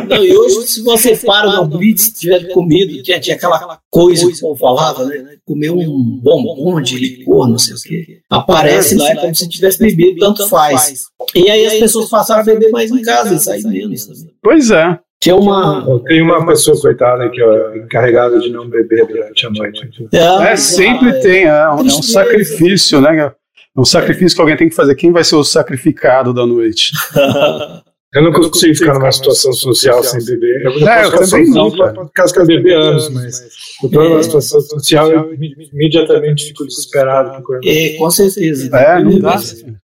[0.08, 4.36] Não, e hoje, se você para no Blitz, tiver comido, tinha, tinha aquela coisa que
[4.36, 5.36] o povo falava, né?
[5.46, 8.18] Comer um bombom de licor, não sei o quê.
[8.30, 11.04] Aparece lá, é como se tivesse bebido, tanto faz.
[11.34, 14.30] E aí as pessoas passaram a beber mais em casa e sair menos também.
[14.42, 14.98] Pois é.
[15.20, 16.00] Tinha uma.
[16.04, 19.90] Tem uma pessoa, coitada, que é encarregada de não beber durante a noite.
[20.14, 23.26] Ah, É, sempre tem, é um, é um sacrifício, né?
[23.26, 24.94] É um sacrifício que alguém tem que fazer.
[24.94, 26.92] Quem vai ser o sacrificado da noite?
[28.14, 30.62] Eu não consigo ficar numa situação social sem beber.
[30.64, 33.40] Eu, É, eu também não, por causa que eu bebi anos, mas
[33.82, 37.42] eu estou numa situação social eu imediatamente fico desesperado.
[37.62, 38.74] É, com certeza.
[38.74, 39.38] É, não dá.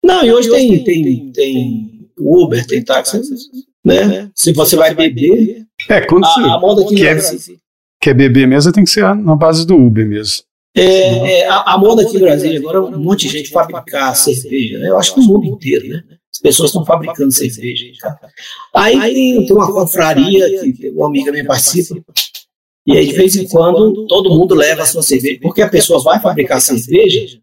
[0.04, 3.22] Não, e hoje tem, tem, tem Uber, tem táxi,
[3.84, 4.30] né?
[4.34, 7.56] Se você vai beber, É, quando a, você a moda aqui no quer, Brasil.
[8.00, 10.44] quer beber mesmo, tem que ser na base do Uber mesmo.
[10.76, 14.14] É, é, a, a moda aqui no Brasil agora é um monte de gente fabricar
[14.14, 14.88] cerveja, né?
[14.88, 16.02] Eu acho que no mundo inteiro, né?
[16.32, 17.86] As pessoas estão fabricando cerveja.
[18.72, 22.00] Aí tem, tem uma confraria que uma amiga minha participa.
[22.86, 25.38] E aí, de vez em quando, todo mundo leva a sua cerveja.
[25.42, 27.38] Porque a pessoa vai fabricar cerveja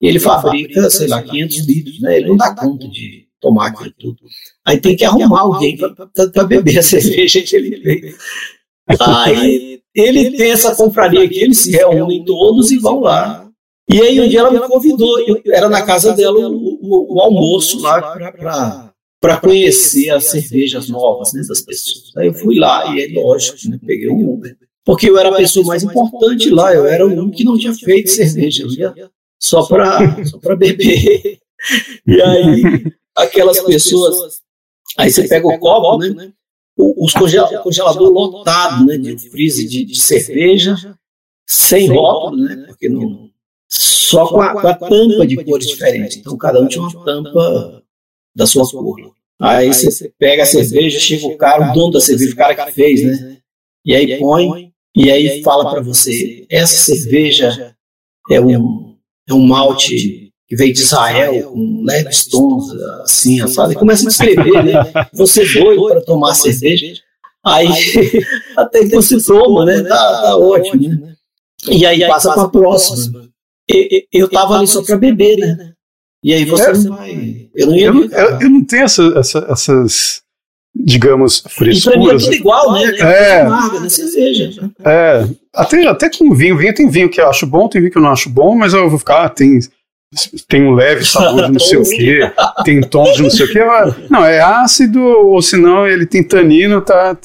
[0.00, 2.16] e ele fabrica, sei lá, 500 litros, né?
[2.16, 4.16] Ele não dá conta de tomar aquilo tudo.
[4.70, 8.16] Aí tem que arrumar alguém para beber a cerveja que ele fez.
[9.00, 13.48] Aí ele tem essa confraria aqui, eles se reúnem todos e vão lá.
[13.92, 17.20] E aí um dia ela me convidou, eu- era na casa dela o, o- o
[17.20, 18.00] almoço lá
[19.20, 22.16] para conhecer as cervejas novas né, das pessoas.
[22.16, 24.56] Aí eu fui lá e é lógico, né, peguei um Uber.
[24.84, 27.74] Porque eu era a pessoa mais importante lá, eu era o único que não tinha
[27.74, 28.94] feito cerveja, eu ia
[29.42, 31.38] só para só pra beber.
[32.06, 32.62] E aí
[33.14, 34.40] aquelas pessoas,
[34.98, 36.32] aí você pega o copo, né?
[36.76, 40.76] o- os congel- o congelador lotado né, de freezer de, de cerveja,
[41.46, 43.28] sem rótulo, né, porque não,
[43.68, 46.16] só com a, com a tampa de cores diferentes.
[46.16, 47.82] Então, cada um tinha uma tampa
[48.34, 49.14] da sua cor.
[49.40, 52.72] Aí você pega a cerveja, chega o cara, o dono da cerveja, o cara que
[52.72, 53.38] fez, né?
[53.84, 57.74] E aí põe, e aí fala para você, essa cerveja
[58.30, 58.96] é um,
[59.28, 62.72] é um malte que veio de Israel, com leves tons,
[63.04, 63.76] assim, sabe?
[63.76, 65.08] Começa a descrever, né?
[65.14, 66.92] Você doido para tomar cerveja.
[67.46, 67.68] Aí,
[68.58, 69.80] até que você toma, né?
[69.84, 71.14] Tá, tá ótimo, né?
[71.68, 73.28] E aí passa para a próxima.
[74.12, 75.72] Eu tava ali só para beber, né?
[76.24, 77.48] E aí você não vai.
[77.54, 77.86] Eu não ia.
[77.86, 80.22] Eu, eu, eu não tenho essa, essa, essas
[80.74, 81.84] digamos, frescuras.
[81.84, 82.82] E pra mim é tudo igual, né?
[82.98, 83.88] É, amarga, né?
[83.88, 84.70] cerveja.
[84.84, 86.58] É, até, até com vinho.
[86.58, 88.74] Vinho tem vinho que eu acho bom, tem vinho que eu não acho bom, mas
[88.74, 89.60] eu vou ficar, ah, tem,
[90.48, 92.32] tem um leve sabor de não sei o quê,
[92.64, 93.60] tem tom de não sei o quê.
[94.08, 97.16] Não, é ácido, ou senão ele tem tanino, tá,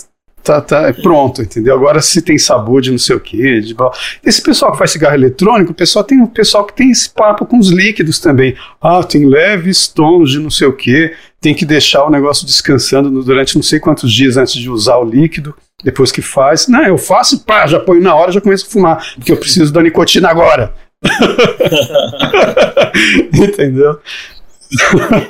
[0.43, 1.73] tá, tá, é pronto, entendeu?
[1.73, 3.59] Agora se tem sabor de não sei o quê.
[3.59, 3.75] De...
[4.23, 7.45] Esse pessoal que faz cigarro eletrônico, o pessoal tem o pessoal que tem esse papo
[7.45, 8.55] com os líquidos também.
[8.79, 13.23] Ah, tem leves tons de não sei o quê, tem que deixar o negócio descansando
[13.23, 16.67] durante não sei quantos dias antes de usar o líquido, depois que faz.
[16.67, 19.73] Não, eu faço, pá, já ponho na hora, já começo a fumar, porque eu preciso
[19.73, 20.73] da nicotina agora.
[23.33, 23.99] Entendeu?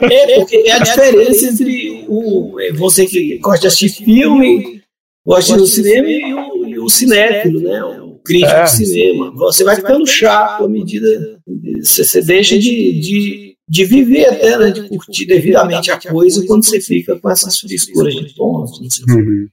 [0.02, 4.82] É, porque é a diferença entre o, você que gosta de assistir filme
[5.26, 7.84] gosta de ir no cinema e o, e o cinéfilo, né?
[7.84, 8.64] O crítico é.
[8.64, 9.32] de cinema.
[9.32, 11.40] Você vai ficando chato à medida.
[11.82, 14.72] Você, você deixa de, de, de viver até, né?
[14.72, 18.80] De curtir devidamente a coisa quando você fica com essas frescuras de tons.
[19.10, 19.48] Uhum.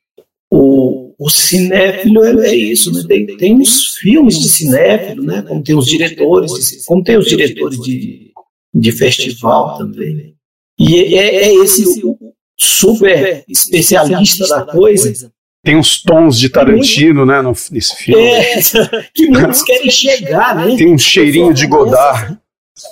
[0.51, 0.82] O,
[1.23, 3.05] o cinéfilo é, é isso, né?
[3.07, 5.43] Tem, tem uns filmes de cinéfilo, né?
[5.43, 8.32] Como tem os diretores, de, como tem os diretores de,
[8.74, 10.35] de festival também.
[10.77, 11.85] E é, é, esse
[12.59, 15.32] super especialista da coisa
[15.65, 18.20] tem uns tons de Tarantino, né, no, nesse filme.
[18.20, 18.61] É,
[19.15, 20.77] que muitos querem chegar, né?
[20.77, 22.36] Tem um cheirinho de Godard.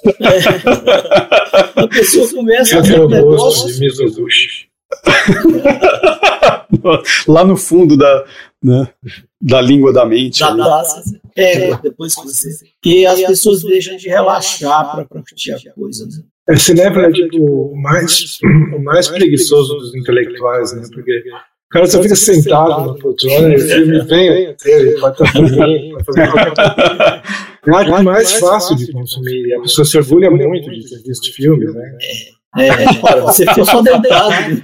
[0.07, 1.81] É.
[1.83, 3.73] A pessoa começa a ver um negócio...
[3.73, 4.70] de Mizoguchi.
[7.29, 8.25] Lá no fundo da,
[8.63, 8.89] né,
[9.41, 10.41] da língua da mente.
[10.41, 11.03] Da taça.
[11.37, 12.49] É, depois que você...
[12.85, 16.23] E as pessoas deixam de relaxar para curtir a coisa, né?
[16.49, 18.39] Esse leva é tipo, o mais,
[18.75, 20.83] o mais preguiçoso dos intelectuais, né?
[20.93, 25.23] Porque o cara só fica sentado na poltrona e o filme vem até ele, pode
[25.23, 25.39] estar
[27.67, 29.55] É a mais fácil de consumir.
[29.55, 31.99] A pessoa se orgulha muito de ter visto filme, né?
[32.57, 34.63] É, é você ficou só deitado.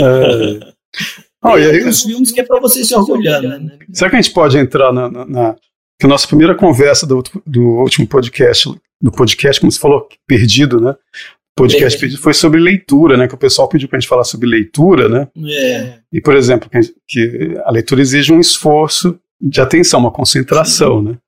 [0.00, 0.72] É.
[1.44, 3.78] Oh, e aí, os filmes que é para você se orgulhar, né?
[3.92, 5.56] Será que a gente pode entrar na, na, na
[5.98, 10.80] que a nossa primeira conversa do, do último podcast, do podcast, como você falou, perdido,
[10.80, 10.94] né?
[11.56, 13.28] podcast pedido foi sobre leitura, né?
[13.28, 15.28] Que o pessoal pediu para a gente falar sobre leitura, né?
[15.46, 15.98] É.
[16.12, 21.18] E, por exemplo, que, que a leitura exige um esforço de atenção, uma concentração, né?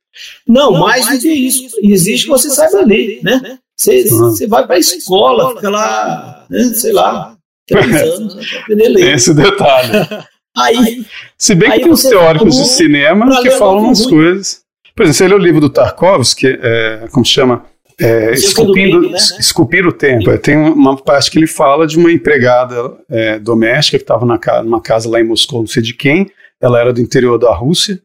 [0.47, 1.77] Não, mais do que isso.
[1.83, 3.59] Exige que você saiba ler, né?
[3.77, 4.35] Você, uhum.
[4.49, 7.37] vai para a escola, fica lá, né, sei lá,
[7.67, 9.01] três anos, aprender a ler.
[9.01, 9.91] Tem esse detalhe.
[10.57, 11.05] aí,
[11.37, 14.63] Se bem que tem os teóricos de cinema que falam umas coisas.
[14.95, 17.65] Por exemplo, você lê o livro do Tarkovsky, é, como se chama?
[18.01, 19.19] É, esculpindo, né?
[19.39, 20.31] esculpir o tempo.
[20.31, 24.81] É, tem uma parte que ele fala de uma empregada é, doméstica que estava numa
[24.81, 26.31] casa lá em Moscou, não sei de quem,
[26.61, 28.01] ela era do interior da Rússia,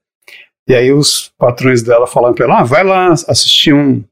[0.68, 4.04] e aí os patrões dela falaram para ela, ah, vai lá assistir um,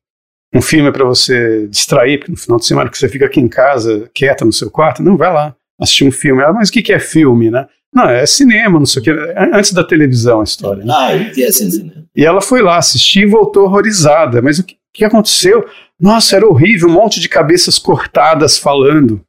[0.53, 3.47] um filme para você distrair, porque no final de semana que você fica aqui em
[3.47, 6.41] casa, quieta no seu quarto, não, vai lá assistir um filme.
[6.41, 7.67] Ela, mas o que, que é filme, né?
[7.93, 9.11] Não, é cinema, não sei o que.
[9.53, 10.83] Antes da televisão a história.
[10.83, 10.93] Né?
[10.95, 12.05] Ah, é cinema.
[12.15, 14.41] E ela foi lá assistir e voltou horrorizada.
[14.41, 15.65] Mas o que, que aconteceu?
[15.99, 19.21] Nossa, era horrível, um monte de cabeças cortadas falando.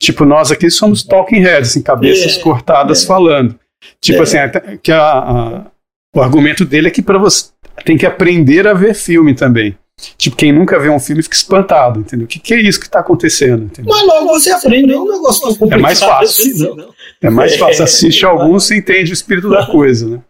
[0.00, 3.06] Tipo, nós aqui somos talking heads, assim, cabeças é, cortadas é.
[3.06, 3.58] falando.
[4.00, 4.22] Tipo é.
[4.22, 4.38] assim,
[4.82, 5.66] que a, a,
[6.14, 7.50] o argumento dele é que para você
[7.84, 9.76] tem que aprender a ver filme também.
[10.18, 12.24] Tipo, quem nunca vê um filme fica espantado, entendeu?
[12.24, 13.64] O que, que é isso que está acontecendo?
[13.64, 13.94] Entendeu?
[13.94, 15.78] Mas logo você aprende, é um negócio tão complicado.
[15.78, 16.94] É mais fácil.
[17.22, 17.84] É mais fácil.
[17.84, 20.22] Assiste alguns e entende o espírito da coisa, né?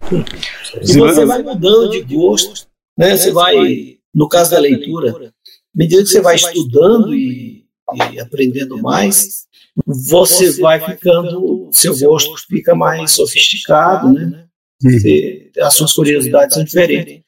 [0.83, 2.67] E você vai mudando de gosto,
[2.99, 3.17] né?
[3.17, 5.33] Você vai no caso da leitura, à
[5.75, 7.65] medida que você vai estudando e,
[8.13, 9.47] e aprendendo mais,
[9.85, 14.45] você vai ficando, seu gosto fica mais sofisticado, né?
[14.81, 17.24] Você, as suas curiosidades são diferentes.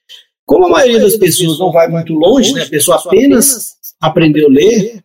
[0.47, 2.63] Como a maioria das pessoas não vai muito longe, né?
[2.63, 5.05] a pessoa apenas aprendeu a ler,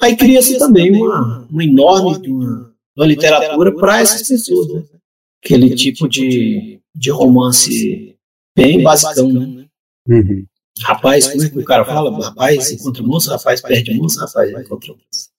[0.00, 4.66] aí cria-se também uma, uma enorme uma, uma literatura para essas pessoas.
[4.68, 4.82] Né?
[5.42, 8.16] Aquele tipo de, de romance
[8.56, 9.28] bem basicão.
[9.28, 9.66] Né?
[10.08, 10.44] Uhum.
[10.80, 12.24] Rapaz, como é que o cara fala?
[12.24, 15.30] Rapaz encontra moça, rapaz perde moça, rapaz encontra moça.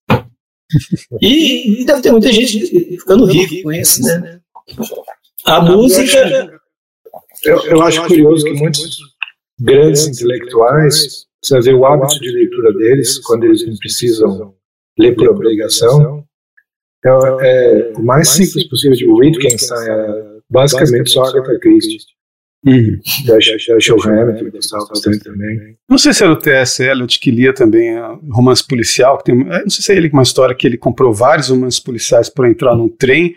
[1.21, 2.65] E, e deve ter muita gente
[2.97, 4.39] ficando rico com isso, né?
[5.43, 6.61] A música.
[7.43, 9.12] Eu, eu acho curioso que muitos
[9.63, 14.53] grandes intelectuais, você vê o hábito de leitura deles, quando eles não precisam
[14.97, 16.23] ler por obrigação,
[17.05, 18.97] É, é, o mais simples possível.
[18.97, 21.97] Tipo, Wittgenstein é basicamente só Agatha Christie.
[22.65, 22.97] Uhum.
[23.99, 25.77] Hammett, eu gostava bastante também.
[25.89, 26.81] Não sei se era o T.S.
[26.81, 30.15] Eliot que lia também é, romance policial, que tem, não sei se é ele com
[30.15, 33.35] uma história que ele comprou vários romances policiais para entrar num trem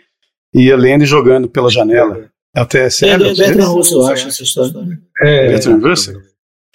[0.53, 2.31] e ia lendo e jogando pela janela.
[2.57, 2.67] É o.
[3.07, 3.37] É do Eliot?
[3.37, 4.73] Bertrand Russell, eu acho, essa história.
[5.21, 6.21] É, Bertrand Russell?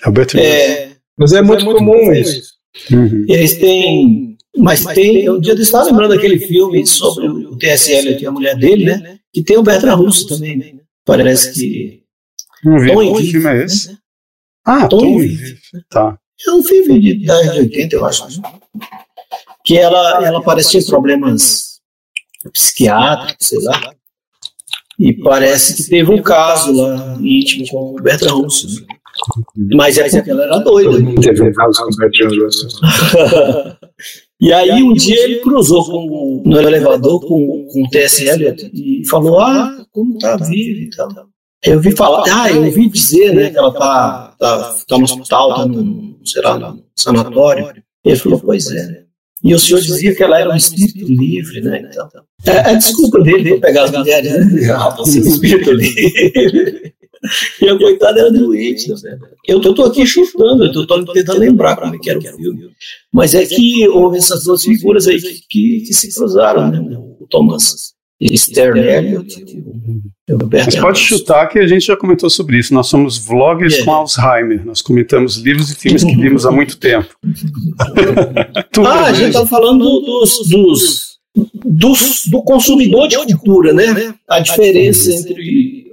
[0.04, 0.54] É o Bertrand Russell.
[0.54, 2.52] É, mas é muito comum isso.
[2.90, 3.26] Uhum.
[3.28, 4.36] eles têm.
[4.56, 5.28] Mas tem.
[5.28, 7.90] Um dia eu estava lembrando daquele filme sobre o T.S.
[7.90, 9.18] Eliot e a mulher dele, né?
[9.32, 10.72] Que tem o Bertrand Russell também, né?
[11.04, 12.02] Parece que.
[12.64, 12.92] Não vi.
[12.92, 13.64] Tom Que filme é né?
[13.64, 13.98] esse?
[14.64, 15.18] Ah, Tom Tom.
[15.18, 15.58] Viv.
[15.90, 16.18] Tá.
[16.46, 18.26] É um filme de 10 de 80, eu acho.
[19.64, 21.80] Que ela, ela parece ter problemas
[22.52, 23.94] psiquiátricos, sei lá.
[24.98, 28.70] E parece que teve um caso lá íntimo com o Bertrand Russell.
[29.56, 29.74] né?
[29.74, 31.20] Mas é porque ela era doida.
[31.20, 33.76] Teve um caso com o Bertrand Russell.
[34.42, 38.28] E aí um dia ele cruzou com, no elevador com, com o T.S.
[38.28, 41.08] Eliot e falou, ah, como tá vivo e tal.
[41.64, 45.04] Aí eu vi falar, ah, eu ouvi dizer, né, que ela tá, tá, tá no
[45.04, 47.72] hospital, tá no, sei lá, no sanatório.
[48.04, 49.01] Ele falou, pois é.
[49.44, 51.88] E o senhor dizia que ela era um espírito livre, né?
[51.90, 52.08] Então,
[52.46, 54.70] é a desculpa dele para pegar as mulheres, né?
[54.72, 56.92] Ah, você é um espírito livre.
[57.60, 58.90] E a coitada era doente.
[58.90, 59.18] Né?
[59.46, 62.70] Eu estou aqui chutando, eu estou tentando lembrar como é que era o filme.
[63.12, 66.80] Mas é que houve essas duas figuras aí que, que, que se cruzaram, né?
[66.80, 67.94] O Thomas
[68.36, 69.20] Stern e o-
[70.36, 72.72] o Mas pode chutar que a gente já comentou sobre isso.
[72.72, 73.84] Nós somos vloggers É.
[73.84, 74.64] com Alzheimer.
[74.64, 77.08] Nós comentamos livros e filmes que vimos há muito tempo.
[78.86, 81.18] Ah, a gente está falando dos, dos,
[81.64, 84.14] dos- do consumidor de cultura, né?
[84.28, 85.92] A diferença entre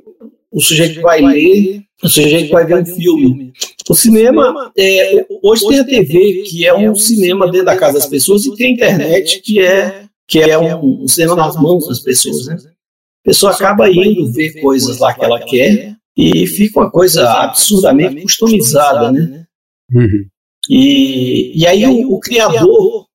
[0.52, 3.52] o sujeito que vai ler e o sujeito que vai ver um filme.
[3.90, 8.08] O cinema, é, hoje tem a TV, que é um cinema dentro da casa das
[8.08, 12.00] pessoas, e tem a internet, que é, que é um, um cinema nas mãos das
[12.00, 12.56] pessoas, né?
[12.56, 18.22] A pessoa acaba indo ver coisas lá que ela quer e fica uma coisa absurdamente
[18.22, 19.46] customizada, né?
[19.92, 20.26] Uhum.
[20.70, 23.08] E, e aí o, o criador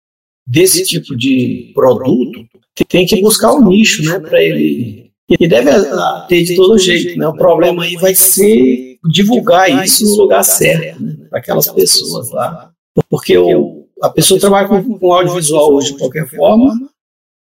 [0.44, 2.44] desse tipo de produto
[2.88, 5.12] tem que buscar um nicho, né, para ele.
[5.28, 5.70] E deve
[6.28, 7.28] ter de todo jeito, né?
[7.28, 12.72] O problema aí vai ser divulgar isso no lugar certo, né, para aquelas pessoas lá.
[13.08, 16.74] Porque o, a pessoa trabalha com, com audiovisual hoje de qualquer forma,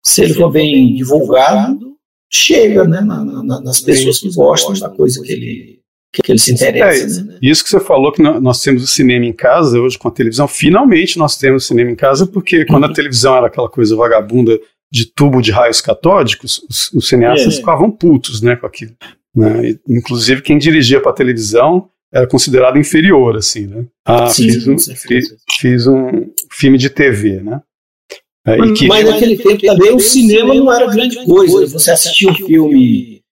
[0.06, 1.94] se ele for bem divulgado,
[2.32, 5.80] chega, né, na- na- nas pessoas que gostam da coisa que ele,
[6.12, 7.38] que ele se interessa, né?
[7.42, 10.10] Isso que você falou que nó- nós temos o cinema em casa hoje com a
[10.10, 10.46] televisão.
[10.48, 14.58] Finalmente nós temos cinema em casa, porque quando a televisão era aquela coisa vagabunda
[14.92, 17.56] de tubo de raios catódicos, os, os cineastas É.
[17.56, 18.92] ficavam putos né, com aquilo.
[19.34, 19.70] né?
[19.70, 23.84] E, inclusive, quem dirigia para a televisão era considerado inferior, assim, né?
[24.06, 25.36] Ah, Sim, fiz, um, com certeza.
[25.50, 27.60] fi- fiz um filme de TV, né?
[28.46, 31.66] É, e que, Mas naquele tempo também o cinema não era grande coisa.
[31.66, 33.22] Você assistia um filme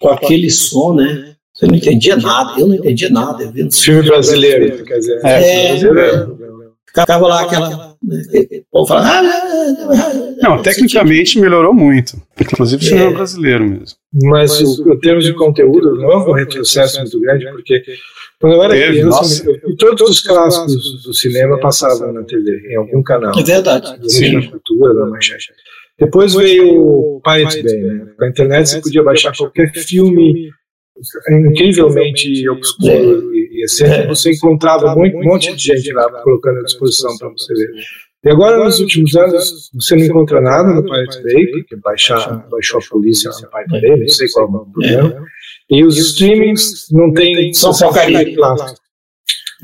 [0.00, 1.34] com aquele som, né?
[1.54, 3.50] Você não entendia nada, eu não entendia nada.
[3.72, 5.20] Filme brasileiro, quer dizer.
[5.24, 6.55] É, brasileiro.
[7.02, 7.96] Ficava lá aquela.
[8.02, 8.22] Né,
[8.60, 12.16] o povo falava, "Ah, ah, ah", não, tecnicamente melhorou muito.
[12.40, 13.14] Inclusive o cinema É.
[13.14, 13.96] brasileiro mesmo.
[14.24, 17.82] Mas o, em termos de conteúdo, não houve um retrocesso muito grande, porque
[18.40, 19.50] quando eu era Teve, criança, nossa.
[19.50, 23.38] eu- todos os clássicos do cinema passavam na TV, em algum canal.
[23.38, 23.94] É verdade.
[24.10, 24.34] Sim.
[24.34, 25.52] Na cultura, na manchete.
[25.98, 28.06] Depois veio o Pirate Bay, né?
[28.18, 30.50] Com a internet você podia baixar qualquer filme
[31.30, 34.08] incrivelmente obscuro e, e excêntrico.
[34.08, 37.70] Você encontrava muito, um monte de gente lá colocando à disposição para você ver.
[38.24, 42.80] E agora, nos últimos anos, você não encontra nada no Pirate Bay, porque baixar, baixou
[42.80, 45.26] a polícia no Pirate Bay, não sei qual é o problema.
[45.70, 48.34] E os streamings não tem São porcaria.
[48.34, 48.80] clássicos.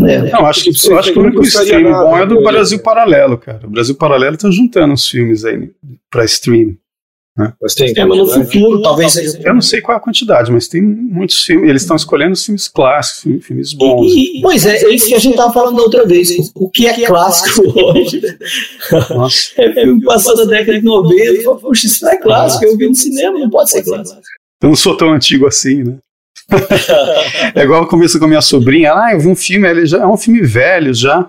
[0.01, 0.31] É.
[0.31, 3.67] Não, acho que, eu acho que o único stream bom é do Brasil Paralelo, cara.
[3.67, 5.71] O Brasil Paralelo tá juntando os filmes aí
[6.11, 6.77] pra stream.
[7.61, 9.41] Mas tem É, mas no futuro, talvez seja.
[9.43, 11.69] Eu não sei qual é a quantidade, mas tem muitos filmes.
[11.71, 14.13] Eles estão escolhendo filmes clássicos, filmes, bons.
[14.13, 16.29] E- e- pois é, é isso que a gente estava falando da outra vez.
[16.55, 18.21] O que é clássico hoje?
[18.21, 18.37] né?
[19.11, 19.51] Nossa.
[19.57, 21.25] É filme passando a década de 90.
[21.25, 22.65] eu falo, Poxa, isso não é clássico.
[22.67, 24.21] Eu vi no cinema, não pode ser clássico.
[24.63, 25.97] Eu não sou tão antigo assim, né?
[27.55, 28.93] É igual eu converso com a minha sobrinha.
[28.95, 31.29] Ah, eu vi um filme, ele já é um filme velho já.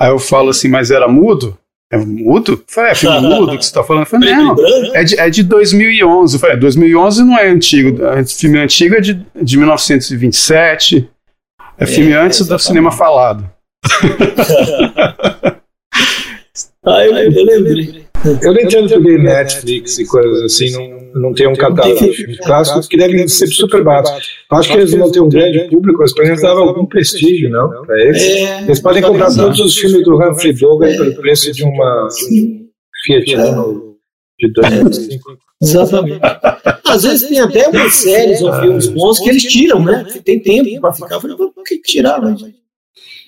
[0.00, 1.56] Aí eu falo assim, mas era mudo?
[1.92, 2.52] É mudo?
[2.52, 4.02] Eu falei, é filme mudo que você tá falando?
[4.04, 4.56] Eu falei, não,
[4.94, 6.34] é de, é de 2011.
[6.36, 7.98] Eu falei, 2011 não é antigo.
[8.02, 11.08] O filme antigo é de, de 1927.
[11.76, 12.66] É filme É, antes do exatamente.
[12.66, 13.48] cinema falado.
[16.84, 18.02] Ah, eu, eu lembrei.
[18.40, 22.38] Eu não entendo porque Netflix e coisas assim não, não tem um catálogo de filmes
[22.38, 24.12] clássicos que devem ser super baratos.
[24.50, 27.68] Acho que eles vão ter um grande público, mas para eles dava algum prestígio, não?
[27.84, 28.22] Para eles.
[28.22, 32.68] É, Eles podem comprar todos os filmes do Humphrey Bogart pelo preço de uma um
[33.04, 33.96] Fiat Uno
[34.38, 35.38] de 2005.
[35.62, 36.20] Exatamente.
[36.86, 40.04] Às vezes tem até algumas séries ou filmes bons que eles tiram, né?
[40.24, 41.14] Tem tempo para ficar.
[41.16, 42.20] Eu falei, por que tirar?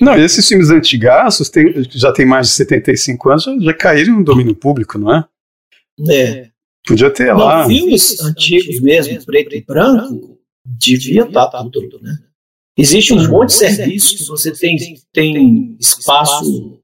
[0.00, 4.24] Não, esses filmes antigaços tem, já tem mais de 75 anos, já, já caíram no
[4.24, 5.24] domínio público, não é?
[6.10, 6.48] É.
[6.86, 7.66] Podia ter Não, lá.
[7.66, 12.18] filmes antigos mesmo, preto e branco, devia estar tudo, né?
[12.76, 14.76] Existe um monte de serviços que você tem,
[15.12, 16.80] tem espaço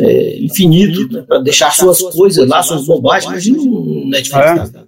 [0.00, 3.46] é, infinito né, para deixar suas coisas lá, suas bobagens.
[3.46, 4.74] Imagina um Netflix.
[4.74, 4.84] É.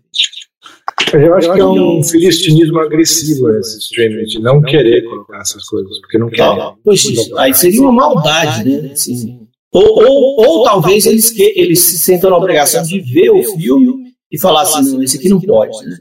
[1.13, 6.01] Eu acho que é um filistinismo agressivo esse streaming, de não querer colocar essas coisas,
[6.01, 6.75] porque não querem.
[6.83, 7.05] Pois,
[7.37, 8.95] aí seria uma maldade, né?
[9.73, 14.15] Ou, ou, ou talvez eles, que, eles se sentam na obrigação de ver o filme
[14.33, 15.99] e falar assim, não, esse aqui não pode, né?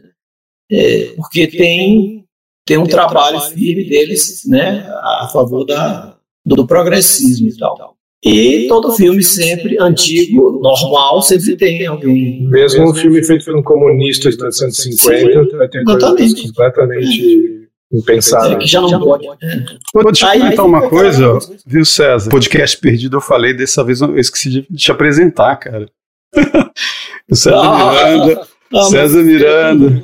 [0.71, 2.25] É, porque tem,
[2.65, 7.95] tem um trabalho firme deles né, a favor da, do progressismo e tal.
[8.25, 12.47] E todo filme sempre antigo, normal, sempre tem alguém.
[12.49, 18.57] Mesmo um filme feito por um comunista de 1950 vai ter coisas completamente É, impensáveis.
[18.63, 19.27] que já não pode.
[19.27, 19.65] É.
[19.93, 21.37] Pô, deixa eu Aí- comentar aí uma coisa,
[21.67, 22.31] viu, César?
[22.31, 25.85] Podcast perdido eu falei, dessa vez eu esqueci de te apresentar, cara.
[27.29, 30.03] o César Miranda, Ah, César Miranda,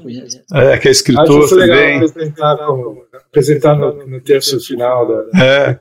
[0.53, 2.06] é, que é Acho escritor legal também.
[2.06, 2.57] apresentar,
[3.30, 5.43] apresentar no, no terço final da.
[5.43, 5.80] É,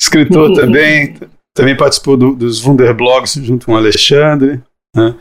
[0.00, 1.14] escritor também,
[1.58, 4.62] também participou do- dos Wunderblogs junto com o Alexandre.
[4.94, 5.14] Né?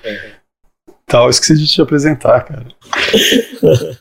[1.05, 2.67] Tal, esqueci de te apresentar, cara.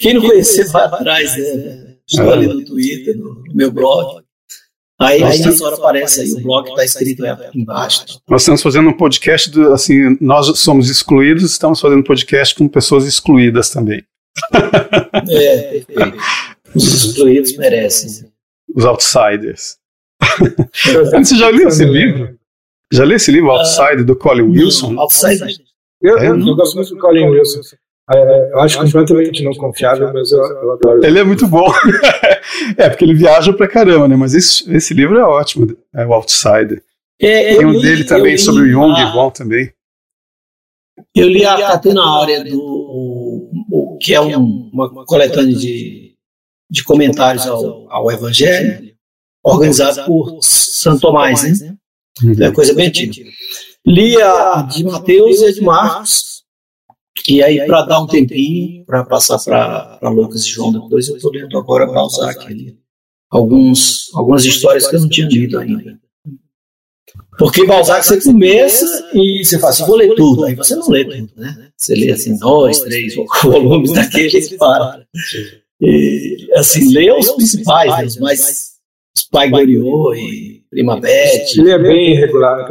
[0.00, 1.96] Quem não conhecer, vai atrás, né?
[2.08, 4.22] Estou ali no Twitter, no, no meu blog.
[5.00, 8.04] Aí, nessa hora aparece aí, o blog está escrito aí aqui embaixo.
[8.28, 12.68] Nós estamos fazendo um podcast, do, assim, nós somos excluídos, estamos fazendo um podcast com
[12.68, 14.04] pessoas excluídas também.
[14.52, 16.18] É, perfeito.
[16.74, 18.30] Os excluídos merecem.
[18.74, 19.79] Os outsiders.
[21.24, 22.38] Você já leu esse livro?
[22.92, 24.98] Já leu esse livro, Outsider, do Colin Wilson?
[24.98, 25.48] Outsider.
[26.02, 26.48] Eu, É, eu, não?
[26.48, 27.60] eu gosto muito do Colin Wilson.
[28.12, 31.04] É, eu acho completamente não confiável, mas eu, eu adoro.
[31.04, 31.66] Ele é muito bom.
[32.76, 34.16] é, porque ele viaja pra caramba, né?
[34.16, 36.82] Mas esse, esse livro é ótimo, é o Outsider.
[37.20, 39.70] É, Tem um li- dele também sobre o Jung, a- bom também.
[41.14, 46.14] Eu li a Catena Áurea, do, o, o- que é um- uma coletânea de,
[46.70, 48.89] de comentários ao, ao Evangelho,
[49.42, 51.76] organizado por Santo Tomás, né?
[52.38, 53.30] É uma coisa bem antiga.
[53.86, 56.40] Li a de Mateus e a de Marcos,
[57.28, 61.32] e aí, para dar um tempinho, para passar para Lucas e João depois, eu estou
[61.32, 62.78] lendo agora Balzac ali.
[63.30, 65.98] Alguns, algumas histórias que eu não tinha lido ainda.
[67.38, 70.44] Porque Balzac você começa e você fala assim, vou ler tudo.
[70.44, 71.70] Aí você não lê tudo, né?
[71.76, 75.06] Você lê assim, dois, três volumes daqueles e para.
[75.80, 78.34] E, assim, lê os principais, né?
[79.16, 79.24] Os mais.
[79.24, 81.44] Os Pai Goriot e Primavera.
[81.56, 82.68] Ele é bem irregular.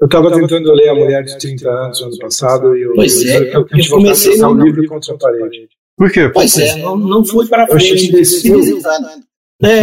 [0.00, 3.38] Eu estava tentando ler A Mulher de 30 anos ano passado e eu, Pois é,
[3.38, 5.68] eu, eu, eu comecei o no- livro contra a parede.
[5.96, 6.28] Por quê?
[6.28, 8.08] Pois é, não, não fui para Eu achei frente.
[8.08, 8.60] imbecil.
[9.62, 9.78] É.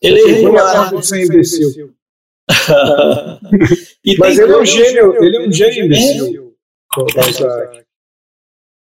[0.00, 0.94] Ele é irregular.
[0.94, 1.92] de ser imbecil.
[4.04, 6.54] E Mas ele é um gênio, ele é um gênio imbecil.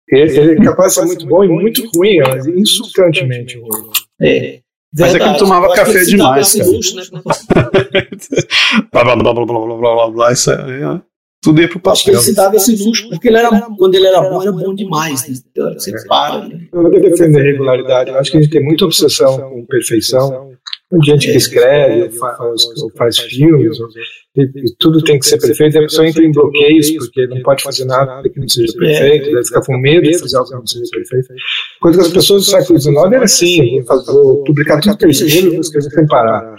[0.09, 3.91] Ele, é capaz de ser muito bom e muito ruim, mas insultantemente ruim.
[4.19, 4.59] É.
[4.97, 6.69] Mas é que ele tomava café demais, cara.
[6.69, 7.03] luxo, né?
[8.91, 10.99] blá, blá, blá, blá, blá, blá, blá, blá, blá, isso aí, ó,
[11.41, 12.29] tudo ia pro Eu acho que ele papel.
[12.29, 15.27] se dava esse luxo, porque ele era, quando ele era bom, era bom demais.
[15.27, 15.35] Né?
[15.53, 16.47] Tem hora que você para.
[16.47, 16.67] Né?
[16.71, 20.51] Eu não defendo a regularidade, eu acho que a gente tem muita obsessão com perfeição.
[20.91, 23.87] Tem gente que escreve, ou fa- ou faz filmes, ou-
[24.35, 27.41] e, e tudo tem que ser perfeito, e a pessoa entra em bloqueios, porque não
[27.41, 30.55] pode fazer nada que não seja perfeito, deve ficar com medo de fazer algo que
[30.55, 31.27] não seja perfeito.
[31.81, 35.89] Coisa que as pessoas do século XIX era assim, vou, publicar tudo terceiro, vou escrever
[35.91, 36.55] sem parar.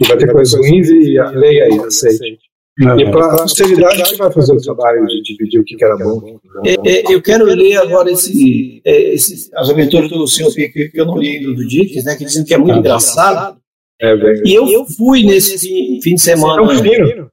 [0.00, 2.38] E vai ter coisas ruins e a- leia aí, aceite.
[2.78, 6.38] E para a posteridade que vai fazer o trabalho de dividir o que era bom.
[6.64, 10.52] É, é, eu quero ler agora esse, é, esse- as aventuras do Sr.
[10.54, 13.58] Pique, que eu não li ainda do Dickens, né, que dizem que é muito engraçado.
[14.00, 14.42] É, bem.
[14.46, 15.58] E eu fui nesse
[16.00, 16.56] fim, de semana.
[16.66, 17.30] Tão fino.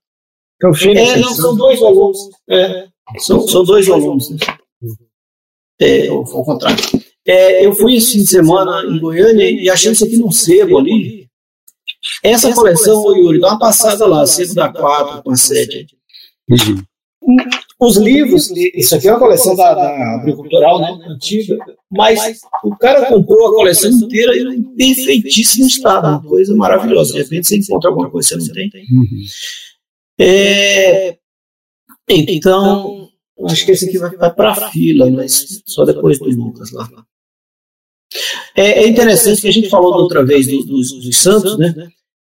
[0.59, 0.99] Tão fino.
[0.99, 2.17] É, não, são dois volumes.
[2.49, 2.87] É,
[3.19, 4.27] são, são dois volumes.
[5.81, 6.77] É, ou ao contrário.
[7.25, 10.77] É, eu fui esse fim de semana em Goiânia e achei isso aqui num sebo
[10.79, 11.18] ali.
[12.23, 15.87] Essa coleção, ô Yuri, dá uma passada lá, sebo da 4 com a 7.
[16.49, 16.83] Uhum.
[17.81, 21.57] Os livros, isso aqui é uma coleção da, da agricultural, né, antiga,
[21.89, 27.13] mas o cara comprou a coleção inteira em perfeitíssimo estado, uma coisa maravilhosa.
[27.13, 28.83] De repente você encontra alguma coisa que você não tem.
[28.91, 29.07] Uhum.
[30.19, 31.17] É,
[32.09, 33.09] então,
[33.45, 36.89] acho que esse aqui vai, vai para a fila, mas só depois do Lucas lá.
[38.55, 41.87] É, é interessante que a gente falou da outra vez do- dos, dos santos, né?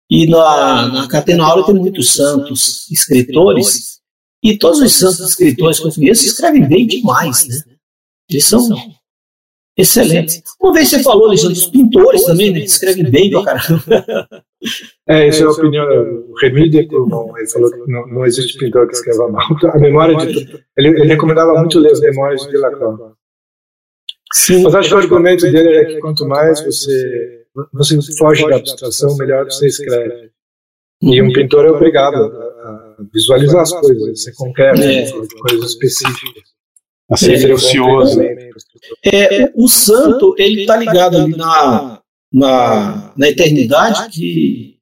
[0.10, 4.00] E na, na Catena Aula tem muitos santos escritores,
[4.44, 7.56] e todos os santos escritores que eu conheço escrevem bem demais, né?
[8.30, 8.62] Eles são
[9.78, 10.42] excelentes.
[10.60, 12.60] Uma vez você falou, Alexandre, dos pintores também, né?
[12.60, 14.28] escrevem bem pra caramba.
[15.08, 18.96] É, essa é a opinião do Remídio Ele falou que não, não, existe pintor que
[18.96, 19.46] escreva mal.
[19.72, 20.40] A memória de.
[20.76, 23.14] Ele, ele recomendava muito ler as memórias de Delacroix.
[24.34, 24.64] Sim.
[24.64, 29.16] Mas acho que o argumento dele é que quanto mais você, você foge da abstração,
[29.18, 30.32] melhor você escreve.
[31.02, 35.12] E um pintor é obrigado a visualizar as coisas, ser concreto, é.
[35.40, 36.56] coisas específicas.
[37.10, 38.20] A ser minucioso.
[39.04, 42.02] É, o santo, ele está ligado ali na,
[42.34, 44.80] na, na eternidade que,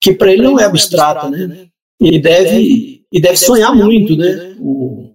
[0.00, 1.68] que para ele não é abstrata, né?
[2.00, 4.56] E deve, e deve sonhar muito, né?
[4.58, 5.14] O,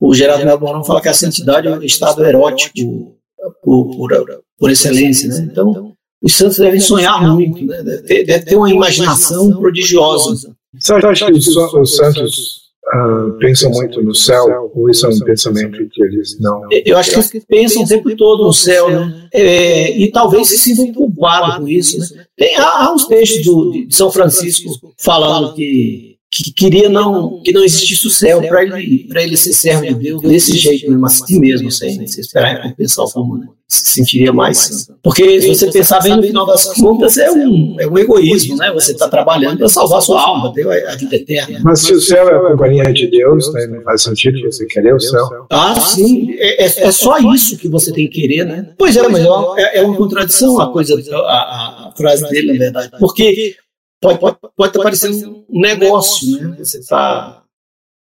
[0.00, 3.16] o Gerardo Melbourne fala que a santidade é um estado erótico
[3.62, 5.48] por, por, por excelência, né?
[5.50, 7.82] Então, os santos devem sonhar muito, né?
[7.82, 10.54] deve, ter, deve ter uma imaginação prodigiosa.
[10.78, 12.60] Você acha que os, os santos
[12.94, 16.62] uh, pensam muito no céu, ou isso é um pensamento que eles não.
[16.70, 19.28] Eu acho que eles pensam o tempo todo no céu, né?
[19.32, 21.98] É, e talvez se sintam culpados com isso.
[21.98, 22.24] Né?
[22.36, 27.52] Tem, há, há uns textos do, de São Francisco falando que que queria não que
[27.52, 31.04] não existisse o céu para ele para ele ser servo de Deus desse jeito mesmo
[31.04, 33.48] assim mesmo sem, sem esperar recompensar alguma né?
[33.66, 37.86] se sentiria mais porque se você pensar bem no final das contas é um, é
[37.86, 38.70] um egoísmo né?
[38.72, 41.60] você está trabalhando para salvar sua alma ter a vida eterna.
[41.64, 44.94] Mas se o céu é a companhia de Deus né, não faz sentido você querer
[44.94, 45.46] o céu.
[45.50, 46.34] ah sim.
[46.38, 48.70] É, é, é só isso que você tem que querer né?
[48.78, 49.24] Pois é mas
[49.56, 52.90] é, é uma contradição a coisa a, a frase dele na verdade.
[52.98, 53.56] Porque
[54.00, 56.56] pode, pode, pode estar parecendo um negócio, né?
[56.58, 57.40] Você está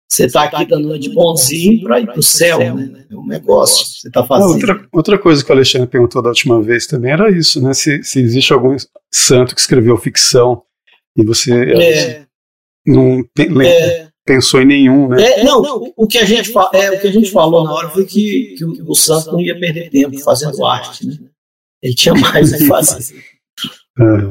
[0.09, 3.05] você tá aqui dando de bonzinho para ir para o céu, né?
[3.11, 4.53] É um negócio que você está fazendo.
[4.53, 7.75] Outra, outra coisa que o Alexandre perguntou da última vez também era isso, né?
[7.75, 8.77] Se, se existe algum
[9.13, 10.63] santo que escreveu ficção
[11.17, 12.27] e você é,
[12.87, 13.25] não
[13.65, 15.23] é, pensou em nenhum, né?
[15.23, 18.05] É, não, o que, a gente, é, o que a gente falou na hora foi
[18.05, 21.17] que, que o, o santo não ia perder tempo fazendo arte, né?
[21.83, 23.36] Ele tinha mais a fazer.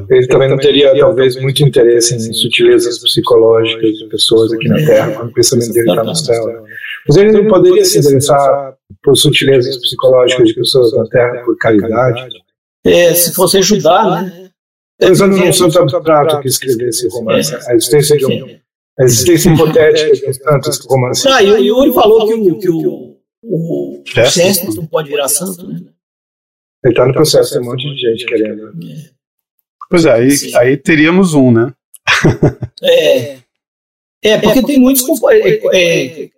[0.09, 5.11] Ele também não teria, talvez, muito interesse em sutilezas psicológicas de pessoas aqui na Terra,
[5.13, 6.65] quando o pensamento dele está no céu.
[7.07, 12.27] Mas ele não poderia se interessar por sutilezas psicológicas de pessoas na Terra por caridade.
[12.85, 14.49] É, se fosse ajudar, né?
[14.99, 18.59] Pensando num santo abstrato que escrevesse romance, a existência de um,
[18.99, 21.25] a existência hipotética de tantos romances.
[21.25, 25.81] Ah, e o Yuri falou que o, que o, o Chesterton pode virar santo, né?
[26.83, 28.67] Ele está no processo, tem um monte de gente querendo.
[28.67, 29.14] É.
[29.89, 31.73] Pois é, aí, aí teríamos um, né?
[32.83, 33.37] é.
[34.23, 36.29] É, porque tem muitos é, é,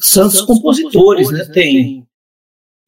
[0.00, 1.44] santos compositores, né?
[1.52, 2.04] Tem.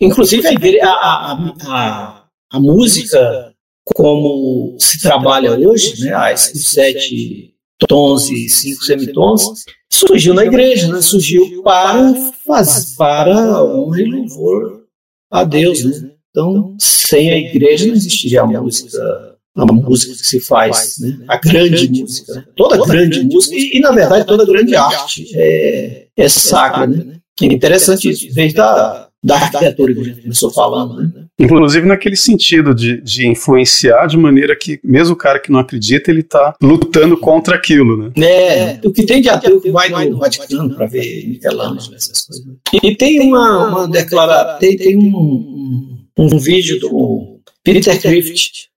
[0.01, 0.45] Inclusive
[0.81, 3.55] a, a, a, a, música,
[3.85, 6.13] como se trabalha hoje, né?
[6.13, 7.55] As sete
[7.87, 11.01] tons e cinco semitons, surgiu na igreja, né?
[11.01, 12.13] Surgiu para,
[12.45, 14.85] faz, para honra e louvor
[15.31, 16.11] a Deus, né?
[16.31, 19.30] Então, sem a igreja não existiria a música
[19.63, 21.19] a música que se faz, né?
[21.29, 22.45] a grande música, né?
[22.57, 27.17] toda grande música e, e, na verdade toda grande arte é, é sacra, né?
[27.43, 31.27] É interessante isso, desde a da arquitetura que a gente começou falando, né?
[31.39, 36.11] Inclusive naquele sentido de, de influenciar de maneira que mesmo o cara que não acredita,
[36.11, 38.13] ele está lutando contra aquilo, né?
[38.17, 42.47] É, o que tem de ateu que vai no Vaticano para ver Michelangelo, essas coisas.
[42.83, 48.70] E tem uma, uma declaração, tem, tem um, um, um vídeo do Peter Crift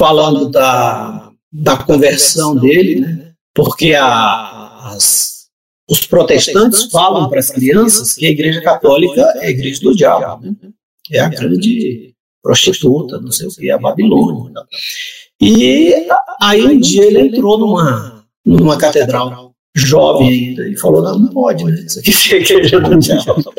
[0.00, 3.32] falando da, da conversão dele, né?
[3.54, 5.48] porque a, as,
[5.90, 10.46] os protestantes falam para as crianças que a Igreja Católica é a Igreja do Diabo,
[10.46, 10.54] né?
[11.12, 14.64] é a grande prostituta, não sei o que, a Babilônia.
[15.38, 15.94] E
[16.40, 21.64] aí um dia ele entrou numa, numa catedral jovem ainda, e falou, não, não pode,
[21.64, 21.72] né?
[21.86, 23.52] Isso aqui é igreja do diabo.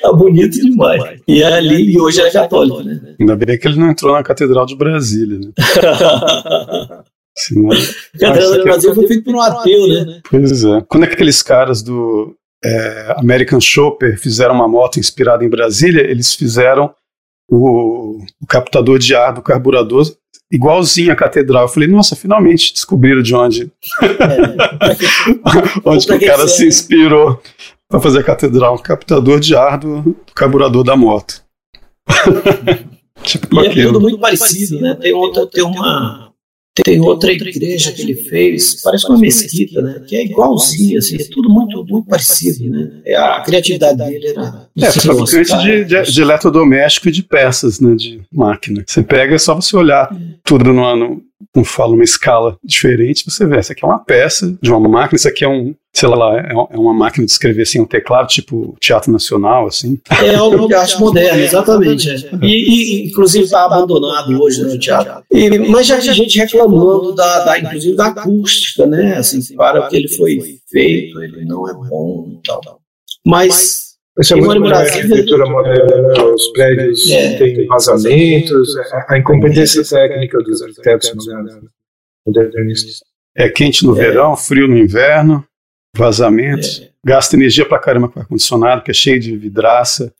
[0.00, 1.20] tá bonito demais.
[1.26, 3.00] E é ali, e hoje é católico, né?
[3.20, 5.52] Ainda bem que ele não entrou na Catedral de Brasília, né?
[7.36, 10.20] Senão, a Catedral de Brasília foi feita por um ateu, né?
[10.28, 10.82] Pois é.
[10.88, 12.34] Quando aqueles caras do
[12.64, 16.94] é, American Chopper fizeram uma moto inspirada em Brasília, eles fizeram
[17.48, 20.06] o, o captador de ar do carburador
[20.50, 21.62] igualzinho a catedral.
[21.62, 27.40] Eu falei, nossa, finalmente descobriram de onde, é, onde que o cara se inspirou
[27.88, 31.42] para fazer a catedral, captador de ar do, do carburador da moto.
[33.22, 33.80] tipo e aquilo.
[33.80, 34.94] é tudo muito parecido, né?
[35.00, 36.31] Tem outra, tem uma
[36.74, 40.02] tem outra igreja que ele fez, parece uma mesquita, né?
[40.06, 42.90] Que é igualzinha, assim, é tudo muito, muito parecido, né?
[43.04, 44.68] É, a criatividade dele era.
[44.78, 47.94] É, fabricante de, de, de, eletrodoméstico e de peças, né?
[47.94, 48.82] De máquina.
[48.86, 50.08] Você pega, é só você olhar
[50.42, 51.22] tudo no, no,
[51.52, 55.16] como falo, uma escala diferente, você vê, essa aqui é uma peça de uma máquina,
[55.16, 58.28] isso aqui é um, sei lá, é, é uma máquina de escrever assim, um teclado
[58.28, 59.98] tipo Teatro Nacional, assim.
[60.22, 62.10] É algo de arte moderna, exatamente.
[62.10, 62.16] É.
[62.42, 65.24] E, e, inclusive está abandonado hoje no teatro.
[65.30, 69.16] E, mas já tinha gente reclamando da, da, inclusive da acústica, né?
[69.16, 70.38] Assim, para o que ele foi
[70.70, 72.80] feito, ele não é bom e tal.
[73.24, 73.81] Mas
[74.18, 78.76] isso é muito melhor a arquitetura moderna, os prédios é, têm vazamentos,
[79.08, 81.70] a incompetência técnica dos arquitetos modernos,
[82.26, 83.00] modernistas.
[83.34, 84.04] É quente no é.
[84.04, 85.42] verão, frio no inverno,
[85.96, 86.90] vazamentos, é.
[87.04, 90.12] gasta energia pra caramba com ar-condicionado, que é cheio de vidraça,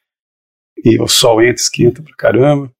[0.83, 2.73] e o sol entra, esquenta pra caramba.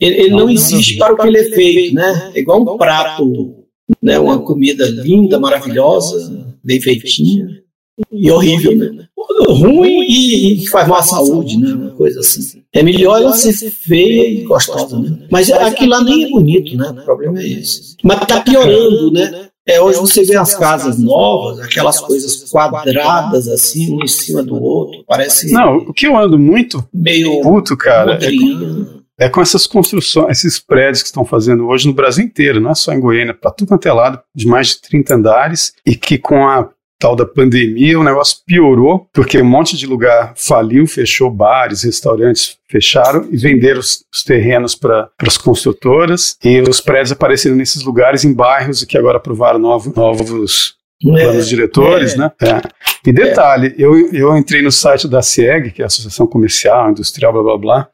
[0.00, 2.32] Ele, ele não, não existe para o que ele é feito, né?
[2.34, 3.66] É igual um prato,
[4.00, 4.18] né?
[4.18, 7.62] uma comida linda, maravilhosa, bem feitinha
[8.10, 9.08] e horrível, né?
[9.44, 11.72] Ruim e, e faz mal à saúde, né?
[11.74, 12.62] Uma coisa assim.
[12.72, 15.26] É melhor ela ser feia e gostosa, né?
[15.30, 16.90] Mas aquilo lá nem é bonito, né?
[16.90, 17.96] O problema é esse.
[18.02, 19.48] Mas tá piorando, né?
[19.68, 24.54] É, hoje você vê as casas novas, aquelas coisas quadradas assim, um em cima do
[24.60, 25.52] outro, parece.
[25.52, 28.86] Não, o que eu ando muito meio puto, cara, é com,
[29.18, 32.74] é com, essas construções, esses prédios que estão fazendo hoje no Brasil inteiro, não é
[32.74, 36.16] só em Goiânia, para tudo quanto é lado, de mais de 30 andares, e que
[36.16, 41.30] com a tal da pandemia, o negócio piorou, porque um monte de lugar faliu, fechou
[41.30, 47.54] bares, restaurantes fecharam e venderam os, os terrenos para as construtoras e os prédios apareceram
[47.54, 50.74] nesses lugares em bairros que agora aprovaram novos, novos
[51.06, 52.32] é, planos diretores, é, né?
[52.42, 52.60] É.
[53.06, 57.32] E detalhe, eu, eu entrei no site da CIEG, que é a Associação Comercial, Industrial,
[57.32, 57.88] blá blá blá,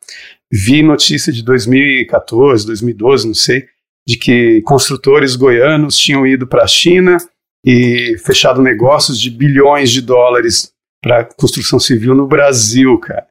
[0.50, 3.66] vi notícia de 2014, 2012, não sei,
[4.06, 7.18] de que construtores goianos tinham ido para a China
[7.64, 10.72] e fechado negócios de bilhões de dólares
[11.02, 13.26] para construção civil no Brasil, cara.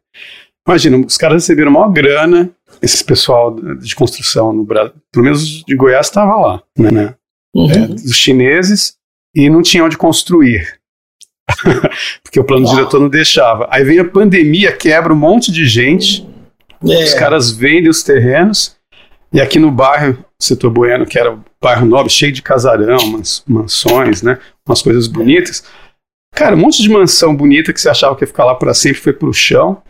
[0.68, 2.50] Imagina, os caras receberam maior grana,
[2.82, 7.16] esse pessoal de construção no Brasil, pelo menos de Goiás estava lá, né?
[7.56, 7.70] Uhum.
[7.70, 8.96] É, dos chineses,
[9.36, 10.80] e não tinha onde construir.
[12.24, 12.76] Porque o plano Uau.
[12.76, 13.68] diretor não deixava.
[13.70, 16.26] Aí vem a pandemia, quebra um monte de gente,
[16.84, 17.04] é.
[17.04, 18.78] os caras vendem os terrenos,
[19.34, 24.22] e aqui no bairro, setor Bueno, que era bairro nobre, cheio de casarão, umas mansões,
[24.22, 24.38] né?
[24.68, 25.64] Umas coisas bonitas.
[26.36, 29.02] Cara, um monte de mansão bonita que você achava que ia ficar lá para sempre
[29.02, 29.82] foi pro chão.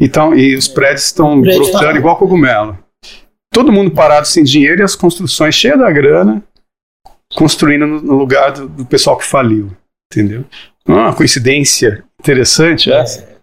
[0.00, 1.98] Então, e os prédios estão brotando tá...
[1.98, 2.78] igual cogumelo.
[3.52, 6.42] Todo mundo parado sem dinheiro e as construções cheias da grana,
[7.34, 9.70] construindo no, no lugar do, do, pessoal que faliu.
[10.12, 10.44] Entendeu?
[10.86, 13.20] Uma coincidência interessante essa.
[13.20, 13.36] É.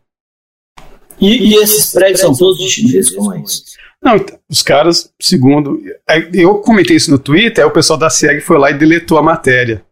[1.19, 3.15] E, e, esses prédios são todos de chineses?
[3.15, 3.63] Como é isso?
[4.03, 4.17] Não,
[4.49, 5.81] os caras, segundo.
[6.34, 9.23] Eu comentei isso no Twitter, aí o pessoal da SEG foi lá e deletou a
[9.23, 9.84] matéria.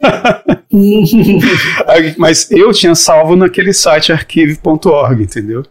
[2.18, 5.62] Mas eu tinha salvo naquele site arquive.org, entendeu?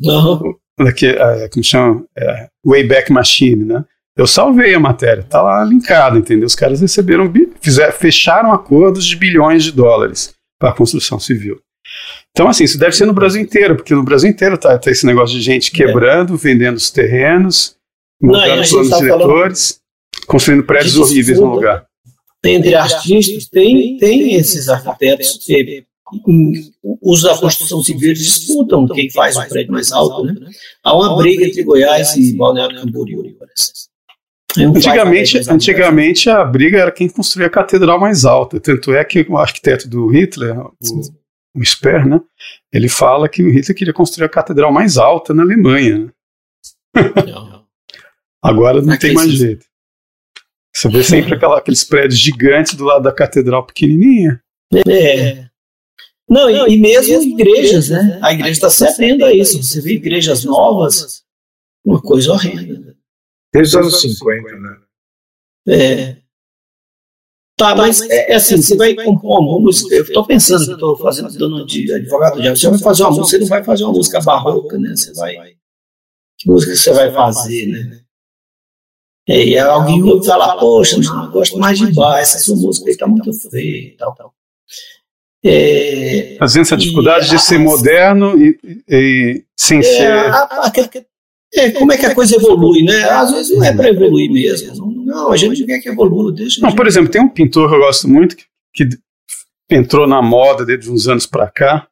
[0.00, 0.54] Uhum.
[0.78, 2.04] Daqui, é, como chama?
[2.16, 3.84] É, Wayback Machine, né?
[4.16, 6.46] Eu salvei a matéria, tá lá linkado, entendeu?
[6.46, 11.60] Os caras receberam, fizeram, fecharam acordos de bilhões de dólares para a construção civil.
[12.30, 15.06] Então, assim, isso deve ser no Brasil inteiro, porque no Brasil inteiro tá, tá esse
[15.06, 15.76] negócio de gente é.
[15.76, 16.36] quebrando, é.
[16.36, 17.76] vendendo os terrenos,
[18.20, 19.80] mudando os planos tá diretores,
[20.26, 21.86] construindo prédios horríveis no lugar.
[22.42, 25.84] Tem entre artistas, tem, tem esses arquitetos que
[27.00, 30.34] os da construção civil disputam quem faz o prédio mais alto, né?
[30.82, 33.72] Há uma briga entre Goiás e Balneário Camboriú, parece.
[34.56, 38.60] Antigamente, antigamente a briga era quem construía a catedral mais alta.
[38.60, 40.70] Tanto é que o arquiteto do Hitler, o,
[41.54, 42.20] o Sper, né?
[42.72, 46.12] Ele fala que o Hitler queria construir a catedral mais alta na Alemanha.
[48.42, 49.64] Agora não tem mais jeito.
[50.74, 54.42] Você vê sempre aquela, aqueles prédios gigantes do lado da catedral pequenininha.
[54.86, 55.48] É.
[56.28, 58.18] Não, e, e mesmo igrejas, né?
[58.22, 59.62] A igreja está se atendo a isso.
[59.62, 61.22] Você vê igrejas novas,
[61.84, 62.96] uma coisa horrenda.
[63.52, 64.78] Desde os anos 50, né?
[65.68, 66.23] É.
[67.56, 70.96] Tá, mas é, é assim, você vai compor uma música, eu estou pensando que estou
[70.96, 73.92] fazendo, dando de advogado de você vai fazer uma música, você não vai fazer uma
[73.92, 74.96] música barroca, né?
[74.96, 75.36] Você vai.
[76.36, 78.00] Que música você vai fazer, né?
[79.28, 82.86] E aí alguém ouve falar, poxa, não, eu gosto mais de bar, essa sua música
[82.86, 84.34] aí está muito feia e tal, tal.
[85.46, 88.58] É, Fazendo essa dificuldade e, de ser moderno e,
[88.88, 90.12] e sem é, ser.
[90.12, 90.70] A, a,
[91.56, 93.02] é, como é que a coisa evolui, né?
[93.04, 94.92] Às vezes não é para evoluir mesmo.
[95.04, 96.60] Não, a gente quer que evolua, deixa.
[96.60, 98.44] Não, por exemplo, tem um pintor que eu gosto muito que,
[98.74, 98.88] que
[99.70, 101.86] entrou na moda desde uns anos para cá,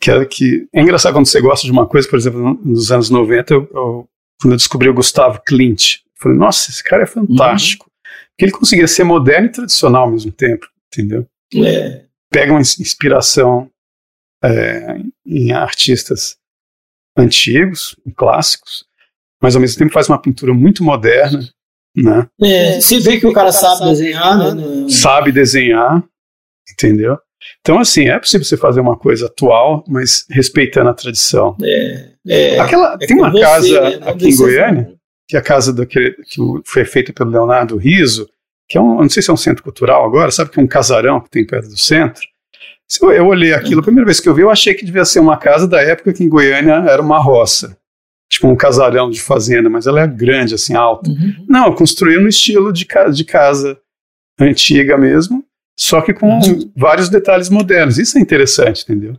[0.00, 3.10] que é que é engraçado quando você gosta de uma coisa, por exemplo, nos anos
[3.10, 4.08] 90, eu, eu,
[4.40, 7.86] quando eu descobri o Gustavo Clint, eu falei, nossa, esse cara é fantástico.
[7.86, 7.96] Uhum.
[8.30, 11.26] Porque ele conseguia ser moderno e tradicional ao mesmo tempo, entendeu?
[11.54, 12.04] É.
[12.30, 13.70] Pega uma inspiração
[14.44, 16.36] é, em artistas
[17.16, 18.84] antigos, clássicos,
[19.40, 21.48] mas ao mesmo tempo faz uma pintura muito moderna,
[21.96, 22.26] né?
[22.42, 24.88] É, se vê que o cara sabe desenhar, né?
[24.88, 26.02] Sabe desenhar,
[26.72, 27.18] entendeu?
[27.60, 31.56] Então, assim, é possível você fazer uma coisa atual, mas respeitando a tradição.
[31.62, 34.10] É, é, Aquela, é tem uma você, casa né?
[34.10, 34.94] aqui em Goiânia,
[35.28, 38.28] que é a casa daquele, que foi feita pelo Leonardo Riso,
[38.68, 40.66] que é um, não sei se é um centro cultural agora, sabe que é um
[40.66, 42.22] casarão que tem perto do centro.
[43.02, 45.20] Eu, eu olhei aquilo, a primeira vez que eu vi, eu achei que devia ser
[45.20, 47.76] uma casa da época que em Goiânia era uma roça.
[48.30, 51.08] Tipo um casarão de fazenda, mas ela é grande, assim, alta.
[51.10, 51.46] Uhum.
[51.48, 53.78] Não, construiu no estilo de, ca- de casa
[54.40, 55.44] antiga mesmo,
[55.78, 56.70] só que com Uhum.
[56.76, 57.98] vários detalhes modernos.
[57.98, 59.16] Isso é interessante, entendeu?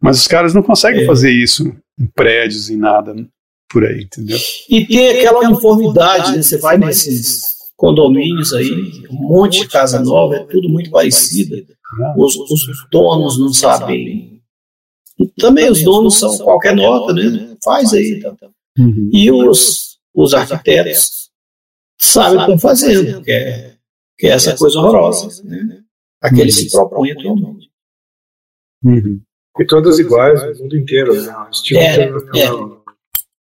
[0.00, 1.06] Mas os caras não conseguem É.
[1.06, 3.24] fazer isso em prédios, em nada né,
[3.68, 4.38] por aí, entendeu?
[4.68, 6.42] E tem aquela uniformidade, né?
[6.42, 11.66] Você vai nesses condomínios aí, um monte de casa nova, é tudo muito parecido.
[12.14, 14.42] Os, os donos não sabem.
[15.38, 17.56] Também os donos são qualquer nota, né?
[17.64, 18.20] Faz aí.
[18.20, 18.36] Tá.
[19.10, 21.30] E os, os arquitetos
[21.98, 23.76] sabem o que estão fazendo, que é,
[24.18, 25.42] que é essa coisa horrorosa.
[25.44, 25.82] Né?
[26.20, 27.70] Aqueles se propõem atualmente.
[28.84, 29.22] Uhum.
[29.58, 31.46] E todas iguais, no mundo inteiro, né?
[31.50, 32.84] Estilo É, internacional.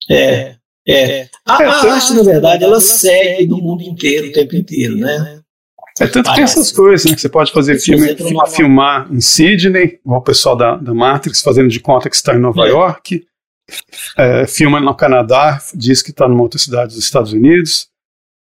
[0.10, 0.58] É,
[0.88, 1.30] é.
[1.46, 5.40] A, a arte, na verdade, ela segue no mundo inteiro o tempo inteiro, né?
[6.00, 6.60] É tanto que tem Parece.
[6.60, 7.16] essas coisas, né?
[7.16, 10.56] Que você pode fazer filme, você entra fi- numa- filmar em Sydney, igual o pessoal
[10.56, 12.70] da, da Matrix, fazendo de conta que está em Nova É.
[12.70, 13.24] York,
[14.18, 17.88] é, filma no Canadá, diz que está numa outra cidade dos Estados Unidos.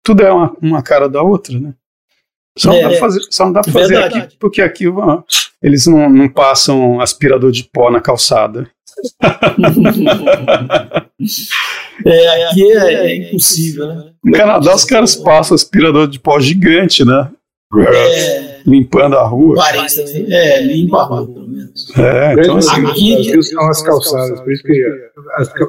[0.03, 1.73] Tudo é uma, uma cara da outra, né?
[2.57, 5.21] Só não É, dá pra fazer, só não dá pra fazer aqui, porque aqui ó,
[5.61, 8.67] eles não, não passam aspirador de pó na calçada.
[12.05, 14.03] É, aqui é, é impossível, né?
[14.23, 17.29] No Canadá, os caras passam aspirador de pó gigante, né?
[17.77, 19.55] É, Limpando a rua.
[19.95, 20.33] Também.
[20.33, 21.87] É, limpa a rua, pelo menos.
[21.97, 24.83] É, então, assim, aqui- são as calçadas, por isso que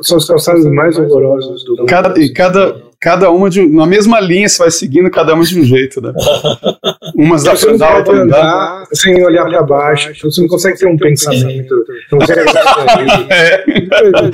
[0.03, 1.87] são as calçadas mais horrorosas do mundo.
[1.87, 5.59] Cada, e cada, cada uma de, na mesma linha você vai seguindo cada uma de
[5.59, 6.13] um jeito, né?
[7.15, 10.79] Umas dá Você pra não andar, andar sem olhar para baixo, então você não consegue
[10.79, 11.75] ter um pensamento,
[12.13, 12.41] não consegue
[13.31, 13.59] É,
[13.89, 14.31] para nada.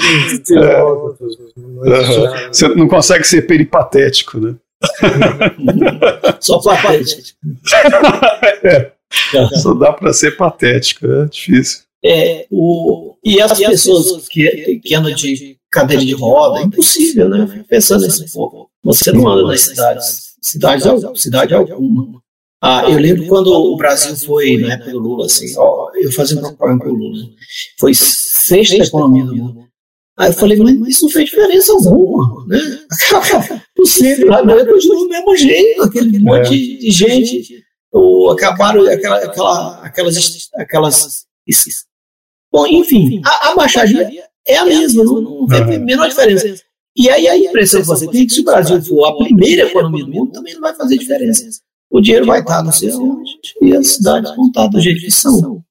[2.52, 4.55] você não consegue ser peripatético, né?
[6.40, 7.39] Só patético.
[9.60, 11.80] Só dá pra ser patético, é difícil.
[12.05, 17.43] É, o, e as pessoas que, que andam de cadeira de roda, é impossível, né?
[17.43, 18.70] Eu fico pensando nesse pouco.
[18.85, 22.20] Você não anda nas cidades, cidade, al- cidade alguma.
[22.65, 26.43] Ah, eu lembro quando o Brasil foi, na época do Lula, assim, ó, eu fazendo
[26.43, 27.24] propaganda com o Lula,
[27.81, 29.66] foi sexta economia do mundo.
[30.16, 32.59] Aí eu falei, mas isso não fez diferença alguma, né?
[33.81, 39.16] O centro lá né, continua do mesmo jeito, aquele monte de gente, ou acabaram aquela,
[39.16, 41.27] aquela, aquelas, aquelas
[42.53, 43.97] Bom, enfim, a, a baixagem
[44.47, 46.62] é a mesma, não, não tem a menor diferença.
[46.97, 49.62] E aí a impressão que você tem é que se o Brasil for a primeira
[49.62, 51.44] economia do mundo, também não vai fazer diferença.
[51.90, 55.62] O dinheiro vai estar sei onde, e as cidades vão estar do jeito que são.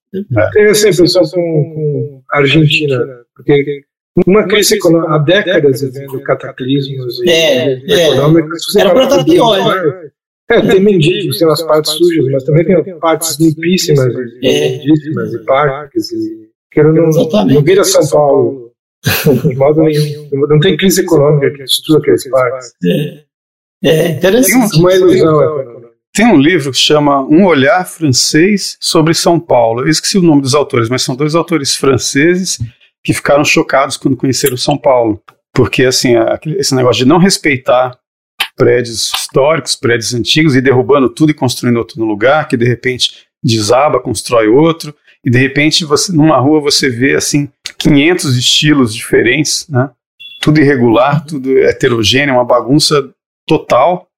[0.52, 2.98] Tenho essa impressão com, a Argentina,
[3.34, 3.82] porque
[4.26, 8.08] uma crise econômica, há décadas vivendo cataclismos e É, é.
[8.08, 8.76] econômicos.
[8.76, 10.10] Era vai pra estar para pior, Uruguai,
[10.50, 14.12] É, tem mendigos, tem umas partes sujas, mas também tem partes limpíssimas,
[14.42, 14.76] e É.
[14.76, 16.12] lindíssimas, e parques.
[16.12, 17.54] E, quero não, Exatamente.
[17.54, 18.72] não vira São Paulo,
[19.44, 20.28] de modo nenhum.
[20.32, 22.72] Não tem crise econômica que destrua aqueles parques.
[23.84, 24.78] É, é interessante.
[24.78, 25.82] Uma ilusão econômica.
[26.14, 29.80] Tem um livro que chama Um Olhar Francês sobre São Paulo.
[29.80, 32.58] Eu esqueci o nome dos autores, mas são dois autores franceses
[33.02, 35.22] que ficaram chocados quando conheceram São Paulo.
[35.54, 36.12] Porque, assim,
[36.58, 37.98] esse negócio de não respeitar
[38.56, 43.26] prédios históricos, prédios antigos, e derrubando tudo e construindo outro no lugar, que de repente
[43.42, 44.94] desaba, constrói outro,
[45.24, 49.90] e de repente você numa rua você vê, assim, 500 estilos diferentes, né?
[50.40, 53.10] Tudo irregular, tudo heterogêneo, uma bagunça
[53.46, 54.08] total.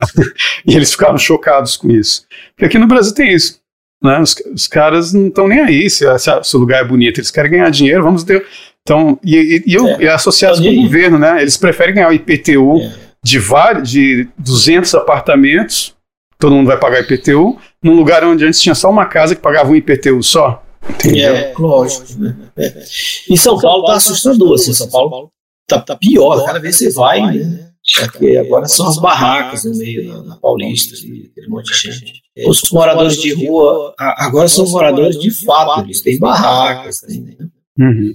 [0.66, 2.26] e eles ficaram chocados com isso.
[2.50, 3.60] Porque aqui no Brasil tem isso.
[4.02, 4.20] Né?
[4.20, 7.18] Os, os cares não estão nem aí se, se- se o lugar é bonito.
[7.18, 8.46] Eles querem ganhar dinheiro, vamos ter.
[8.82, 9.34] Então, e,
[9.66, 10.02] e, e, eu, É.
[10.02, 11.40] e é associado com o governo, né?
[11.40, 12.94] Eles preferem ganhar o IPTU É.
[13.24, 15.96] de, vários, de 200 apartamentos,
[16.38, 19.70] todo mundo vai pagar IPTU, num lugar onde antes tinha só uma casa que pagava
[19.70, 20.62] um IPTU só.
[20.88, 21.34] Entendeu?
[21.34, 22.04] É, lógico.
[22.18, 22.36] né?
[22.56, 22.84] É.
[23.30, 25.30] E São Paulo está assustador, assim, São Paulo
[25.66, 27.70] tá, tá pior, cada vez você vai, né?
[28.00, 32.22] Porque agora são as barracas no meio da, da Paulista, ali, aquele monte de gente.
[32.46, 36.98] Os moradores de rua agora são moradores de fato, eles têm barracas.
[37.00, 37.36] Têm, né?
[37.78, 38.14] Uhum.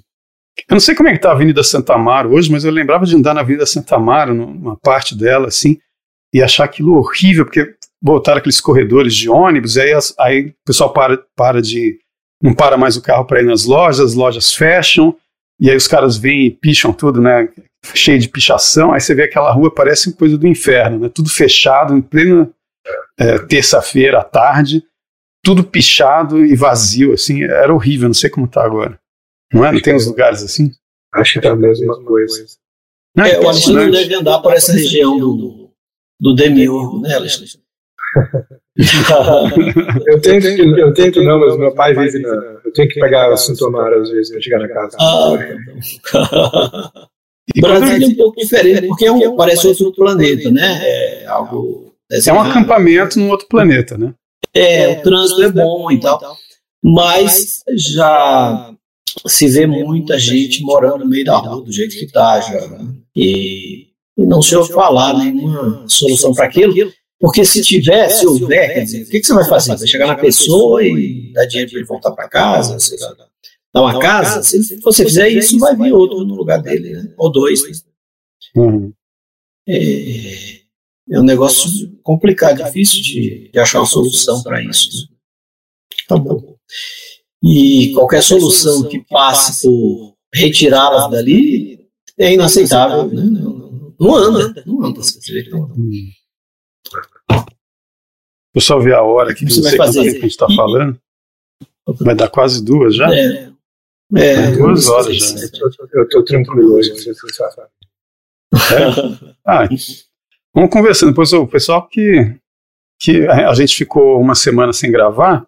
[0.69, 3.06] Eu não sei como é que tá a Avenida Santa Amaro hoje, mas eu lembrava
[3.06, 5.77] de andar na Avenida Santa Amaro, numa parte dela, assim,
[6.34, 10.91] e achar aquilo horrível, porque botaram aqueles corredores de ônibus, aí, as- aí o pessoal
[10.93, 11.99] para, para de.
[12.41, 15.15] não para mais o carro para ir nas lojas, as lojas fecham,
[15.59, 17.49] e aí os caras vêm e picham tudo, né?
[17.93, 21.09] Cheio de pichação, aí você vê aquela rua, parece coisa do inferno, né?
[21.09, 22.49] Tudo fechado, em plena
[23.19, 24.83] é, terça-feira à tarde,
[25.43, 28.99] tudo pichado e vazio, assim, era horrível, não sei como tá agora.
[29.53, 29.71] Não é?
[29.71, 30.71] Não tem uns lugares assim?
[31.13, 32.45] Acho que é a mesma coisa.
[33.15, 35.69] Não, é, o Alexandre não deve andar por essa região do,
[36.19, 37.60] do Demiurgo, né, Alexandre?
[40.07, 42.29] Eu, tento, eu tento não, mas meu pai vive na.
[42.63, 44.97] Eu tenho que pegar o Santo Amaro às vezes para chegar na casa.
[44.99, 45.31] Ah,
[47.57, 50.79] o Brasil é um pouco diferente, porque é um, parece outro planeta, né?
[50.81, 51.93] É algo.
[52.11, 54.13] É um acampamento num outro planeta, né?
[54.53, 56.19] É, o trânsito é bom e tal.
[56.83, 58.73] Mas já
[59.25, 62.67] se vê muita gente morando no meio da rua do jeito que está já.
[62.67, 62.93] Né?
[63.15, 66.73] E, e não se ouve falar nenhuma solução para aquilo.
[67.22, 69.77] Porque se tiver, se houver, quer dizer, o que, que você vai fazer?
[69.77, 72.80] Vai chegar na pessoa e dar dinheiro para ele voltar para casa?
[72.80, 73.15] Sei lá,
[73.72, 74.41] dar uma casa?
[74.41, 77.14] Se você fizer isso, vai vir outro no lugar dele, né?
[77.15, 77.61] ou dois.
[78.56, 78.91] Uhum.
[79.69, 80.56] É,
[81.11, 81.69] é, um negócio
[82.02, 84.89] complicado, difícil de, de achar uma solução para isso.
[84.89, 85.15] Né?
[86.07, 86.56] Tá bom.
[87.43, 91.88] E qualquer solução que passe por retirá-las dali
[92.18, 93.07] é inaceitável.
[93.07, 93.23] Né?
[93.99, 95.02] Não anda, não anda.
[95.77, 96.10] Hum.
[98.53, 100.99] Eu só ver a hora aqui, não sei quanto tempo a gente está falando.
[102.01, 103.13] Vai dar quase duas já?
[103.13, 103.51] É.
[104.13, 105.35] É, é duas horas já.
[105.93, 107.69] Eu estou tranquilo hoje, você sabe.
[108.53, 109.35] É?
[109.45, 109.67] Ah,
[110.53, 111.09] vamos conversando.
[111.11, 112.35] Depois o pessoal que,
[112.99, 115.47] que a gente ficou uma semana sem gravar,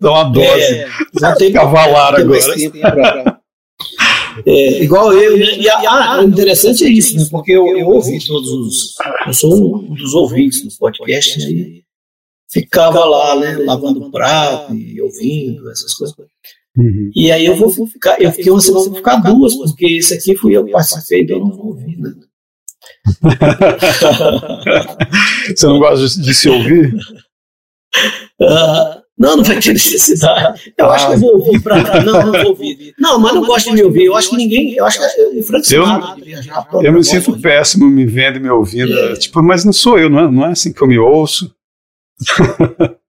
[0.00, 0.48] dá uma dose.
[0.48, 0.88] É,
[1.20, 3.41] já tem cavalar agora.
[4.46, 5.58] É, igual eu, né?
[5.58, 7.26] E ah, interessante é isso, né?
[7.30, 8.94] Porque eu, eu ouvi todos os.
[9.26, 11.82] Eu sou um dos ouvintes do podcast, né?
[12.52, 16.14] ficava lá, né, lavando prato e ouvindo essas coisas.
[16.76, 17.10] Uhum.
[17.14, 20.36] E aí eu vou ficar, eu fiquei uma semana vou ficar duas, porque esse aqui
[20.36, 22.12] fui eu que participei, então eu não vou ouvir, né?
[25.56, 26.94] Você não gosta de, de se ouvir?
[28.40, 30.72] Uh, não, não vai ter necessidade.
[30.76, 30.94] Eu ah.
[30.94, 32.02] acho que eu vou ouvir para.
[32.02, 32.94] Não, não vou ouvir.
[32.98, 34.06] Não, mas não gosto de me ouvir.
[34.06, 34.74] Eu acho que ninguém.
[34.74, 35.84] Eu acho que é o Frank eu,
[36.16, 36.68] de viajar.
[36.72, 38.98] Eu me sinto péssimo me vendo e me ouvindo.
[38.98, 39.14] É.
[39.14, 41.54] Tipo, mas não sou eu, não é, não é assim que eu me ouço.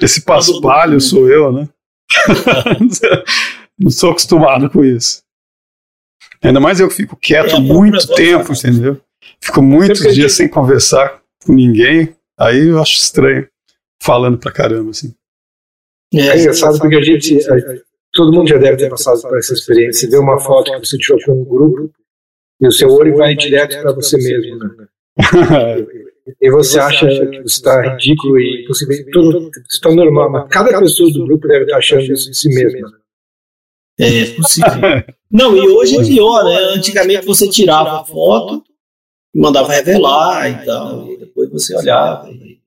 [0.00, 1.68] Esse paspalho sou eu, né?
[3.78, 5.22] não sou acostumado com isso.
[6.42, 9.00] Ainda mais eu fico quieto é, muito tempo, entendeu?
[9.40, 12.13] Fico muitos dias sem conversar com ninguém.
[12.38, 13.48] Aí eu acho estranho
[14.02, 15.14] falando pra caramba, assim.
[16.12, 17.38] É, é engraçado porque a gente.
[17.50, 17.56] A,
[18.12, 20.08] todo mundo já deve ter passado por essa experiência.
[20.08, 21.92] Você vê uma foto que você tirou com um grupo
[22.60, 24.86] e o seu olho vai direto para você mesmo, né?
[26.40, 31.12] e você acha que você está ridículo e impossível, tudo está normal, mas cada pessoa
[31.12, 32.90] do grupo deve estar achando isso de si mesma.
[33.98, 34.70] É possível.
[35.30, 36.56] Não, e hoje é pior, né?
[36.74, 38.62] Antigamente você tirava a foto,
[39.34, 42.60] mandava revelar e tal, e depois você olhava e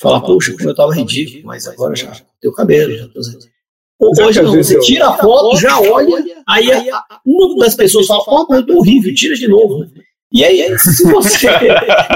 [0.00, 2.12] falava, poxa, como eu estava ridículo, mas agora já
[2.44, 3.20] o cabelo, já tô...
[4.00, 6.68] Hoje não, você tira a foto, já olha, aí
[7.24, 9.86] uma das pessoas fala, pô, eu tô horrível, tira de novo.
[10.32, 11.46] E aí, se você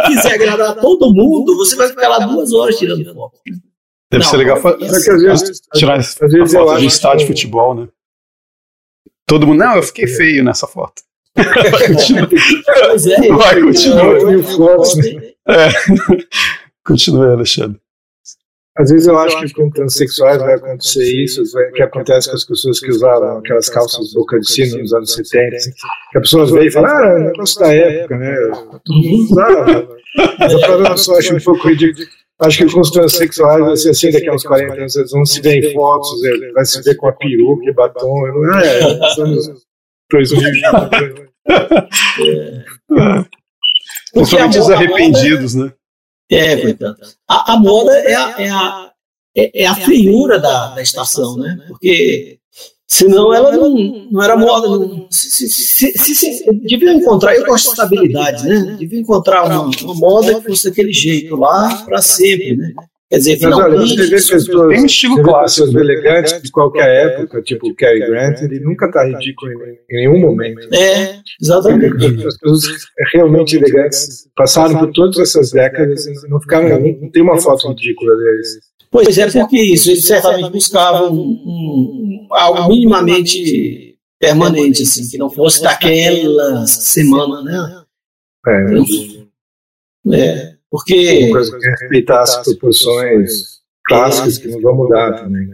[0.07, 3.39] quiser agradar todo mundo, você vai ficar lá duas horas tirando foto.
[4.11, 7.89] Deve não, ser legal fa vezes, tirar às a foto de estádio de futebol, né?
[9.27, 11.03] Todo mundo, não, eu fiquei feio nessa foto.
[11.37, 14.17] pois é, vai, continua.
[15.49, 15.69] É.
[16.85, 17.81] Continua, Alexandre.
[18.79, 21.43] Às vezes eu acho que com transexuais vai acontecer isso,
[21.75, 25.57] que acontece com as pessoas que usavam aquelas calças boca de sino nos anos 70,
[25.57, 25.71] assim,
[26.13, 28.35] que as pessoas veem e falam, ah, é negócio da época, né?
[28.85, 29.89] Todo mundo usava.
[30.39, 30.55] Mas
[30.91, 32.07] a só acho um pouco ridículo.
[32.39, 35.25] Acho que com os transexuais vai ser assim daqui a uns 40 anos, eles vão
[35.25, 36.11] se ver em fotos,
[36.53, 38.83] vai se ver com a peruca e batom, não é?
[39.19, 39.65] Anos
[40.13, 40.51] 2000.
[44.17, 45.73] Principalmente os arrependidos, né?
[46.31, 46.97] É, coitado.
[47.29, 48.91] A, a moda é a, é a,
[49.37, 51.59] é, é a feiura da, da estação, né?
[51.69, 52.39] Porque
[52.87, 53.75] senão ela não,
[54.11, 54.69] não era moda.
[54.69, 58.77] Não, se, se, se, se, devia encontrar, eu gosto de estabilidade, né?
[58.79, 62.75] Devia encontrar uma, uma moda que fosse daquele jeito lá para sempre, né?
[63.09, 67.07] Quer dizer, Mas olha, você vê pessoas, tem um estilo clássico, pessoas elegantes de qualquer
[67.07, 70.75] época, tipo o Cary Grant, ele nunca está ridículo em, nenhum momento.
[70.75, 72.27] É, exatamente.
[72.27, 72.63] As pessoas
[73.13, 78.17] realmente elegantes passaram por todas essas décadas e não ficaram, não tem uma foto ridícula
[78.17, 78.59] deles.
[78.91, 85.31] Pois é, porque isso, eles certamente buscavam um, um, algo minimamente permanente, assim, que não
[85.31, 87.83] fosse daquela semana, né?
[88.49, 90.46] É, é.
[90.71, 91.25] Porque.
[91.25, 95.49] Uma coisa que respeitar as proporções clássicas que não vão mudar também.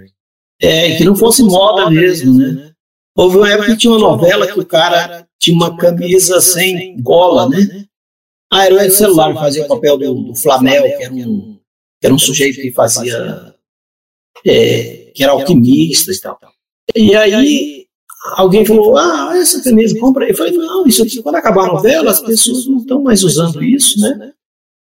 [0.60, 2.72] É, que não fosse moda mesmo, né?
[3.16, 7.48] Houve uma época que tinha uma novela que o cara tinha uma camisa sem gola,
[7.48, 7.84] né?
[8.51, 11.59] Ah, era o celular que fazia o papel do, do Flamel, que era um,
[12.01, 13.55] que era um sujeito que fazia.
[14.47, 16.39] É, que era alquimista e tal.
[16.94, 17.86] E aí
[18.36, 20.28] alguém falou: Ah, essa camisa, compra.
[20.28, 23.62] Eu falei: Não, isso aqui, quando acabar a novela, as pessoas não estão mais usando
[23.62, 24.32] isso, né?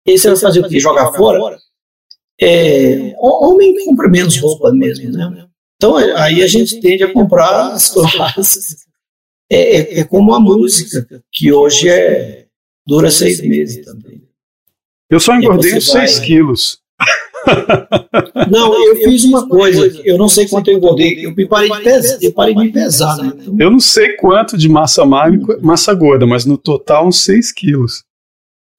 [0.06, 0.80] E aí você vai fazer o quê?
[0.80, 1.58] Jogar fora?
[2.40, 5.48] É, homem compra menos roupa mesmo, né?
[5.76, 8.86] Então aí a gente tende a comprar as classes.
[9.52, 12.46] É, é, é como a música, que hoje é
[12.86, 14.22] dura seis meses também.
[15.12, 16.80] Eu só engordei 6 quilos.
[18.50, 22.18] Não, eu fiz uma coisa, eu não sei quanto eu engordei, eu parei de, pesar,
[22.22, 23.34] eu parei de pesar, né?
[23.36, 27.52] Então, eu não sei quanto de massa magra massa gorda, mas no total uns 6
[27.52, 28.04] quilos.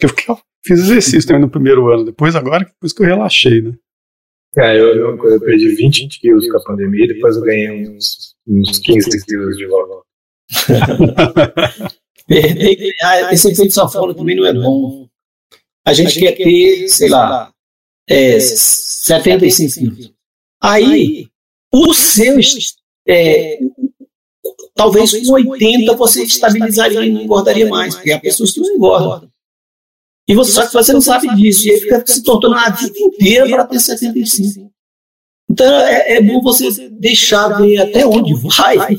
[0.01, 0.33] Eu fiquei,
[0.65, 3.73] fiz exercício também no primeiro ano, depois agora, depois que eu relaxei, né?
[4.57, 8.79] É, eu, eu, eu perdi 20 quilos com a pandemia, depois eu ganhei uns, uns
[8.81, 10.03] 15 quilos de volta.
[13.33, 15.09] Esse efeito sanfona também não é bom.
[15.85, 17.53] A gente quer ter, sei lá,
[18.09, 20.13] é, 75 quilos.
[20.63, 21.29] Aí,
[21.73, 22.39] o seu,
[23.09, 23.59] é,
[24.75, 29.32] talvez com 80 você estabilizaria e não engordaria mais, porque há pessoas que não engordam.
[30.29, 32.99] E você, só que você não sabe disso, e aí fica se tornando a vida
[32.99, 34.71] inteira para ter 75.
[35.51, 38.77] Então é, é bom você deixar ver até onde vai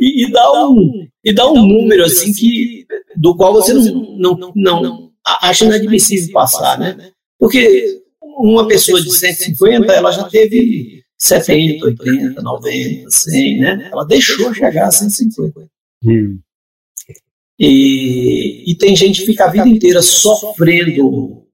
[0.00, 2.86] e, e, dar um, e dar um número assim que,
[3.16, 7.12] do qual você não, não, não acha inadmissível passar, né?
[7.38, 13.88] Porque uma pessoa de 150, ela já teve 70, 80, 90, 100, né?
[13.92, 15.68] Ela deixou chegar a 150.
[16.04, 16.38] Hum.
[17.58, 21.46] E, e tem gente que fica a vida inteira sofrendo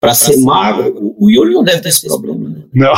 [0.00, 1.14] para ser magro.
[1.18, 2.48] O Yuri não deve ter esse problema.
[2.48, 2.64] Né?
[2.74, 2.92] Não.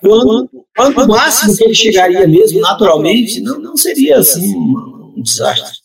[0.00, 5.78] Quando, quando o máximo que ele chegaria mesmo, naturalmente, não, não seria assim um, desastre.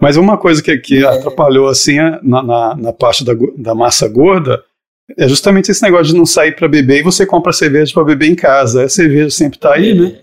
[0.00, 1.06] Mas uma coisa que, que é.
[1.06, 4.64] atrapalhou assim na, na, na parte da, da massa gorda
[5.18, 8.30] é justamente esse negócio de não sair para beber e você compra cerveja para beber
[8.30, 8.84] em casa.
[8.84, 10.20] A cerveja sempre está aí, né?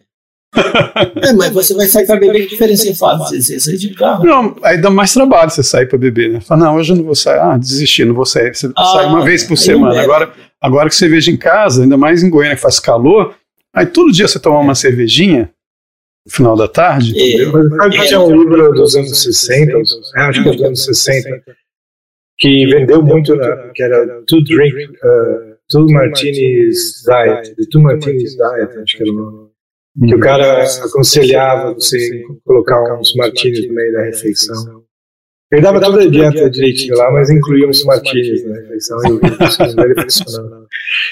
[1.21, 3.29] É, mas você vai sair para beber, que diferença faz?
[3.29, 4.25] Você sair de carro?
[4.25, 6.41] Não, aí dá mais trabalho você sair para beber, né?
[6.41, 7.39] Fala, não, hoje eu não vou sair.
[7.39, 8.53] Ah, desisti, não vou sair.
[8.53, 10.01] Você ah, sai uma vez por semana.
[10.01, 10.31] Agora,
[10.61, 13.35] agora que cerveja em casa, ainda mais em Goiânia que faz calor,
[13.73, 15.51] aí todo dia você toma uma cervejinha
[16.25, 17.13] no final da tarde.
[17.17, 19.71] É, mas tinha um livro dos anos 60,
[20.15, 21.43] é, acho que é dos anos 60,
[22.37, 28.35] que vendeu muito, na, que era Two Drink, uh, Two Martinis Diet, The Two Martinis
[28.35, 29.47] Diet, acho que era o nome
[30.05, 34.83] que o cara aconselhava você colocar uns martinis no meio da refeição.
[35.51, 39.19] Ele dava toda a dieta direitinho lá, mas incluía uns martinis na refeição e o
[39.85, 40.67] ele funcionando.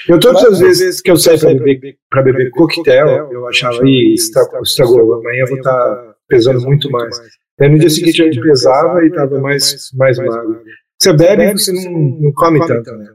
[0.08, 4.14] Eu todas as vezes que eu saí para beber, pra beber coquetel, eu achava, ih,
[4.14, 7.18] estragou, amanhã eu vou estar tá pesando muito mais.
[7.58, 10.60] Aí no dia seguinte eu pesava e estava mais, mais magro.
[11.00, 11.90] Você bebe e você não,
[12.20, 13.06] não come tanto, né?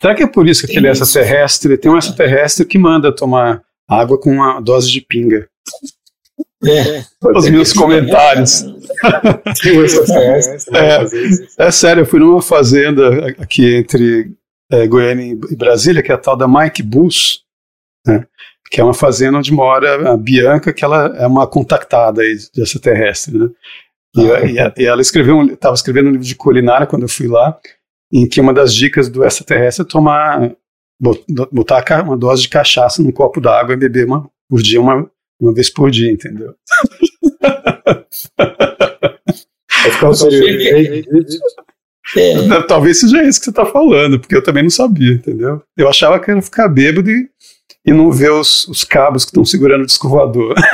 [0.00, 4.18] Será que é por isso que aquele extraterrestre, tem um extraterrestre que manda tomar água
[4.18, 5.48] com uma dose de pinga.
[6.66, 7.04] É.
[7.36, 8.64] Os meus comentários.
[10.72, 14.32] é, é sério, eu fui numa fazenda aqui entre
[14.72, 17.42] é, Goiânia e Brasília, que é a tal da Mike Bus,
[18.06, 18.26] né,
[18.70, 22.62] que é uma fazenda onde mora a Bianca, que ela é uma contactada aí de
[22.62, 23.38] extraterrestre.
[23.38, 23.48] Né?
[24.16, 27.28] E, ah, e, e ela escreveu, estava escrevendo um livro de culinária quando eu fui
[27.28, 27.58] lá,
[28.12, 30.54] em que uma das dicas do extraterrestre é tomar
[31.52, 35.10] botar uma dose de cachaça num copo d'água e beber uma por dia, uma,
[35.40, 36.54] uma vez por dia, entendeu?
[42.16, 42.62] é.
[42.62, 45.62] Talvez seja isso que você está falando, porque eu também não sabia, entendeu?
[45.76, 47.28] Eu achava que era ficar bêbado e,
[47.84, 50.54] e não ver os, os cabos que estão segurando o disco voador.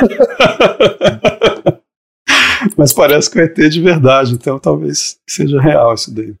[2.77, 6.33] Mas parece que vai ter de verdade, então talvez seja real isso daí.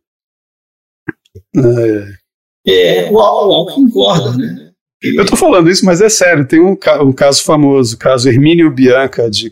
[1.55, 2.20] É
[2.67, 4.71] é, o, o álcool engorda, né?
[5.01, 6.47] Eu tô falando isso, mas é sério.
[6.47, 9.51] Tem um, um caso famoso, o caso Hermínio Bianca de,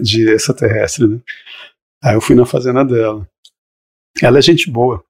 [0.00, 1.20] de extraterrestre, né?
[2.04, 3.26] Aí eu fui na fazenda dela.
[4.22, 5.02] Ela é gente boa.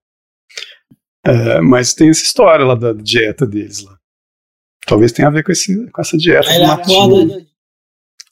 [1.27, 3.99] É, mas tem essa história lá da dieta deles lá.
[4.87, 6.49] Talvez tenha a ver com, esse, com essa dieta.
[6.49, 7.47] Aí ela acorda,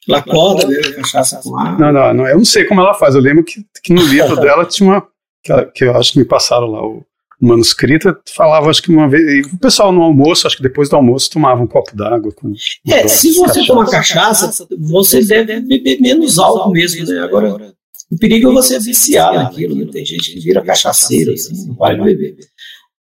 [0.09, 1.79] ela acorda, bebe cachaça com água.
[1.79, 3.15] Não, não, não, eu não sei como ela faz.
[3.15, 5.09] Eu lembro que, que no livro dela tinha uma.
[5.45, 7.05] Que, que eu acho que me passaram lá o,
[7.41, 9.47] manuscrita falava, acho que uma vez.
[9.53, 12.33] o pessoal no almoço, acho que depois do almoço, tomava um copo d'água.
[12.33, 12.53] com
[12.87, 17.21] É, se você tomar cachaça, você deve beber menos álcool mesmo, né?
[17.21, 17.73] Agora,
[18.11, 19.87] o perigo é você viciar naquilo, né?
[19.93, 22.37] Tem gente que vira cachaceiro, assim, não vai beber.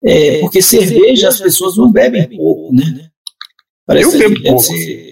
[0.02, 3.08] É, porque cerveja as pessoas não bebem pouco, né?
[3.86, 4.62] Parece eu bebo pouco.
[4.62, 5.09] ser-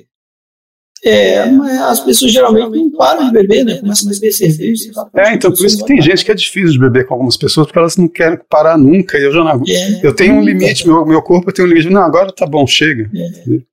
[1.04, 3.76] É, mas as pessoas geralmente não param de beber, né?
[3.78, 4.90] Começam a beber cerveja.
[5.14, 7.66] É, então por isso que tem gente que é difícil de beber com algumas pessoas,
[7.66, 9.16] porque elas não querem parar nunca.
[9.18, 9.62] E eu já não.
[9.68, 11.88] É, Eu tenho um limite, meu, meu corpo tem um limite.
[11.88, 13.08] Não, agora tá bom, chega.
[13.14, 13.28] É.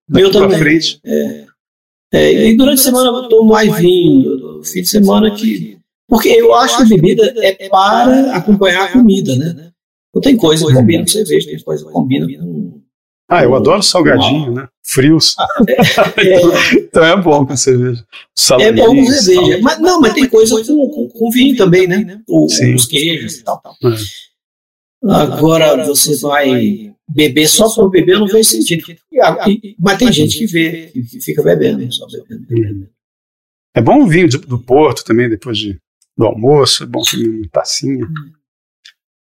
[0.08, 0.60] Daqui Eu pra também.
[0.60, 1.00] frente.
[2.14, 5.78] É, e durante a semana eu tomo mais vinho, no fim de semana que.
[6.08, 9.72] Porque eu acho que a bebida é para acompanhar a comida, né?
[10.14, 12.82] Não tem coisa que combina com cerveja, tem coisa que combina com.
[13.28, 14.68] Ah, eu adoro salgadinho, né?
[14.84, 15.36] Frios.
[16.18, 18.02] É, Então é bom com cerveja.
[18.02, 19.60] é Saladinho, bom com cerveja.
[19.62, 22.22] Mas, não, mas tem coisa com, com, com vinho também, né?
[22.28, 22.76] O- Sim.
[22.76, 23.62] os queijos e tal.
[23.84, 25.08] É.
[25.12, 28.84] Agora você vai beber só por beber não faz sentido.
[29.80, 32.46] Mas tem gente que vê, que que fica bebendo, só bebendo.
[32.52, 32.88] Uhum.
[33.76, 35.78] É bom o vinho do Porto também, depois de,
[36.18, 36.84] do almoço.
[36.84, 38.08] É bom comer uma tacinha.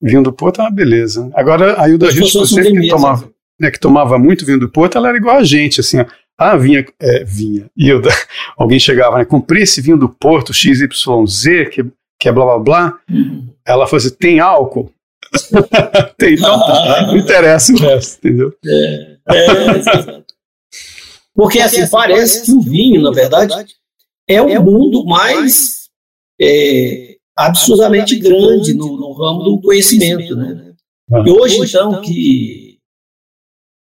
[0.00, 1.30] Vinho do Porto é uma beleza.
[1.34, 4.68] Agora, a Hilda As Hilst, pessoas sempre que tomava, né, que tomava muito vinho do
[4.68, 6.06] Porto, ela era igual a gente, assim, ó.
[6.36, 7.70] Ah, vinha, é, vinha.
[7.76, 8.10] Hilda,
[8.58, 9.24] alguém chegava, né?
[9.24, 11.84] Comprei esse vinho do Porto, XYZ, que,
[12.20, 12.98] que é blá blá blá.
[13.08, 13.48] Uhum.
[13.64, 14.90] Ela fazia, tem álcool?
[16.18, 17.06] tem, então tá.
[17.06, 18.52] Não interessa o resto, entendeu?
[18.66, 19.16] É,
[19.78, 20.24] exato.
[21.34, 23.52] Porque assim, parece que o vinho, na verdade,
[24.28, 25.88] é o mundo mais
[26.40, 30.36] é, absurdamente grande no, no ramo do conhecimento.
[30.36, 30.74] Né?
[31.10, 32.63] E hoje, então, que,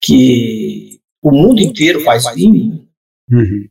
[0.10, 2.88] que o mundo inteiro faz vinho,
[3.32, 3.68] Uhum.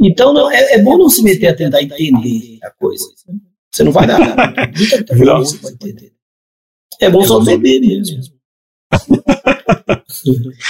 [0.00, 3.04] então não, é, é bom não se meter a tentar entender a coisa.
[3.70, 5.38] Você não vai dar muita coisa Não.
[5.40, 6.12] você vai entender.
[6.98, 8.22] É bom só beber mesmo.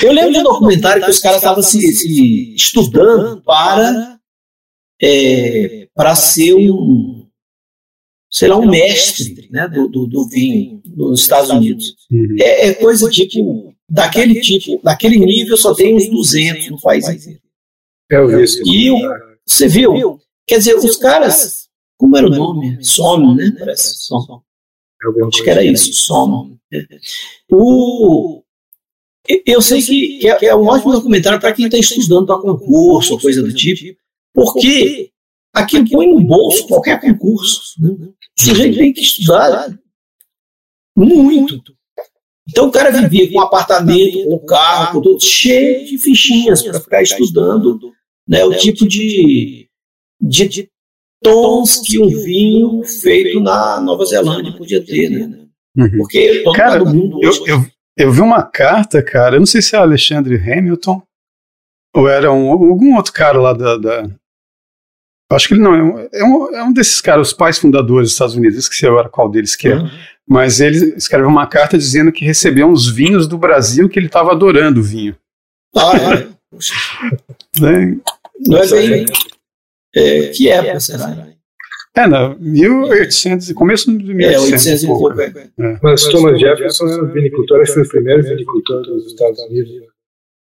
[0.03, 4.19] Eu lembro de um documentário que os caras estavam se, se estudando para
[5.01, 7.29] é, para ser um
[8.29, 11.95] sei lá um mestre né, do, do, do vinho nos Estados Unidos.
[12.11, 12.37] Uhum.
[12.41, 17.41] É, é coisa tipo daquele tipo, daquele nível só tem uns 200 no país inteiro.
[18.11, 18.63] Eu vi isso.
[18.67, 18.97] E o-
[19.47, 20.21] Você viu?
[20.47, 22.85] Quer dizer, os caras, como era o nome?
[22.85, 23.53] Som, né?
[23.59, 24.43] Parece Som.
[25.29, 26.57] Acho que era isso, Som.
[27.51, 28.43] O,
[29.45, 32.41] eu sei que, que é, que é um ótimo documentário para quem está estudando para
[32.41, 33.97] concurso ou coisa do tipo,
[34.35, 35.11] porque
[35.53, 37.61] aquilo põe no bolso qualquer concurso.
[37.81, 37.91] Né?
[37.91, 39.77] O sujeito tem que estudar
[40.97, 41.76] muito.
[42.49, 46.63] Então o cara vivia com um apartamento, com um carro, com tudo, cheio de fichinhas
[46.63, 47.93] para ficar estudando
[48.29, 49.69] né, o tipo de,
[50.21, 50.69] de, de
[51.23, 55.11] tons que um vinho feito na Nova Zelândia podia ter.
[55.11, 55.47] Né?
[55.77, 55.91] Uhum.
[55.99, 57.67] Porque todo Cara, mundo Eu, hoje- eu,
[57.97, 61.03] eu vi uma carta, cara, eu não sei se é Alexandre Hamilton
[61.95, 63.77] ou era um, algum outro cara lá da.
[63.77, 64.11] da-
[65.33, 68.07] acho que ele não, é um, é um, é um desses caras, os pais fundadores
[68.09, 69.77] dos Estados Unidos, esqueci agora qual deles que é.
[70.29, 74.33] Mas ele escreveu uma carta dizendo que recebeu uns vinhos do Brasil que ele estava
[74.33, 75.17] adorando o vinho.
[75.77, 76.37] Ah, é.
[77.59, 77.97] Né?
[78.47, 79.07] Não é bem.
[79.95, 81.27] É, que época será?
[81.97, 84.27] É, na 1800, começo de 1800.
[84.27, 85.15] É, 800 e pouco.
[85.15, 85.51] né?
[85.59, 85.79] é.
[85.83, 89.73] Mas Thomas Jefferson era vinicultor, acho que foi o primeiro vinicultor dos Estados Unidos.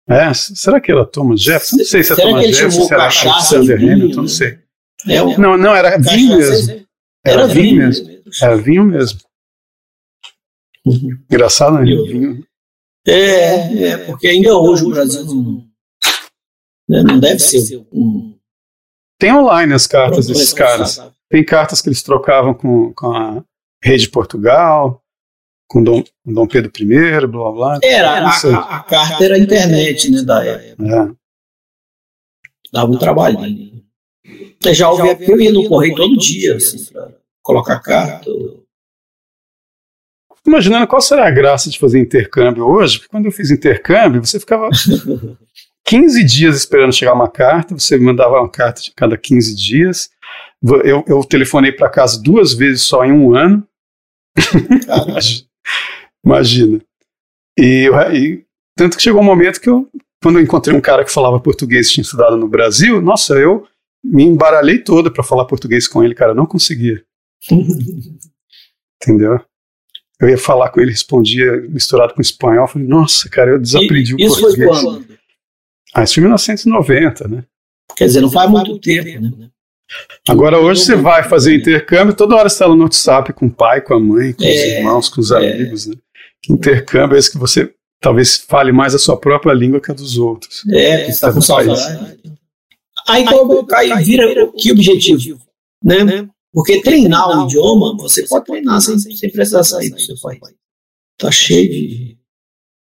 [0.06, 1.76] É, será que era Thomas Jefferson?
[1.78, 4.28] Não sei se é Será que Thomas ele Jefferson, se era Alexander Hamilton, não né?
[4.28, 4.58] sei.
[5.08, 6.86] É Não, não, era vinho mesmo.
[7.24, 8.08] Era vinho mesmo.
[8.42, 9.20] Era vinho mesmo.
[11.30, 11.90] Engraçado, né?
[11.90, 12.42] Eu-.
[13.06, 15.64] É, é, porque ainda hoje o Brasil não,
[16.88, 18.36] né, não deve ser um.
[19.18, 21.00] Tem online as cartas desses caras.
[21.30, 23.44] Tem cartas que eles trocavam com, com a
[23.82, 25.02] Rede de Portugal,
[25.68, 27.78] com Dom, com Dom Pedro I, blá blá.
[27.82, 30.84] Era, a, a, a carta era a internet, né, da época.
[30.84, 31.18] É.
[32.72, 33.38] Dava um trabalho.
[34.64, 37.10] Eu já ouvi eu ia no correio todo dia, assim, pra
[37.42, 38.30] colocar carta.
[40.48, 44.40] Imaginando qual será a graça de fazer intercâmbio hoje, porque quando eu fiz intercâmbio, você
[44.40, 44.68] ficava
[45.86, 50.10] 15 dias esperando chegar uma carta, você mandava uma carta de cada 15 dias.
[50.84, 53.66] Eu, eu telefonei para casa duas vezes só em um ano.
[56.24, 56.80] Imagina.
[57.58, 58.44] E, eu- e
[58.76, 59.88] tanto que chegou um momento que eu,
[60.22, 63.66] quando eu encontrei um cara que falava português e tinha estudado no Brasil, nossa, eu
[64.02, 67.02] me embaralhei toda para falar português com ele, cara, eu não conseguia,
[69.02, 69.40] entendeu?
[70.20, 74.14] Eu ia falar com ele, respondia misturado com espanhol, eu falei, nossa, cara, eu desaprendi
[74.14, 74.80] o Isso foi português.
[74.82, 75.18] quando?
[75.94, 77.44] Ah, isso foi em 1990, né?
[77.96, 79.48] Quer dizer, não faz muito tempo, né?
[80.28, 83.80] Agora hoje você vai fazer intercâmbio, toda hora você está no WhatsApp com o pai,
[83.80, 85.36] com a mãe, com os É, irmãos, com os é.
[85.36, 85.96] amigos, né?
[86.42, 89.94] Que intercâmbio é esse que você talvez fale mais a sua própria língua que a
[89.94, 90.62] dos outros.
[90.70, 92.18] É, que está com saudade.
[93.08, 95.40] Aí, qual, aí vira que objetivo?
[95.82, 96.28] Né?
[96.52, 100.40] Porque treinar o idioma, você pode treinar sem, sem precisar sair do seu país.
[101.18, 102.18] Tá cheio de,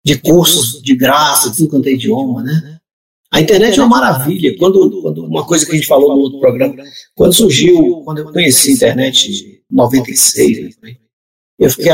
[0.04, 2.78] de cursos de graça, tudo quanto é idioma, né?
[3.32, 4.56] A internet é uma maravilha.
[4.56, 6.74] Quando, quando uma coisa que a gente falou no outro programa,
[7.14, 10.76] quando surgiu, quando eu conheci a internet em 96,
[11.58, 11.92] eu fiquei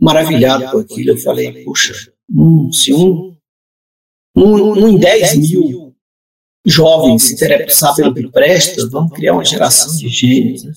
[0.00, 1.10] maravilhado com aquilo.
[1.10, 1.94] Eu falei, puxa,
[2.30, 3.36] hum, se um,
[4.36, 5.96] um, um em 10 mil
[6.66, 10.64] jovens se interessar pelo que presta, vamos criar uma geração de gênios.
[10.64, 10.72] Né?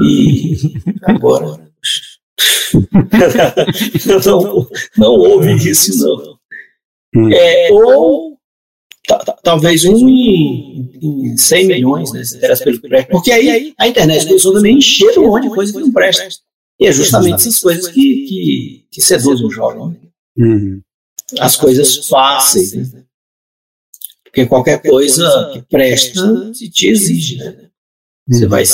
[0.00, 0.56] E
[1.02, 1.70] agora.
[4.24, 6.38] não, não houve isso, não.
[7.14, 7.32] Hum.
[7.32, 8.38] É, ou
[9.42, 13.10] talvez um em, em 100 milhões, né, se pelo presta.
[13.10, 16.28] Porque aí a internet começou também a encher um monte de coisa que não presta.
[16.78, 19.88] E é justamente essas coisas que, que, que seduzem o jovem.
[19.88, 20.46] Né?
[20.46, 20.82] Uhum.
[21.38, 22.72] As coisas fáceis.
[22.72, 23.04] Né?
[24.24, 27.36] Porque qualquer coisa que presta te exige.
[27.36, 27.68] Né?
[28.28, 28.64] Você vai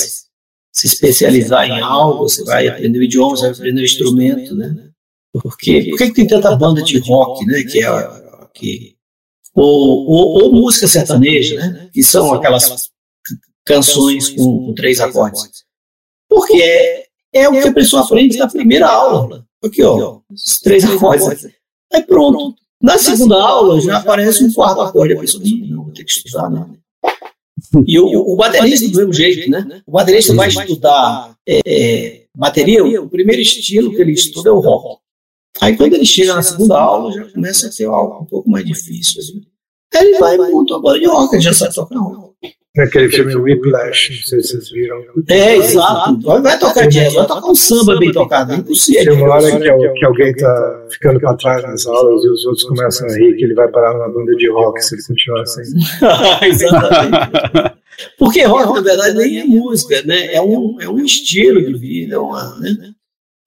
[0.77, 4.91] se especializar em algo, você vai aprender o idioma, você vai aprender o instrumento, né?
[5.33, 7.63] Porque, por que tem tanta banda de rock, né?
[7.63, 8.11] Que é,
[8.53, 8.97] que,
[9.55, 11.89] ou, ou, ou música sertaneja, né?
[11.95, 12.91] Que são aquelas
[13.65, 15.65] canções com, com três acordes.
[16.29, 19.47] Porque é, é o que a pessoa aprende na primeira aula.
[19.65, 21.49] Aqui, ó, os três acordes.
[21.91, 22.55] Aí pronto.
[22.83, 25.15] Na segunda aula já aparece um quarto acorde.
[25.15, 26.67] A pessoa, não, vou ter que estudar, né?
[27.87, 29.83] E o, o baterista do mesmo jeito, né?
[29.87, 34.61] O baterista vai estudar é, é, bateria, o primeiro estilo que ele estuda é o
[34.61, 35.01] rock.
[35.61, 38.65] Aí quando ele chega na segunda aula, já começa a ter algo um pouco mais
[38.65, 39.21] difícil.
[39.21, 39.43] Assim.
[40.01, 42.35] Ele vai e monta uma banda de rock, ele já sabe tocar rock.
[42.77, 45.03] Naquele filme Whiplash, não sei se vocês viram.
[45.31, 46.21] É, exato.
[46.21, 49.15] Vai tocar jazz, vai tocar um samba bem tocado, é impossível.
[49.15, 52.65] Tem uma hora que, que alguém está ficando para trás nas aulas e os outros
[52.65, 55.63] começam a rir que ele vai parar numa banda de rock se ele continuar assim.
[56.45, 57.77] Exatamente.
[58.19, 60.35] Porque rock, na verdade, nem é música, né?
[60.35, 62.77] É um, é um estilo de vida, uma, né?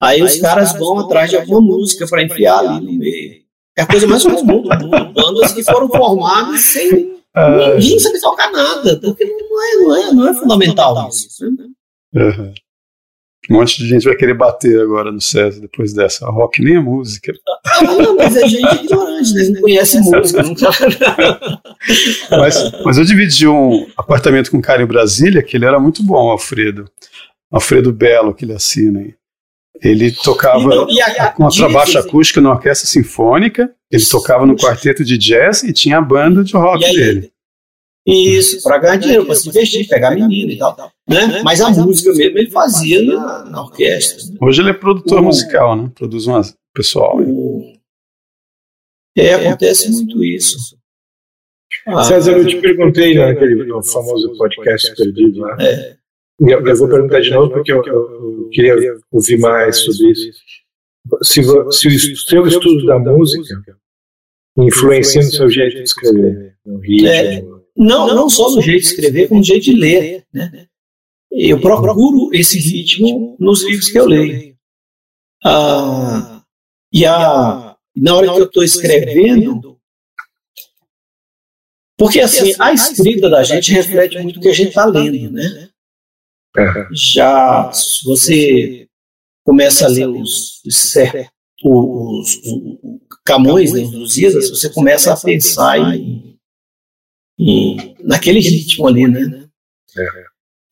[0.02, 3.40] Aí os caras vão atrás de alguma música para enfiar ali no meio.
[3.76, 5.12] É a coisa mais comum do mundo.
[5.12, 10.12] Bandas que foram formadas sem Uh, Ninguém sabe tocar nada, porque não é, não é,
[10.12, 11.28] não é fundamental isso.
[11.44, 11.66] Né?
[12.16, 12.52] Uhum.
[13.48, 16.26] Um monte de gente vai querer bater agora no César depois dessa.
[16.26, 17.32] A rock nem é música.
[17.66, 19.48] Ah, não, mas é gente ignorante, né?
[19.48, 20.42] não conhece música.
[20.42, 20.54] Não
[22.38, 26.02] mas, mas eu dividi um apartamento com um cara em Brasília que ele era muito
[26.02, 26.84] bom, Alfredo.
[27.50, 29.14] Alfredo Belo, que ele assina aí.
[29.82, 35.72] Ele tocava então, contrabaixo acústico na orquestra sinfônica, ele tocava no quarteto de jazz e
[35.72, 37.32] tinha a banda de rock aí, dele.
[38.06, 40.92] Isso, para ganhar dinheiro, para se investir, pegar menino e tal.
[41.08, 41.42] Né?
[41.42, 44.22] Mas a música mesmo ele fazia na, na orquestra.
[44.40, 45.90] Hoje ele é produtor o, musical, né?
[45.94, 46.40] Produz um
[46.74, 47.18] pessoal.
[47.20, 47.72] O,
[49.16, 50.56] é, acontece muito isso.
[51.86, 55.56] Ah, César, eu te perguntei naquele no famoso podcast perdido lá.
[55.60, 55.96] É.
[56.40, 58.74] Eu, eu, vou perguntar de novo porque eu, eu, queria
[59.10, 60.32] ouvir mais sobre isso.
[61.22, 61.42] Se,
[61.72, 63.54] se o seu estudo da música
[64.56, 67.08] influencia no seu jeito de escrever, no ritmo.
[67.08, 67.42] É,
[67.76, 70.24] não, não só no jeito de escrever, como no jeito de ler.
[70.32, 70.66] Né?
[71.30, 74.56] Eu procuro esse ritmo nos livros que eu leio.
[75.44, 76.42] Ah,
[76.92, 79.78] e a, na hora que eu estou escrevendo,
[81.96, 85.69] porque assim, a escrita da gente reflete muito o que a gente está lendo, né?
[86.92, 88.86] Já se você
[89.44, 90.94] começa a ler os, os,
[91.64, 94.16] os, os Camões, né, os
[94.50, 96.36] você começa a pensar em,
[97.38, 99.46] em, naquele ritmo ali, né?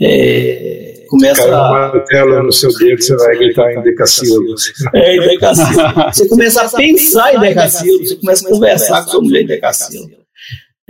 [0.00, 1.90] É, começa a...
[1.90, 4.72] uma tela no seu dedo, você vai gritar em decassílabos.
[4.94, 6.16] É, em decassílabos.
[6.16, 10.18] Você começa a pensar em decassílabos, você começa a conversar com sua mulher em decassílabos.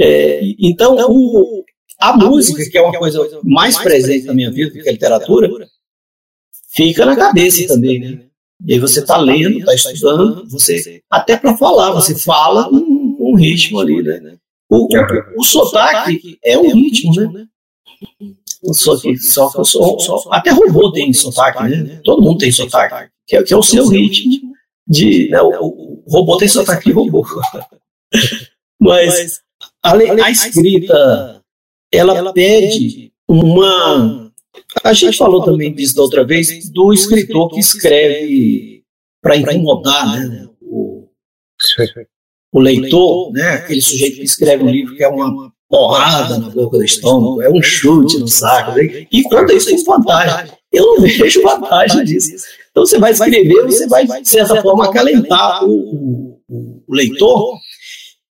[0.00, 1.57] É, então, o,
[1.98, 5.50] a música, que é uma coisa mais presente na minha vida do que a literatura,
[6.70, 8.20] fica na cabeça também, né?
[8.64, 13.36] E aí você está lendo, está estudando, você até para falar, você fala com um
[13.36, 14.36] ritmo ali, né?
[14.68, 17.46] O, o, o sotaque é um ritmo, né?
[18.62, 22.00] O sotaque, só, só, só, até robô tem sotaque, né?
[22.04, 24.52] Todo mundo tem sotaque, que é, que é o seu ritmo
[24.86, 25.28] de.
[25.30, 25.40] Né?
[25.40, 27.24] O, o, robô tem sotaque de robô.
[28.80, 29.40] Mas
[29.82, 31.37] a, a escrita
[31.92, 34.30] ela pede uma.
[34.84, 38.82] A gente falou também disso da outra vez, do escritor que escreve
[39.22, 41.08] para incomodar né, o,
[42.52, 46.78] o leitor, né, aquele sujeito que escreve um livro que é uma porrada na boca
[46.78, 50.52] do estômago, é um chute no saco, né, e conta isso com vantagem.
[50.72, 52.30] Eu não vejo vantagem disso.
[52.70, 57.58] Então você vai escrever, você vai, de certa forma, acalentar o, o, o leitor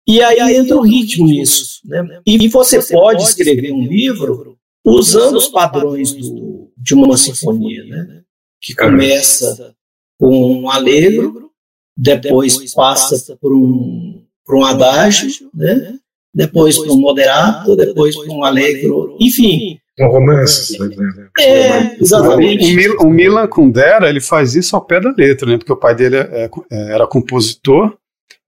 [0.07, 1.79] e aí entra o ritmo nisso.
[1.85, 2.21] Né?
[2.25, 8.21] E você pode escrever um livro usando os padrões do, de uma sinfonia, né?
[8.61, 9.73] que começa
[10.19, 11.49] com um alegro,
[11.97, 15.95] depois passa por um, por um adágio, né?
[16.33, 19.79] depois para um moderado, depois para um alegro, enfim.
[19.97, 21.29] Um romance, por exemplo.
[21.39, 22.65] É, exatamente.
[22.65, 25.57] O, Mil- o Milan Kundera, ele faz isso ao pé da letra, né?
[25.57, 27.97] Porque o pai dele é- é- era compositor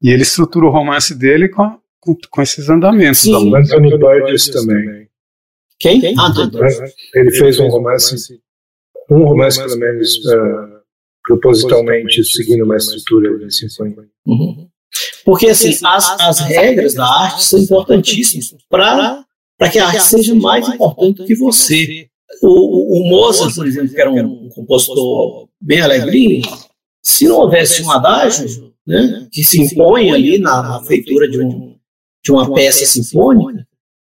[0.02, 3.20] e ele estrutura o romance dele com, a- com, com esses andamentos.
[3.22, 3.32] Sim.
[3.32, 3.78] da música.
[3.78, 5.08] Anthony Burgess também.
[5.80, 5.98] Quem?
[6.20, 6.94] Anthony Burgess.
[7.16, 8.40] Ele fez um romance,
[9.10, 10.78] um romance pelo menos, eh,
[11.24, 14.08] propositalmente seguindo uma estrutura de sinfonia.
[14.26, 14.68] Uhum.
[15.26, 19.26] Porque assim, as, as regras da arte são importantíssimas para
[19.72, 22.10] que a arte seja mais importante do que você.
[22.42, 26.42] O, o, o Mozart, por exemplo, que era um, um compositor bem alegrinho,
[27.04, 31.76] se não houvesse um adágio né, que se impõe ali na, na feitura de, um,
[32.24, 33.68] de uma peça sinfônica,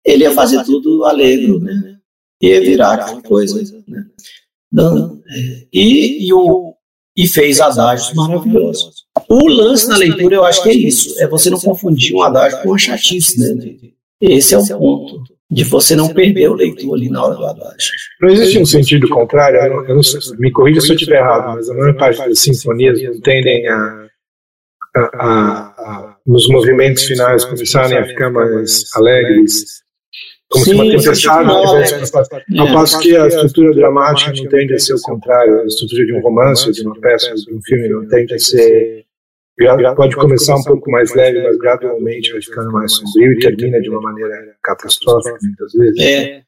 [0.05, 1.99] ele ia fazer tudo alegre, né?
[2.43, 3.63] Ia virar aquela coisa.
[3.87, 4.05] Né?
[4.73, 6.75] Não, é, e, e, o,
[7.17, 9.05] e fez adágios maravilhosos.
[9.29, 12.61] O lance na leitura, eu acho que é isso: é você não confundir um adágio
[12.63, 13.39] com uma chatice.
[13.39, 13.77] Né?
[14.21, 17.93] Esse é o ponto, de você não perder o leitor ali na hora do adágio.
[18.21, 20.03] Não existe um sentido contrário, eu não, eu não
[20.39, 24.02] me corrija se eu estiver errado, mas a maior parte das sinfonias não tendem a,
[24.95, 29.83] a, a, nos movimentos finais começarem a ficar mais alegres,
[30.51, 32.61] como se Sim, uma sim, tempestade tivesse é.
[32.61, 36.13] Ao passo que a estrutura dramática não tende a ser o contrário, a estrutura de
[36.13, 39.07] um romance, de uma peça, de um filme não tende a ser.
[39.97, 43.89] Pode começar um pouco mais leve, mas gradualmente vai ficando mais sombrio e termina de
[43.89, 46.01] uma maneira catastrófica, muitas vezes.
[46.01, 46.43] É.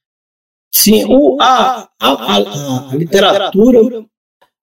[0.74, 4.04] Sim, o, a, a, a, a literatura,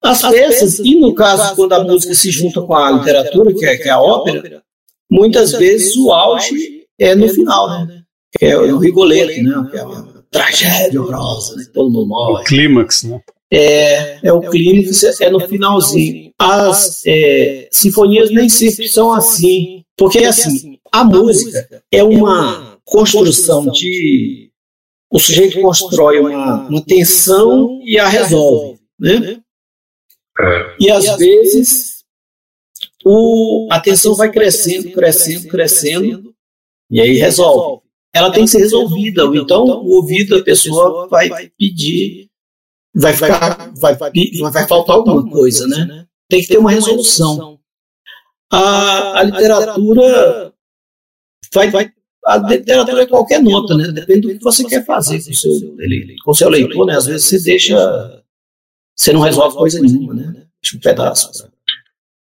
[0.04, 3.78] as peças, e no caso, quando a música se junta com a literatura, que é,
[3.78, 4.64] que é a ópera,
[5.10, 8.02] muitas vezes o auge é no final, né?
[8.38, 9.68] Que é o Rigoletto, né?
[9.70, 11.66] Que é uma tragédia horrorosa, né?
[11.74, 12.46] Todo mundo O morre.
[12.46, 13.22] clímax, né?
[13.54, 16.32] É, é o clímax, é no finalzinho.
[16.40, 19.84] As é, sinfonias nem sempre são assim.
[19.98, 24.50] Porque, assim, a música é uma construção de.
[25.12, 28.80] O sujeito constrói uma, uma tensão e a resolve.
[28.98, 29.42] Né?
[30.80, 32.04] E às vezes
[33.06, 36.34] o, a tensão vai crescendo, crescendo, crescendo,
[36.90, 37.82] e aí resolve.
[38.14, 42.30] Ela tem que ser resolvida, ou então o ouvido da pessoa vai pedir,
[42.94, 46.06] vai ficar, vai, vai faltar alguma coisa, né?
[46.30, 47.60] Tem que ter uma resolução.
[48.52, 50.54] A, a literatura
[51.54, 51.92] vai, vai,
[52.26, 53.92] a literatura é qualquer nota, né?
[53.92, 55.32] Depende do que você quer fazer com
[56.24, 56.96] com o seu leitor, né?
[56.96, 58.21] Às vezes você deixa,
[59.02, 60.34] você não resolve coisa nenhuma, né?
[60.62, 61.30] Deixa um pedaço.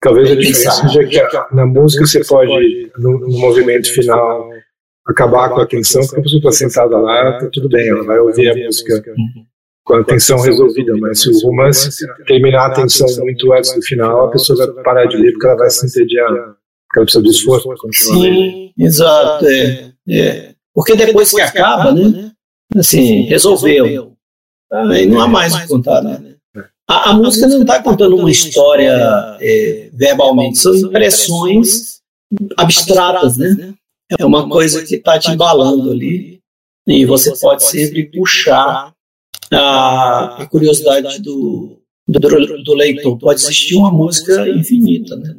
[0.01, 4.49] Talvez a diferença seja que a- na música você pode, no, no movimento final,
[5.07, 8.19] acabar com a tensão, porque a pessoa está sentada lá, tá tudo bem, ela vai
[8.19, 9.03] ouvir a música
[9.83, 14.27] com a tensão resolvida, mas se o romance terminar a tensão muito antes do final,
[14.27, 17.29] a pessoa vai parar de ler porque ela vai se entediar, porque ela precisa do
[17.31, 18.35] esforço para continuar lendo.
[18.51, 19.45] Sim, exato.
[19.47, 20.53] É, é.
[20.73, 22.31] Porque depois que acaba, né?
[22.77, 24.13] Assim, resolveu.
[24.71, 26.35] Aí não há mais o que contar, né?
[26.89, 28.91] A, a música não está contando uma história
[29.39, 31.99] é, verbalmente, são impressões
[32.57, 33.75] abstratas, né?
[34.17, 36.39] É uma coisa que está te embalando ali
[36.87, 38.91] e você pode sempre puxar
[39.53, 43.19] a, a curiosidade do, do, do leitor.
[43.19, 45.35] Pode existir uma música infinita, né?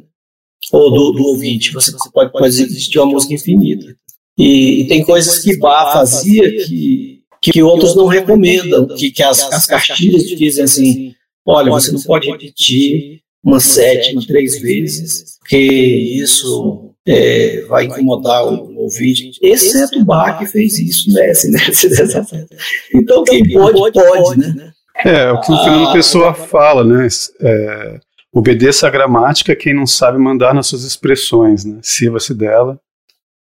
[0.71, 1.73] ou do, do ouvinte.
[1.73, 3.93] Você pode, pode existir uma música infinita.
[4.37, 9.41] E, e tem coisas que Bach fazia que, que outros não recomendam, que, que as,
[9.51, 11.13] as cartilhas dizem assim,
[11.45, 18.77] olha, você não pode repetir uma sétima três vezes, porque isso é, vai incomodar o
[18.77, 19.31] ouvinte.
[19.41, 22.47] Exceto Bach que fez isso nessa, nessa, nessa.
[22.93, 24.71] Então quem pode, pode, né?
[25.03, 27.07] É, o que o Fernando Pessoa fala, né?
[27.41, 27.99] É,
[28.31, 31.79] obedeça a gramática quem não sabe mandar nas suas expressões, né?
[31.81, 32.79] Sirva-se dela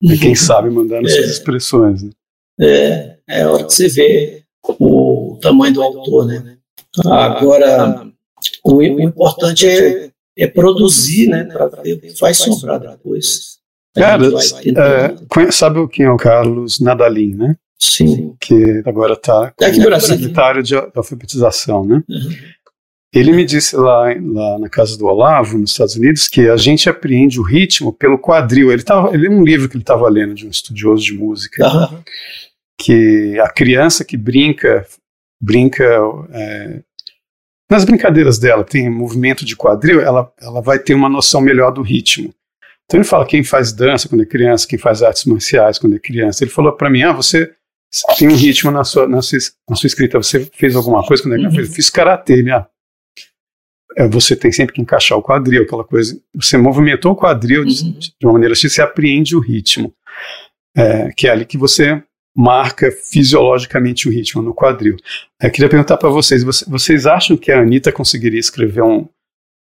[0.09, 1.17] é quem sabe mandar nas É.
[1.17, 2.03] suas expressões.
[2.03, 2.11] Né?
[2.61, 4.43] É, é hora que você vê
[4.79, 6.57] o tamanho do autor, né?
[7.07, 8.07] Agora,
[8.65, 11.45] o, o importante é, é produzir, né?
[11.45, 13.59] Para ver o que vai sobrar depois.
[13.95, 17.57] Cara, é, sabe quem é o Carlos Nadalim, né?
[17.79, 18.35] Sim.
[18.41, 20.17] Que agora está É no Brasil.
[20.17, 22.03] secretário de alfabetização, né?
[22.09, 22.31] Uhum.
[23.13, 26.89] Ele me disse lá, lá na casa do Olavo, nos Estados Unidos, que a gente
[26.89, 28.71] apreende o ritmo pelo quadril.
[28.71, 31.67] Ele tava, ele é um livro que ele estava lendo de um estudioso de música,
[31.67, 32.05] Aham.
[32.81, 34.87] que a criança que brinca,
[35.41, 35.85] brinca
[36.33, 36.83] é,
[37.71, 41.83] nas brincadeiras dela, tem movimento de quadril, ela, ela vai ter uma noção melhor do
[41.83, 42.35] ritmo.
[42.85, 45.99] Então ele fala quem faz dança quando é criança, quem faz artes marciais quando é
[46.01, 46.43] criança.
[46.43, 47.53] Ele falou para mim, ah, você
[48.19, 49.39] tem um ritmo na sua, na sua,
[49.69, 51.57] na sua escrita, você fez alguma coisa quando é criança?
[51.57, 52.67] Eu falei, fiz karatê, ah,
[53.97, 56.21] é, você tem sempre que encaixar o quadril, aquela coisa.
[56.35, 57.99] Você movimentou o quadril de, Uhum.
[57.99, 59.95] de uma maneira assim, você apreende o ritmo.
[60.77, 62.03] é, que é ali que você
[62.37, 64.97] marca fisiologicamente o ritmo no quadril.
[65.43, 69.09] Eu queria perguntar para vocês, vocês acham que a Anitta conseguiria escrever um,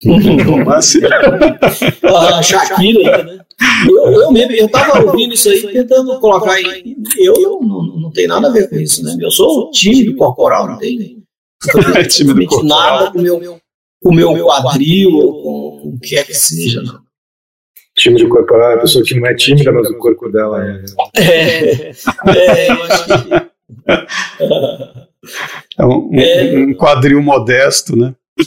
[0.05, 1.01] um romance?
[1.05, 3.41] a Shakira, né?
[3.89, 6.97] Eu, eu mesmo, eu estava ouvindo isso aí, tentando colocar em.
[7.17, 9.17] Eu, eu não, não tenho nada a ver com isso, né?
[9.19, 11.23] Eu sou tímido corporal, não tenho
[11.97, 13.59] é tímido nada com o meu,
[14.03, 17.06] com meu quadril ou com o que é que seja, não.
[17.97, 20.85] Tímido corporal é a pessoa que não é tímida, mas o corpo dela é.
[21.17, 23.13] É, é eu acho que.
[25.79, 26.59] É um, é.
[26.59, 28.15] um quadril modesto, né?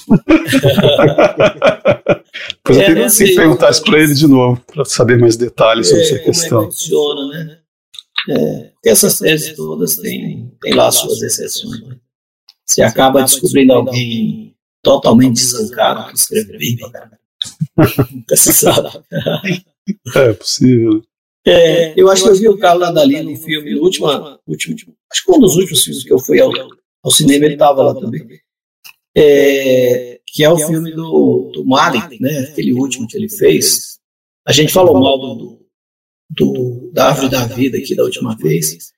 [2.58, 6.04] Depois eu queria que perguntar isso para ele de novo, para saber mais detalhes sobre
[6.04, 6.60] é, essa questão.
[6.60, 7.58] Como é que funciona, né?
[8.30, 11.82] É, essas teses todas têm, têm lá suas exceções.
[11.82, 11.96] Né?
[12.66, 17.10] Você acaba descobrindo alguém totalmente desancado que escreve bem pra
[19.06, 19.06] caramba.
[20.16, 21.02] É possível.
[21.48, 24.08] É, eu acho que eu vi o Carlos Nadali no filme, no último,
[24.46, 26.52] último, acho que um dos últimos filmes que eu fui ao,
[27.04, 28.28] ao cinema, ele estava lá também.
[29.16, 32.50] É, que é o filme do, do Malik, né?
[32.52, 33.98] Aquele último que ele fez.
[34.48, 35.60] A gente falou mal do,
[36.30, 38.92] do, da Árvore da Vida aqui da última vez.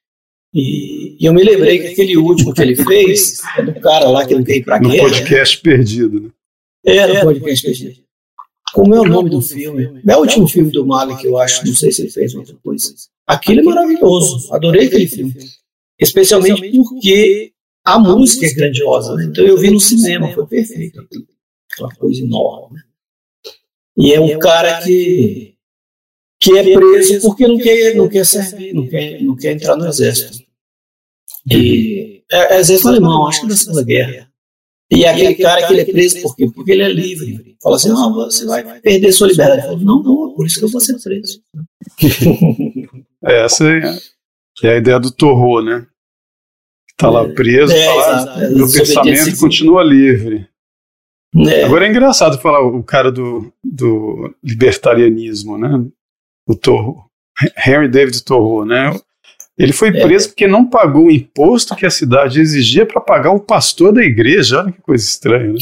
[0.53, 4.25] E, e, eu me lembrei que aquele último que ele fez é do cara lá
[4.25, 5.03] que não ir pra no guerra.
[5.03, 5.63] No podcast né?
[5.63, 6.29] perdido, né?
[6.85, 8.03] É, no podcast perdido.
[8.73, 10.01] Como é o nome do filme?
[10.07, 11.65] É o último filme do Malik, eu acho.
[11.65, 12.93] Não sei se ele fez outra coisa.
[13.27, 14.53] Aquilo é maravilhoso.
[14.53, 15.33] Adorei aquele filme.
[15.99, 17.53] Especialmente porque
[17.83, 19.15] a música é grandiosa.
[19.15, 19.25] Né?
[19.25, 21.05] Então eu vi no cinema, foi perfeito.
[21.71, 22.79] Aquela coisa enorme.
[23.97, 25.55] E é um cara que,
[26.39, 29.87] que é preso porque não quer, não quer servir, não quer, não quer entrar no
[29.87, 30.39] exército.
[31.49, 34.30] E é, é exército alemão, acho que da Segunda Guerra.
[34.91, 36.51] E aquele cara que ele é preso por quê?
[36.53, 37.55] Porque ele é livre.
[37.63, 39.61] Fala assim, não, você vai perder sua liberdade.
[39.61, 41.41] Falo, não, não, por isso que eu vou ser preso.
[43.23, 43.81] É, essa é,
[44.63, 45.85] é a ideia do Torro, né?
[46.89, 50.49] Está lá preso, é, tá lá, meu pensamento continua livre.
[51.47, 51.63] É.
[51.63, 55.69] Agora é engraçado falar o cara do, do libertarianismo, né?
[56.47, 57.05] O Torro,
[57.63, 58.89] Henry David Thoreau, né?
[59.57, 60.01] Ele foi é.
[60.01, 60.29] preso é.
[60.29, 64.59] porque não pagou o imposto que a cidade exigia para pagar o pastor da igreja.
[64.59, 65.59] Olha que coisa estranha, né?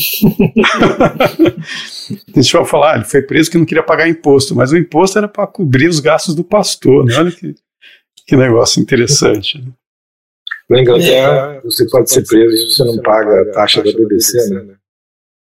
[2.36, 4.78] a gente vai falar, ah, ele foi preso porque não queria pagar imposto, mas o
[4.78, 7.18] imposto era para cobrir os gastos do pastor, né?
[7.18, 7.56] Olha que,
[8.28, 9.58] que negócio interessante.
[9.58, 9.72] Né?
[10.70, 14.76] Na Inglaterra, você pode ser preso se você não paga a taxa da BBC, né?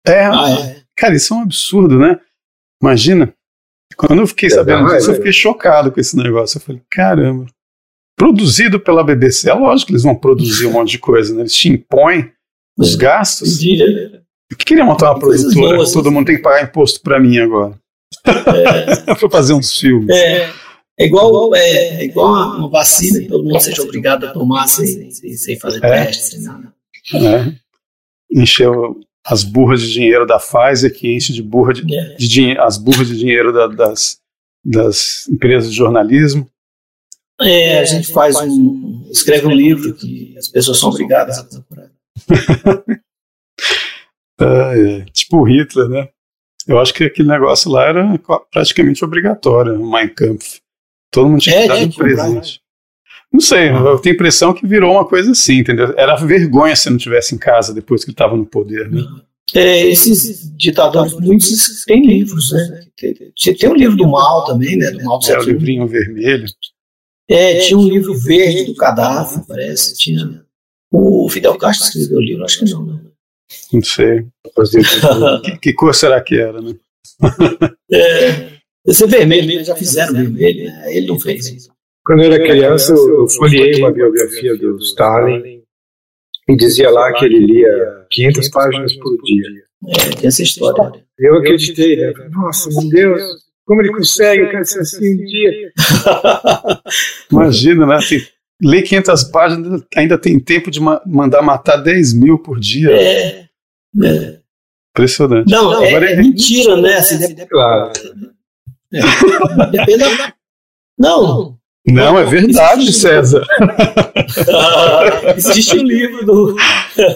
[0.06, 0.82] É, ah, é.
[0.98, 2.20] cara, isso é um absurdo, né?
[2.82, 3.34] Imagina.
[3.96, 6.58] Quando eu fiquei é sabendo disso, eu fiquei chocado com esse negócio.
[6.58, 7.46] Eu falei, caramba
[8.18, 9.50] produzido pela BBC.
[9.50, 11.42] É lógico que eles vão produzir um monte de coisa, né?
[11.42, 12.32] Eles te impõem
[12.78, 12.98] os é.
[12.98, 13.62] gastos.
[13.64, 17.78] Eu queria montar uma produtora, boas, todo mundo tem que pagar imposto para mim agora.
[18.26, 18.96] É.
[19.16, 20.10] para fazer uns filmes.
[20.10, 20.50] É,
[21.00, 25.10] é igual, é, é igual uma vacina que todo mundo seja obrigado a tomar sem,
[25.12, 26.06] sem, fazer é.
[26.06, 26.74] teste, sem nada.
[27.16, 27.54] É.
[28.32, 32.16] Encheu as burras de dinheiro da Pfizer, que enche de burra de, é.
[32.16, 34.18] de dinheiro, as burras de dinheiro da, das,
[34.64, 36.48] das empresas de jornalismo.
[37.46, 39.06] É, a gente faz um.
[39.12, 41.92] escreve um livro que as pessoas são obrigadas a procurar.
[44.40, 46.10] é, tipo o Hitler, né?
[46.68, 48.20] Eu acho que aquele negócio lá era
[48.52, 50.62] praticamente obrigatório, o Mein Kampf.
[51.12, 52.62] Todo mundo tinha que é, estar presente.
[53.32, 55.94] Não sei, eu tenho a impressão que virou uma coisa assim, entendeu?
[55.98, 59.02] Era vergonha se não tivesse em casa depois que ele estava no poder, né?
[59.56, 62.86] É, esses ditadores, muitos têm livros, né?
[62.96, 63.14] Tem,
[63.56, 64.92] tem o livro do mal também, né?
[64.92, 66.46] Do mal do é, o livrinho vermelho.
[67.30, 69.96] É, tinha um livro verde do cadáver, parece.
[69.96, 70.44] Tinha.
[70.92, 73.00] O Fidel Castro escreveu o livro, acho que não, né?
[73.72, 74.26] Não sei.
[75.44, 76.76] que, que cor será que era, né?
[77.92, 78.54] é,
[78.86, 80.96] esse é vermelho, já fizeram vermelho, né?
[80.96, 81.72] ele não fez isso.
[82.06, 85.64] Quando eu era criança, eu folhei uma biografia do Stalin
[86.50, 89.48] e dizia lá que ele lia 500 páginas por dia.
[89.88, 91.04] É, tem essa história.
[91.18, 92.14] Eu acreditei, né?
[92.30, 93.22] Nossa, meu Deus,
[93.66, 95.72] como ele consegue, ser assim um dia?
[97.32, 98.00] Imagina, né?
[98.08, 98.22] Tem,
[98.62, 102.92] ler 500 páginas ainda tem tempo de ma mandar matar 10 mil por dia.
[102.92, 103.48] É.
[104.04, 104.40] é.
[104.92, 105.50] Impressionante.
[105.50, 106.96] Não, Não é, é, mentira, né?
[106.98, 107.92] Assim, deve, claro.
[108.94, 109.02] É.
[109.72, 110.34] Depende da...
[110.98, 111.58] Não.
[111.86, 113.46] Não, é verdade, existe César.
[115.36, 116.56] existe um livro do.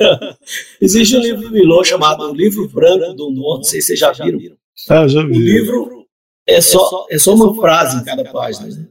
[0.82, 4.12] existe um livro do Milô chamado Livro Branco do Norte, não sei se vocês já
[4.12, 4.58] viram.
[4.90, 5.38] Ah, já vi.
[5.38, 5.97] O livro
[6.48, 8.68] é só, é só uma frase em cada página.
[8.68, 8.86] Né?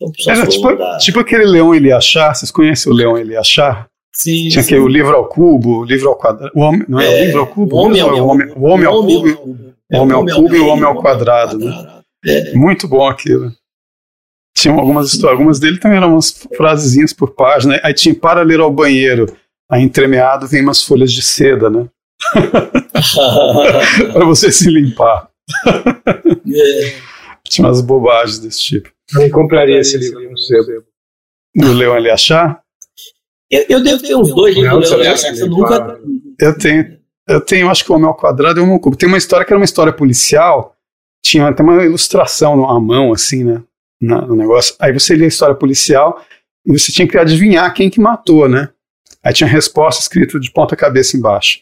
[0.00, 0.68] Então, Era tipo,
[0.98, 3.88] tipo aquele Leão Eliachar, vocês conhecem o Leão Eliachar?
[4.14, 4.48] Sim.
[4.48, 4.68] Tinha sim.
[4.68, 6.52] que o livro ao cubo, o livro ao quadrado.
[6.54, 7.76] O homem, não é, é o livro ao cubo?
[7.76, 9.74] O homem, ao, o homem, o homem ao cubo.
[9.90, 11.58] O homem ao cubo e o homem ao quadrado.
[11.58, 12.02] Né?
[12.26, 12.52] É.
[12.54, 13.52] Muito bom aquilo.
[14.56, 17.80] Tinha algumas histórias, algumas dele também eram umas frasezinhas por página.
[17.82, 19.26] Aí tinha para ler ao banheiro.
[19.70, 21.86] Aí entremeado vem umas folhas de seda, né?
[24.12, 25.28] para você se limpar.
[26.30, 26.94] É.
[27.44, 28.90] Tinha umas bobagens desse tipo.
[29.18, 30.84] Eu compraria esse livro no sebo.
[31.54, 31.96] Do Leão.
[32.12, 32.62] Achar?
[33.50, 36.00] Eu, eu devo ter uns dois livros Não, do Leão que eu nunca.
[36.38, 38.96] Eu tenho, eu tenho, acho que o Homem ao Quadrado e o Homem ao Cubo.
[38.96, 40.76] Tem uma história que era uma história policial,
[41.24, 43.62] tinha até uma ilustração à mão, assim, né?
[44.00, 44.74] na- no negócio.
[44.78, 46.22] Aí você lia a história policial
[46.66, 48.68] e você tinha que adivinhar quem que matou, né?
[49.24, 51.60] Aí tinha resposta escrito de ponta cabeça embaixo.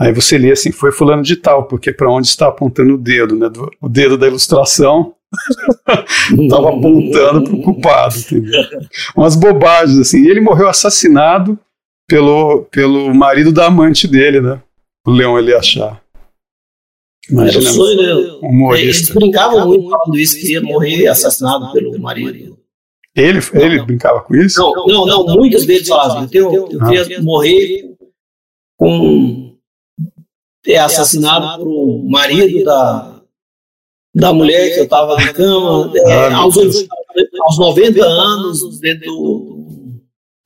[0.00, 3.36] Aí você lia assim, foi fulano de tal, porque para onde está apontando o dedo,
[3.36, 3.48] né?
[3.50, 5.14] Do- o dedo da ilustração
[6.40, 8.62] estava apontando para o culpado, entendeu?
[9.14, 10.22] Umas bobagens, assim.
[10.24, 11.58] E ele morreu assassinado
[12.08, 14.60] pelo, pelo marido da amante dele, né?
[15.06, 16.00] O Leão ele achar.
[17.30, 18.00] Era o Imagina, sonho,
[18.42, 19.14] um Eles humorista.
[19.14, 22.58] brincavam muito falando isso, que ia morrer assassinado pelo marido.
[23.14, 24.58] Ele, ele brincava com isso?
[24.60, 26.22] Não, não, não, muitos deles falavam.
[26.22, 27.84] Eu, tenho, eu queria morrer
[28.78, 29.49] com.
[30.72, 33.22] É assassinado por marido da,
[34.14, 39.06] da mulher que eu estava na cama, é, Ah, meu aos, aos 90 anos, dentro
[39.06, 39.60] do,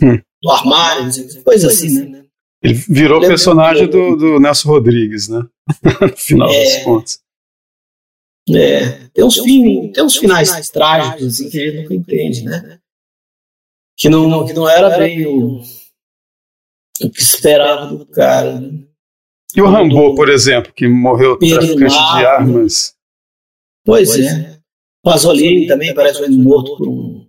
[0.02, 0.20] Hum.
[0.42, 1.04] do armário,
[1.44, 2.24] coisa assim, né?
[2.62, 5.46] Ele virou Lembra- personagem do, do Nelson Rodrigues, né?
[6.00, 6.64] no final É.
[6.64, 7.18] das contas.
[8.50, 12.78] É, tem, uns fim, tem uns finais trágicos assim, que a gente nunca entende, né?
[13.96, 15.60] Que não, que não era bem o,
[17.00, 18.60] o que esperava do cara.
[18.60, 18.82] né?
[19.56, 22.26] E o Rambo, por exemplo, que morreu traficante de Marco.
[22.26, 22.94] armas.
[23.84, 24.58] Pois é.
[25.02, 27.26] Pasolini também parece um morto por um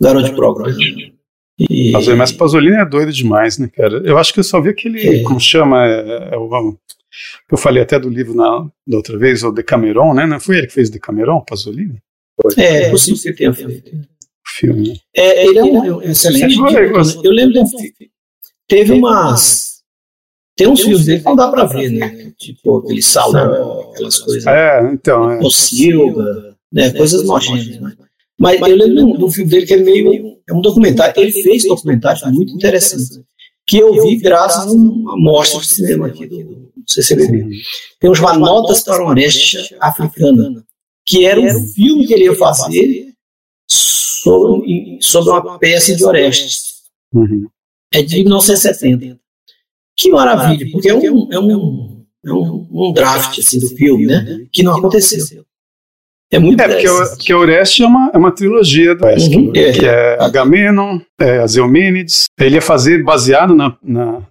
[0.00, 0.76] garoto de programa.
[1.58, 4.00] E, Pasolini, mas Pasolini é doido demais, né, cara?
[4.04, 5.22] Eu acho que eu só vi aquele, É.
[5.24, 6.76] como chama, é, é o,
[7.50, 10.26] eu falei até do livro na, da outra vez, o Decameron, né?
[10.26, 11.98] Não foi ele que fez Decameron, Pasolini?
[12.56, 13.96] é, é possível que tenha feito.
[13.96, 14.04] O
[14.46, 14.88] filme.
[14.90, 14.96] né?
[15.16, 16.56] É, ele é um, excelente.
[16.56, 17.12] Eu né?
[17.24, 18.10] Eu lembro de um filme.
[18.68, 19.67] Teve umas.
[20.58, 22.32] Tem uns filmes dele que não dá pra ver, né?
[22.36, 24.46] Tipo aquele salão, aquelas coisas.
[24.46, 25.38] É, então, é.
[25.38, 26.90] O Silva, né?
[26.90, 27.80] Coisas nojentas.
[27.80, 27.96] Né?
[28.38, 30.36] Mas eu lembro um- um filme dele que é meio.
[30.48, 31.14] É um documentário.
[31.20, 33.20] Ele fez documentários muito interessantes.
[33.66, 37.48] Que eu vi graças a uma mostra de cinema aqui do, do CCBB.
[38.00, 40.64] Tem chamado Notas para uma Oreste Africana.
[41.06, 43.12] Que era um filme que ele ia fazer
[43.70, 46.74] sobre, sobre uma peça de Orestes.
[47.12, 47.46] Uhum.
[47.92, 49.18] É de 1970.
[49.98, 54.46] Que maravilha, porque é um, é um, é um, um draft assim, do filme, né?
[54.52, 55.44] Que não aconteceu.
[56.30, 59.50] É muito É, porque, o, porque Orestes é uma, é uma trilogia do Orestes, Uhum,
[59.52, 59.72] que, é.
[59.72, 62.26] que é Agamenon, é, as Eumênides.
[62.38, 63.76] Ele ia fazer baseado na.
[63.82, 64.22] na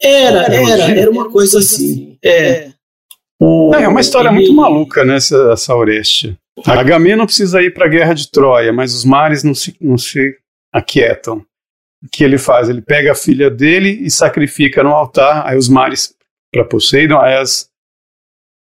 [0.00, 2.18] Era, era, era uma coisa assim.
[2.22, 2.68] É,
[3.40, 6.36] O- é uma história ele- muito maluca, né, essa, essa Oreste.
[6.64, 10.34] Agamenon precisa ir para a guerra de Troia, mas os mares não se, não se
[10.72, 11.42] aquietam.
[12.06, 12.68] O que ele faz?
[12.68, 16.14] Ele pega a filha dele e sacrifica no altar, aí os mares,
[16.52, 17.68] para Poseidon, aí as,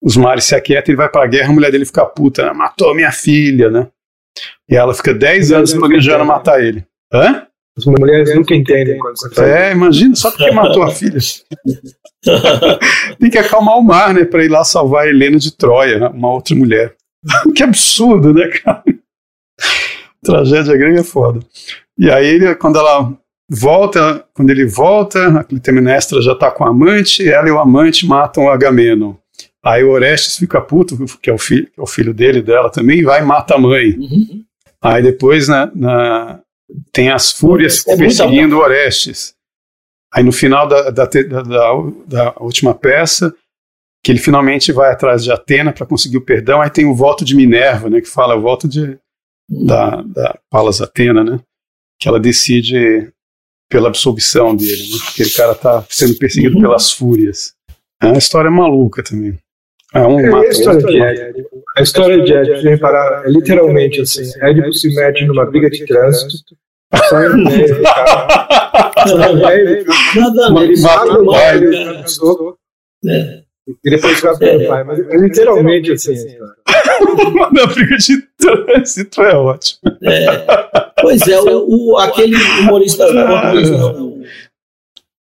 [0.03, 2.53] os mares se aquietam, ele vai para a guerra, a mulher dele fica puta, né?
[2.53, 3.89] matou minha filha, né?
[4.69, 6.85] E ela fica 10 anos planejando matar ele.
[7.13, 7.47] Hã?
[7.77, 9.43] As mulheres nunca entendem quando você.
[9.43, 11.19] É, imagina, só porque matou a filha.
[13.19, 16.09] Tem que acalmar o mar, né, para ir lá salvar a Helena de Troia, né,
[16.09, 16.95] uma outra mulher.
[17.57, 18.85] que absurdo, né, cara?
[20.23, 21.41] Tragédia grega é foda.
[21.99, 23.17] E aí, ele, quando ela
[23.51, 28.07] volta, quando ele volta, a Clitemnestra já tá com o amante, ela e o amante
[28.07, 29.15] matam o Agamenon.
[29.63, 33.01] Aí o Orestes fica puto, que é o filho, é o filho dele dela também,
[33.01, 33.91] e vai e mata a mãe.
[33.99, 34.45] Uhum.
[34.83, 36.41] Aí depois na, na-
[36.93, 39.35] tem as fúrias É perseguindo o Orestes.
[40.15, 41.75] Aí no final da, da, da- da-
[42.07, 43.35] da última peça,
[44.03, 47.23] que ele finalmente vai atrás de Atena para conseguir o perdão, aí tem o voto
[47.25, 48.97] de Minerva, né, que fala o voto de,
[49.49, 51.39] da, da Palas Atena, né,
[52.01, 53.13] que ela decide
[53.71, 56.63] pela absolvição dele, né, porque aquele cara tá sendo perseguido Uhum.
[56.63, 57.55] pelas fúrias.
[58.03, 59.39] É uma história maluca também.
[59.95, 61.63] É um É, mata a história de Édipo.
[61.77, 66.57] A história de você reparar, é literalmente assim: Édipo se mete numa briga de trânsito,
[67.09, 71.27] sai no meio do carro, sai no meio do carro, Nada a ele mata o
[71.27, 72.55] pai, Cara, ele um
[73.09, 73.43] é.
[73.85, 74.85] e depois vai pro pai.
[74.85, 76.15] Mas é literalmente assim.
[76.41, 77.51] a.
[77.53, 79.81] Na briga de trânsito é ótimo.
[81.01, 84.23] Pois é, o, o- aquele humorista, humorista não, o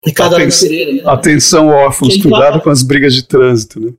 [0.05, 0.69] Ricardo Atenção.
[0.69, 1.03] Pereira, né?
[1.07, 3.93] Atenção, órfãos, Quem cuidado fala- com as brigas de trânsito, né?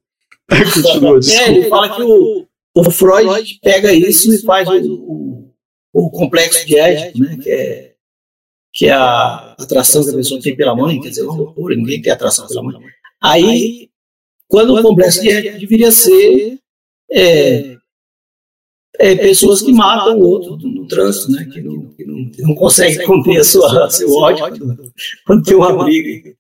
[0.74, 5.52] Continua, É, ele fala que o, o Freud pega isso e faz o, o,
[5.94, 7.38] o complexo de Édipo, né?
[7.42, 7.92] Que é,
[8.74, 12.02] que é a atração que a pessoa tem pela mãe, quer dizer, uma loucura, ninguém
[12.02, 12.76] tem atração pela mãe.
[13.22, 13.90] Aí,
[14.48, 16.58] quando o complexo de Édipo deveria ser
[17.12, 17.76] é,
[19.00, 21.48] é, pessoas que matam o outro no trânsito, né?
[21.52, 24.78] Que não, que não, que não conseguem conter a sua, seu ódio
[25.26, 26.36] quando tem uma briga.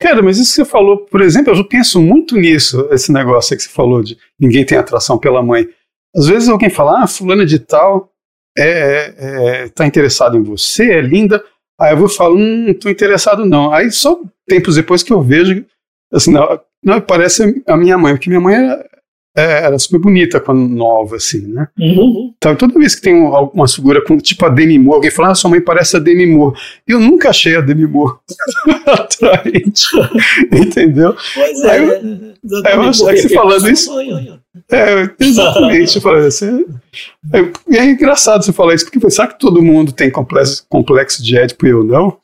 [0.00, 3.62] Cara, mas isso que você falou, por exemplo, eu penso muito nisso, esse negócio que
[3.62, 5.68] você falou de ninguém tem atração pela mãe.
[6.16, 8.10] Às vezes alguém fala, ah, fulana de tal
[8.58, 11.44] é, é, é tá interessado em você, é linda.
[11.80, 13.72] Aí eu vou falar, hum, não tô interessado não.
[13.72, 15.64] Aí só tempos depois que eu vejo,
[16.12, 18.88] assim, não, não parece a minha mãe, porque minha mãe era,
[19.36, 21.68] é, era super bonita quando nova, assim, né?
[21.78, 22.34] Uhum.
[22.36, 25.34] Então, toda vez que tem uma figura com, tipo a Demi Moore, alguém fala, ah,
[25.34, 26.56] sua mãe parece a Demi Moore.
[26.86, 28.16] Eu nunca achei a Demi Moore
[28.86, 29.86] atraente,
[30.52, 31.16] entendeu?
[31.34, 31.78] Pois é.
[31.78, 32.34] Eu,
[32.72, 33.90] eu acho que você falando isso...
[34.70, 36.00] É, exatamente.
[36.00, 36.66] falando assim,
[37.32, 41.38] é, é, engraçado você falar isso, porque será que todo mundo tem complexo, complexo de
[41.38, 42.18] Édipo e eu não?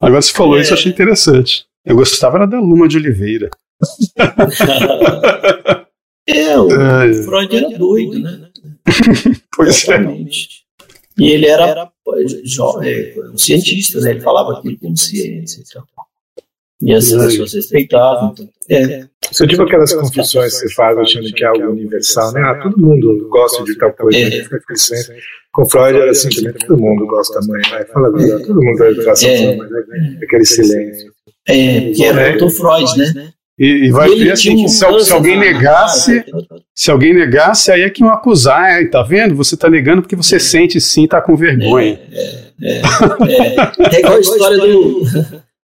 [0.00, 0.60] Agora você falou é.
[0.60, 1.64] isso, eu achei interessante.
[1.86, 3.48] Eu gostava era da Luma de Oliveira.
[6.26, 8.48] É, o é, Freud era doido, né?
[9.54, 10.00] pois é.
[11.18, 11.90] E ele era
[12.44, 14.12] jovem, um cientista, né?
[14.12, 15.86] Ele falava aquilo como ciência e tal.
[16.82, 18.34] E as pessoas respeitavam.
[18.68, 19.06] É.
[19.30, 22.42] Você tipo aquelas confissões que você faz achando que é algo universal, né?
[22.42, 24.30] Ah, todo mundo gosta de tal coisa, é.
[24.42, 25.18] fica crescendo.
[25.52, 28.62] Com Freud era assim também, todo mundo gosta da mãe, vai, fala a verdade, todo
[28.62, 29.56] mundo vai traçar é.
[29.56, 30.18] mas né?
[30.22, 31.12] aquele silêncio.
[31.46, 32.50] É, que era o Dr.
[32.50, 33.33] Freud, né?
[33.58, 36.24] E, e vai ver assim se, se, alguém negasse,
[36.74, 39.36] se alguém negasse, aí é que iam acusar, é, tá vendo?
[39.36, 42.00] Você tá negando porque você sente sim, tá com vergonha.
[42.12, 45.04] É, é, é, é igual a história do,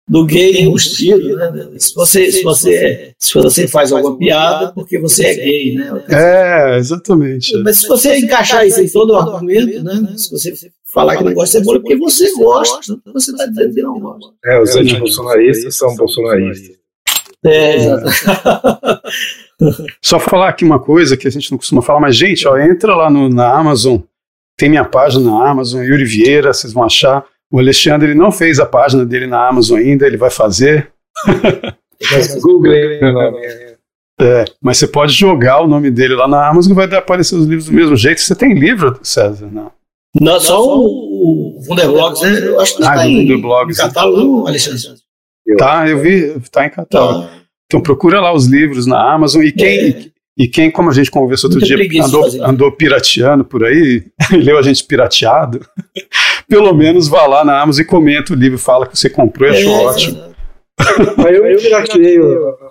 [0.07, 1.69] do gay enrustido, né?
[1.79, 6.05] Se você, se, você, se você faz alguma piada, porque você é gay, né?
[6.11, 7.57] É, exatamente.
[7.63, 10.13] Mas se você encaixar isso em todo o argumento, né?
[10.15, 10.53] Se você
[10.93, 14.33] falar que não gosta de cebola, porque você gosta, você está dizendo que não gosta.
[14.45, 16.79] É, os anti-bolsonaristas são bolsonaristas.
[17.45, 17.79] É,
[20.03, 22.95] Só falar aqui uma coisa que a gente não costuma falar, mas, gente, ó, entra
[22.95, 23.99] lá no, na Amazon,
[24.57, 27.25] tem minha página na Amazon, Yuri Vieira, vocês vão achar.
[27.51, 30.91] O Alexandre ele não fez a página dele na Amazon ainda, ele vai fazer.
[32.41, 33.39] Google meu nome.
[34.21, 37.47] É, mas você pode jogar o nome dele lá na Amazon e vai aparecer os
[37.47, 38.21] livros do mesmo jeito.
[38.21, 39.49] Você tem livro, César?
[39.51, 39.71] Não.
[40.21, 42.49] Não, só o, o Wunderblogs, né?
[42.49, 45.01] Eu acho que ah, tá em, em catálogo, Alexandre.
[45.57, 47.27] Tá, eu vi, tá em catálogo.
[47.27, 47.39] Tá.
[47.67, 50.05] Então procura lá os livros na Amazon e quem, é.
[50.39, 54.59] e quem como a gente conversou outro Muito dia, andou, andou pirateando por aí, leu
[54.59, 55.61] a gente pirateado,
[56.49, 59.57] pelo menos vá lá na Amazon e comenta o livro, fala que você comprou e
[59.57, 60.29] achou é, ótimo.
[61.19, 62.19] Mas eu, eu pirateei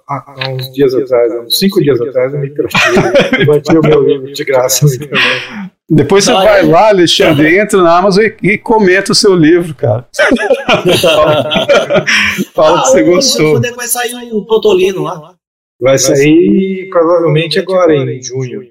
[0.07, 3.45] há, uns dias atrás, uns cinco dias atrás, eu me pirateei.
[3.45, 4.85] Bati o meu livro de graça.
[5.89, 10.05] Depois você vai lá, Alexandre, entra na Amazon e, e comenta o seu livro, cara.
[11.01, 12.05] fala,
[12.53, 13.53] fala ah, que você gostou.
[13.53, 15.33] Quando é vai sair o Totolino lá?
[15.79, 18.63] Vai sair provavelmente agora, em junho.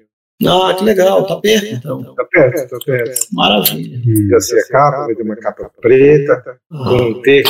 [0.45, 2.13] Ah, que legal, tá perto então.
[2.13, 3.19] Tá perto, tá perto.
[3.33, 3.99] Maravilha.
[4.29, 6.83] Já sei a capa, vai ter uma capa preta, ah.
[6.89, 7.43] com um T,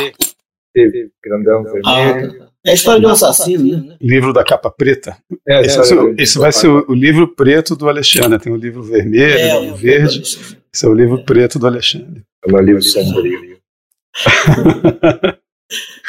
[0.72, 1.82] T grandão vermelho.
[1.84, 2.47] Ah, tá.
[2.68, 3.96] É a história de um assassino, né?
[4.00, 5.16] Livro da capa preta.
[5.48, 8.38] É, esse, é, é, esse vai ser o, o, livro preto do Alexandre.
[8.38, 10.20] Tem o livro vermelho, é, o livro verde.
[10.20, 12.22] Esse é o livro preto do Alexandre.
[12.46, 13.58] É o livro sombrio.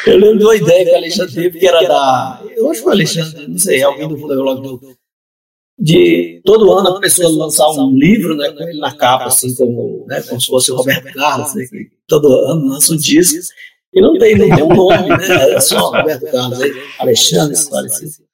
[0.06, 2.42] eu lembro de uma ideia que o Alexandre teve, que era da.
[2.56, 4.98] Eu acho que o Alexandre, não sei, alguém do Fundo
[5.80, 10.06] de todo ano a pessoa lançar um livro, né, com ele na capa, assim, como,
[10.08, 11.66] né, como se fosse o Roberto Carlos, né,
[12.06, 13.38] todo ano lança um disco.
[13.94, 15.54] E não tem, não tem um nome, né?
[15.54, 18.30] É só Roberto Carlos aí, Alexandre Esclarecido.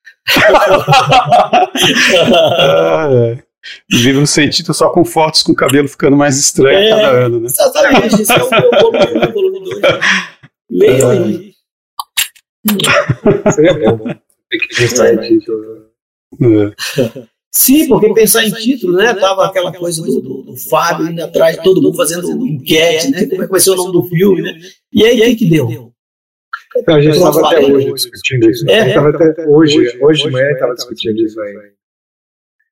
[2.58, 3.44] ah, é.
[3.92, 7.40] Livro sem título só com fotos com o cabelo ficando mais estranho é, cada ano,
[7.40, 7.48] né?
[7.48, 9.82] Exatamente, isso é o volume 1, volume 2.
[10.70, 11.54] Leiam aí.
[13.54, 14.06] Seria bom.
[14.06, 14.76] Tem que
[17.56, 17.58] É.
[17.58, 19.14] Sim, porque pensar em título, né?
[19.14, 23.26] Tava aquela coisa do, do, do Fábio indo atrás, todo mundo fazendo enquete, né?
[23.26, 24.60] Como é que vai ser o nome do filme, né?
[24.92, 25.94] E aí, o que que deu?
[26.78, 28.70] Então, a gente estava até hoje discutindo isso.
[28.70, 31.54] É, é, até hoje, hoje de manhã estava discutindo isso aí.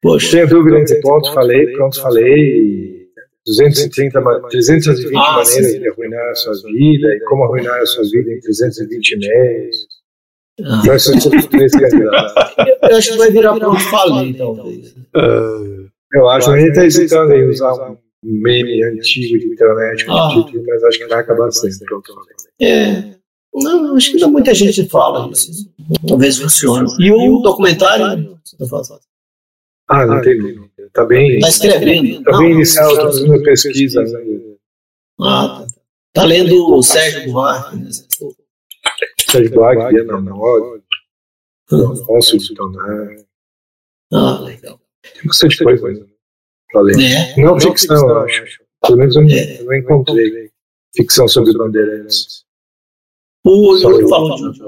[0.02, 0.32] Poxa.
[0.32, 3.04] Tenho dúvida nesse ponto, falei, pronto, falei.
[3.46, 5.80] 230, 320 ah, maneiras sim.
[5.80, 9.93] de arruinar a sua vida e como arruinar a sua vida em 320 meios.
[10.62, 10.84] Ah.
[10.86, 10.94] Eu
[12.98, 14.92] acho que vai virar pronto falei, talvez.
[15.16, 20.06] Uh, eu acho que a gente está hesitando em usar um meme antigo de internet
[20.10, 20.30] ah.
[20.34, 22.14] título, mas acho que vai acabar sendo pronto
[22.62, 23.14] É.
[23.56, 25.72] Não, acho que ainda muita gente fala isso.
[26.08, 26.88] Talvez funcione.
[27.00, 28.38] E o documentário?
[29.88, 30.40] Ah, não tem.
[30.80, 31.36] Está bem.
[31.36, 32.20] Está escrevendo.
[32.20, 34.04] Está bem inicial, estou fazendo pesquisa.
[34.04, 34.40] Né?
[35.20, 35.68] Ah, tá.
[36.10, 37.78] Está lendo o Sérgio Buarque.
[37.78, 37.90] Né?
[39.50, 40.84] Buarque, Viana Nord,
[41.72, 42.54] Afonso de.
[44.14, 44.80] Ah, legal.
[45.02, 46.08] Tem bastante coisa.
[46.72, 47.00] para ler.
[47.00, 47.42] É.
[47.42, 48.64] Não, não ficção, ficção, eu acho.
[48.82, 49.60] Pelo menos eu, é.
[49.60, 50.52] eu não encontrei
[50.96, 52.44] ficção sobre bandeirantes.
[53.46, 54.62] O Yuri falou de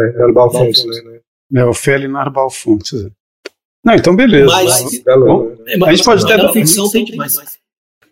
[0.00, 1.20] é, Arbal Fontes, né?
[1.54, 3.06] É, o Feli Arbal Fontes.
[3.84, 4.46] Não, então beleza.
[4.46, 5.86] Mas, Bom, né?
[5.86, 6.52] a gente pode ter.
[6.52, 7.34] ficção tem demais.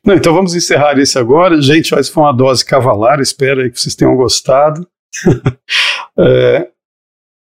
[0.05, 1.60] Não, então vamos encerrar isso agora.
[1.60, 3.20] Gente, essa foi uma dose cavalar.
[3.20, 4.86] Espero aí que vocês tenham gostado.
[6.18, 6.68] é,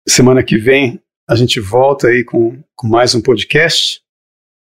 [0.08, 4.02] semana que vem a gente volta aí com, com mais um podcast.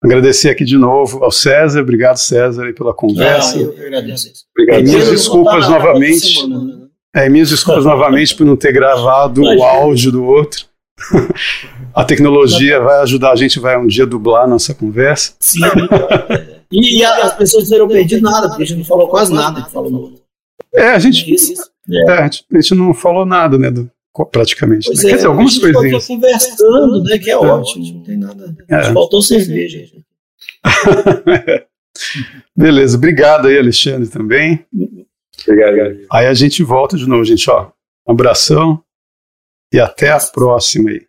[0.02, 1.80] Agradecer aqui de novo ao César.
[1.80, 3.56] Obrigado, César, aí pela conversa.
[3.56, 4.30] Ah, eu agradeço.
[4.56, 4.80] Obrigado.
[4.80, 6.46] E minhas desculpas novamente.
[6.46, 6.88] Né?
[7.16, 10.66] É, minhas desculpas novamente por não ter gravado o áudio do outro.
[11.92, 15.34] a tecnologia vai ajudar a gente, vai um dia dublar a nossa conversa.
[15.40, 15.60] Sim.
[16.70, 19.62] e, e as pessoas não terão perdido nada, porque a gente não falou quase nada
[19.62, 20.22] que falou no outro.
[20.72, 21.73] É, a gente, é.
[21.90, 23.90] É, a gente, a gente não falou nada, né, do,
[24.30, 24.88] praticamente.
[24.88, 24.96] Né?
[24.96, 26.06] É, Quer dizer, algumas coisinhas.
[26.06, 28.56] conversando, né, que é, é, ótimo, não tem nada.
[28.68, 28.92] É.
[28.92, 29.84] Faltou cerveja.
[32.56, 34.64] Beleza, obrigado aí, Alexandre, também.
[35.46, 36.06] Obrigado.
[36.10, 37.70] Aí a gente volta de novo, gente, ó.
[38.06, 38.82] Um abração
[39.72, 41.06] e até a próxima aí.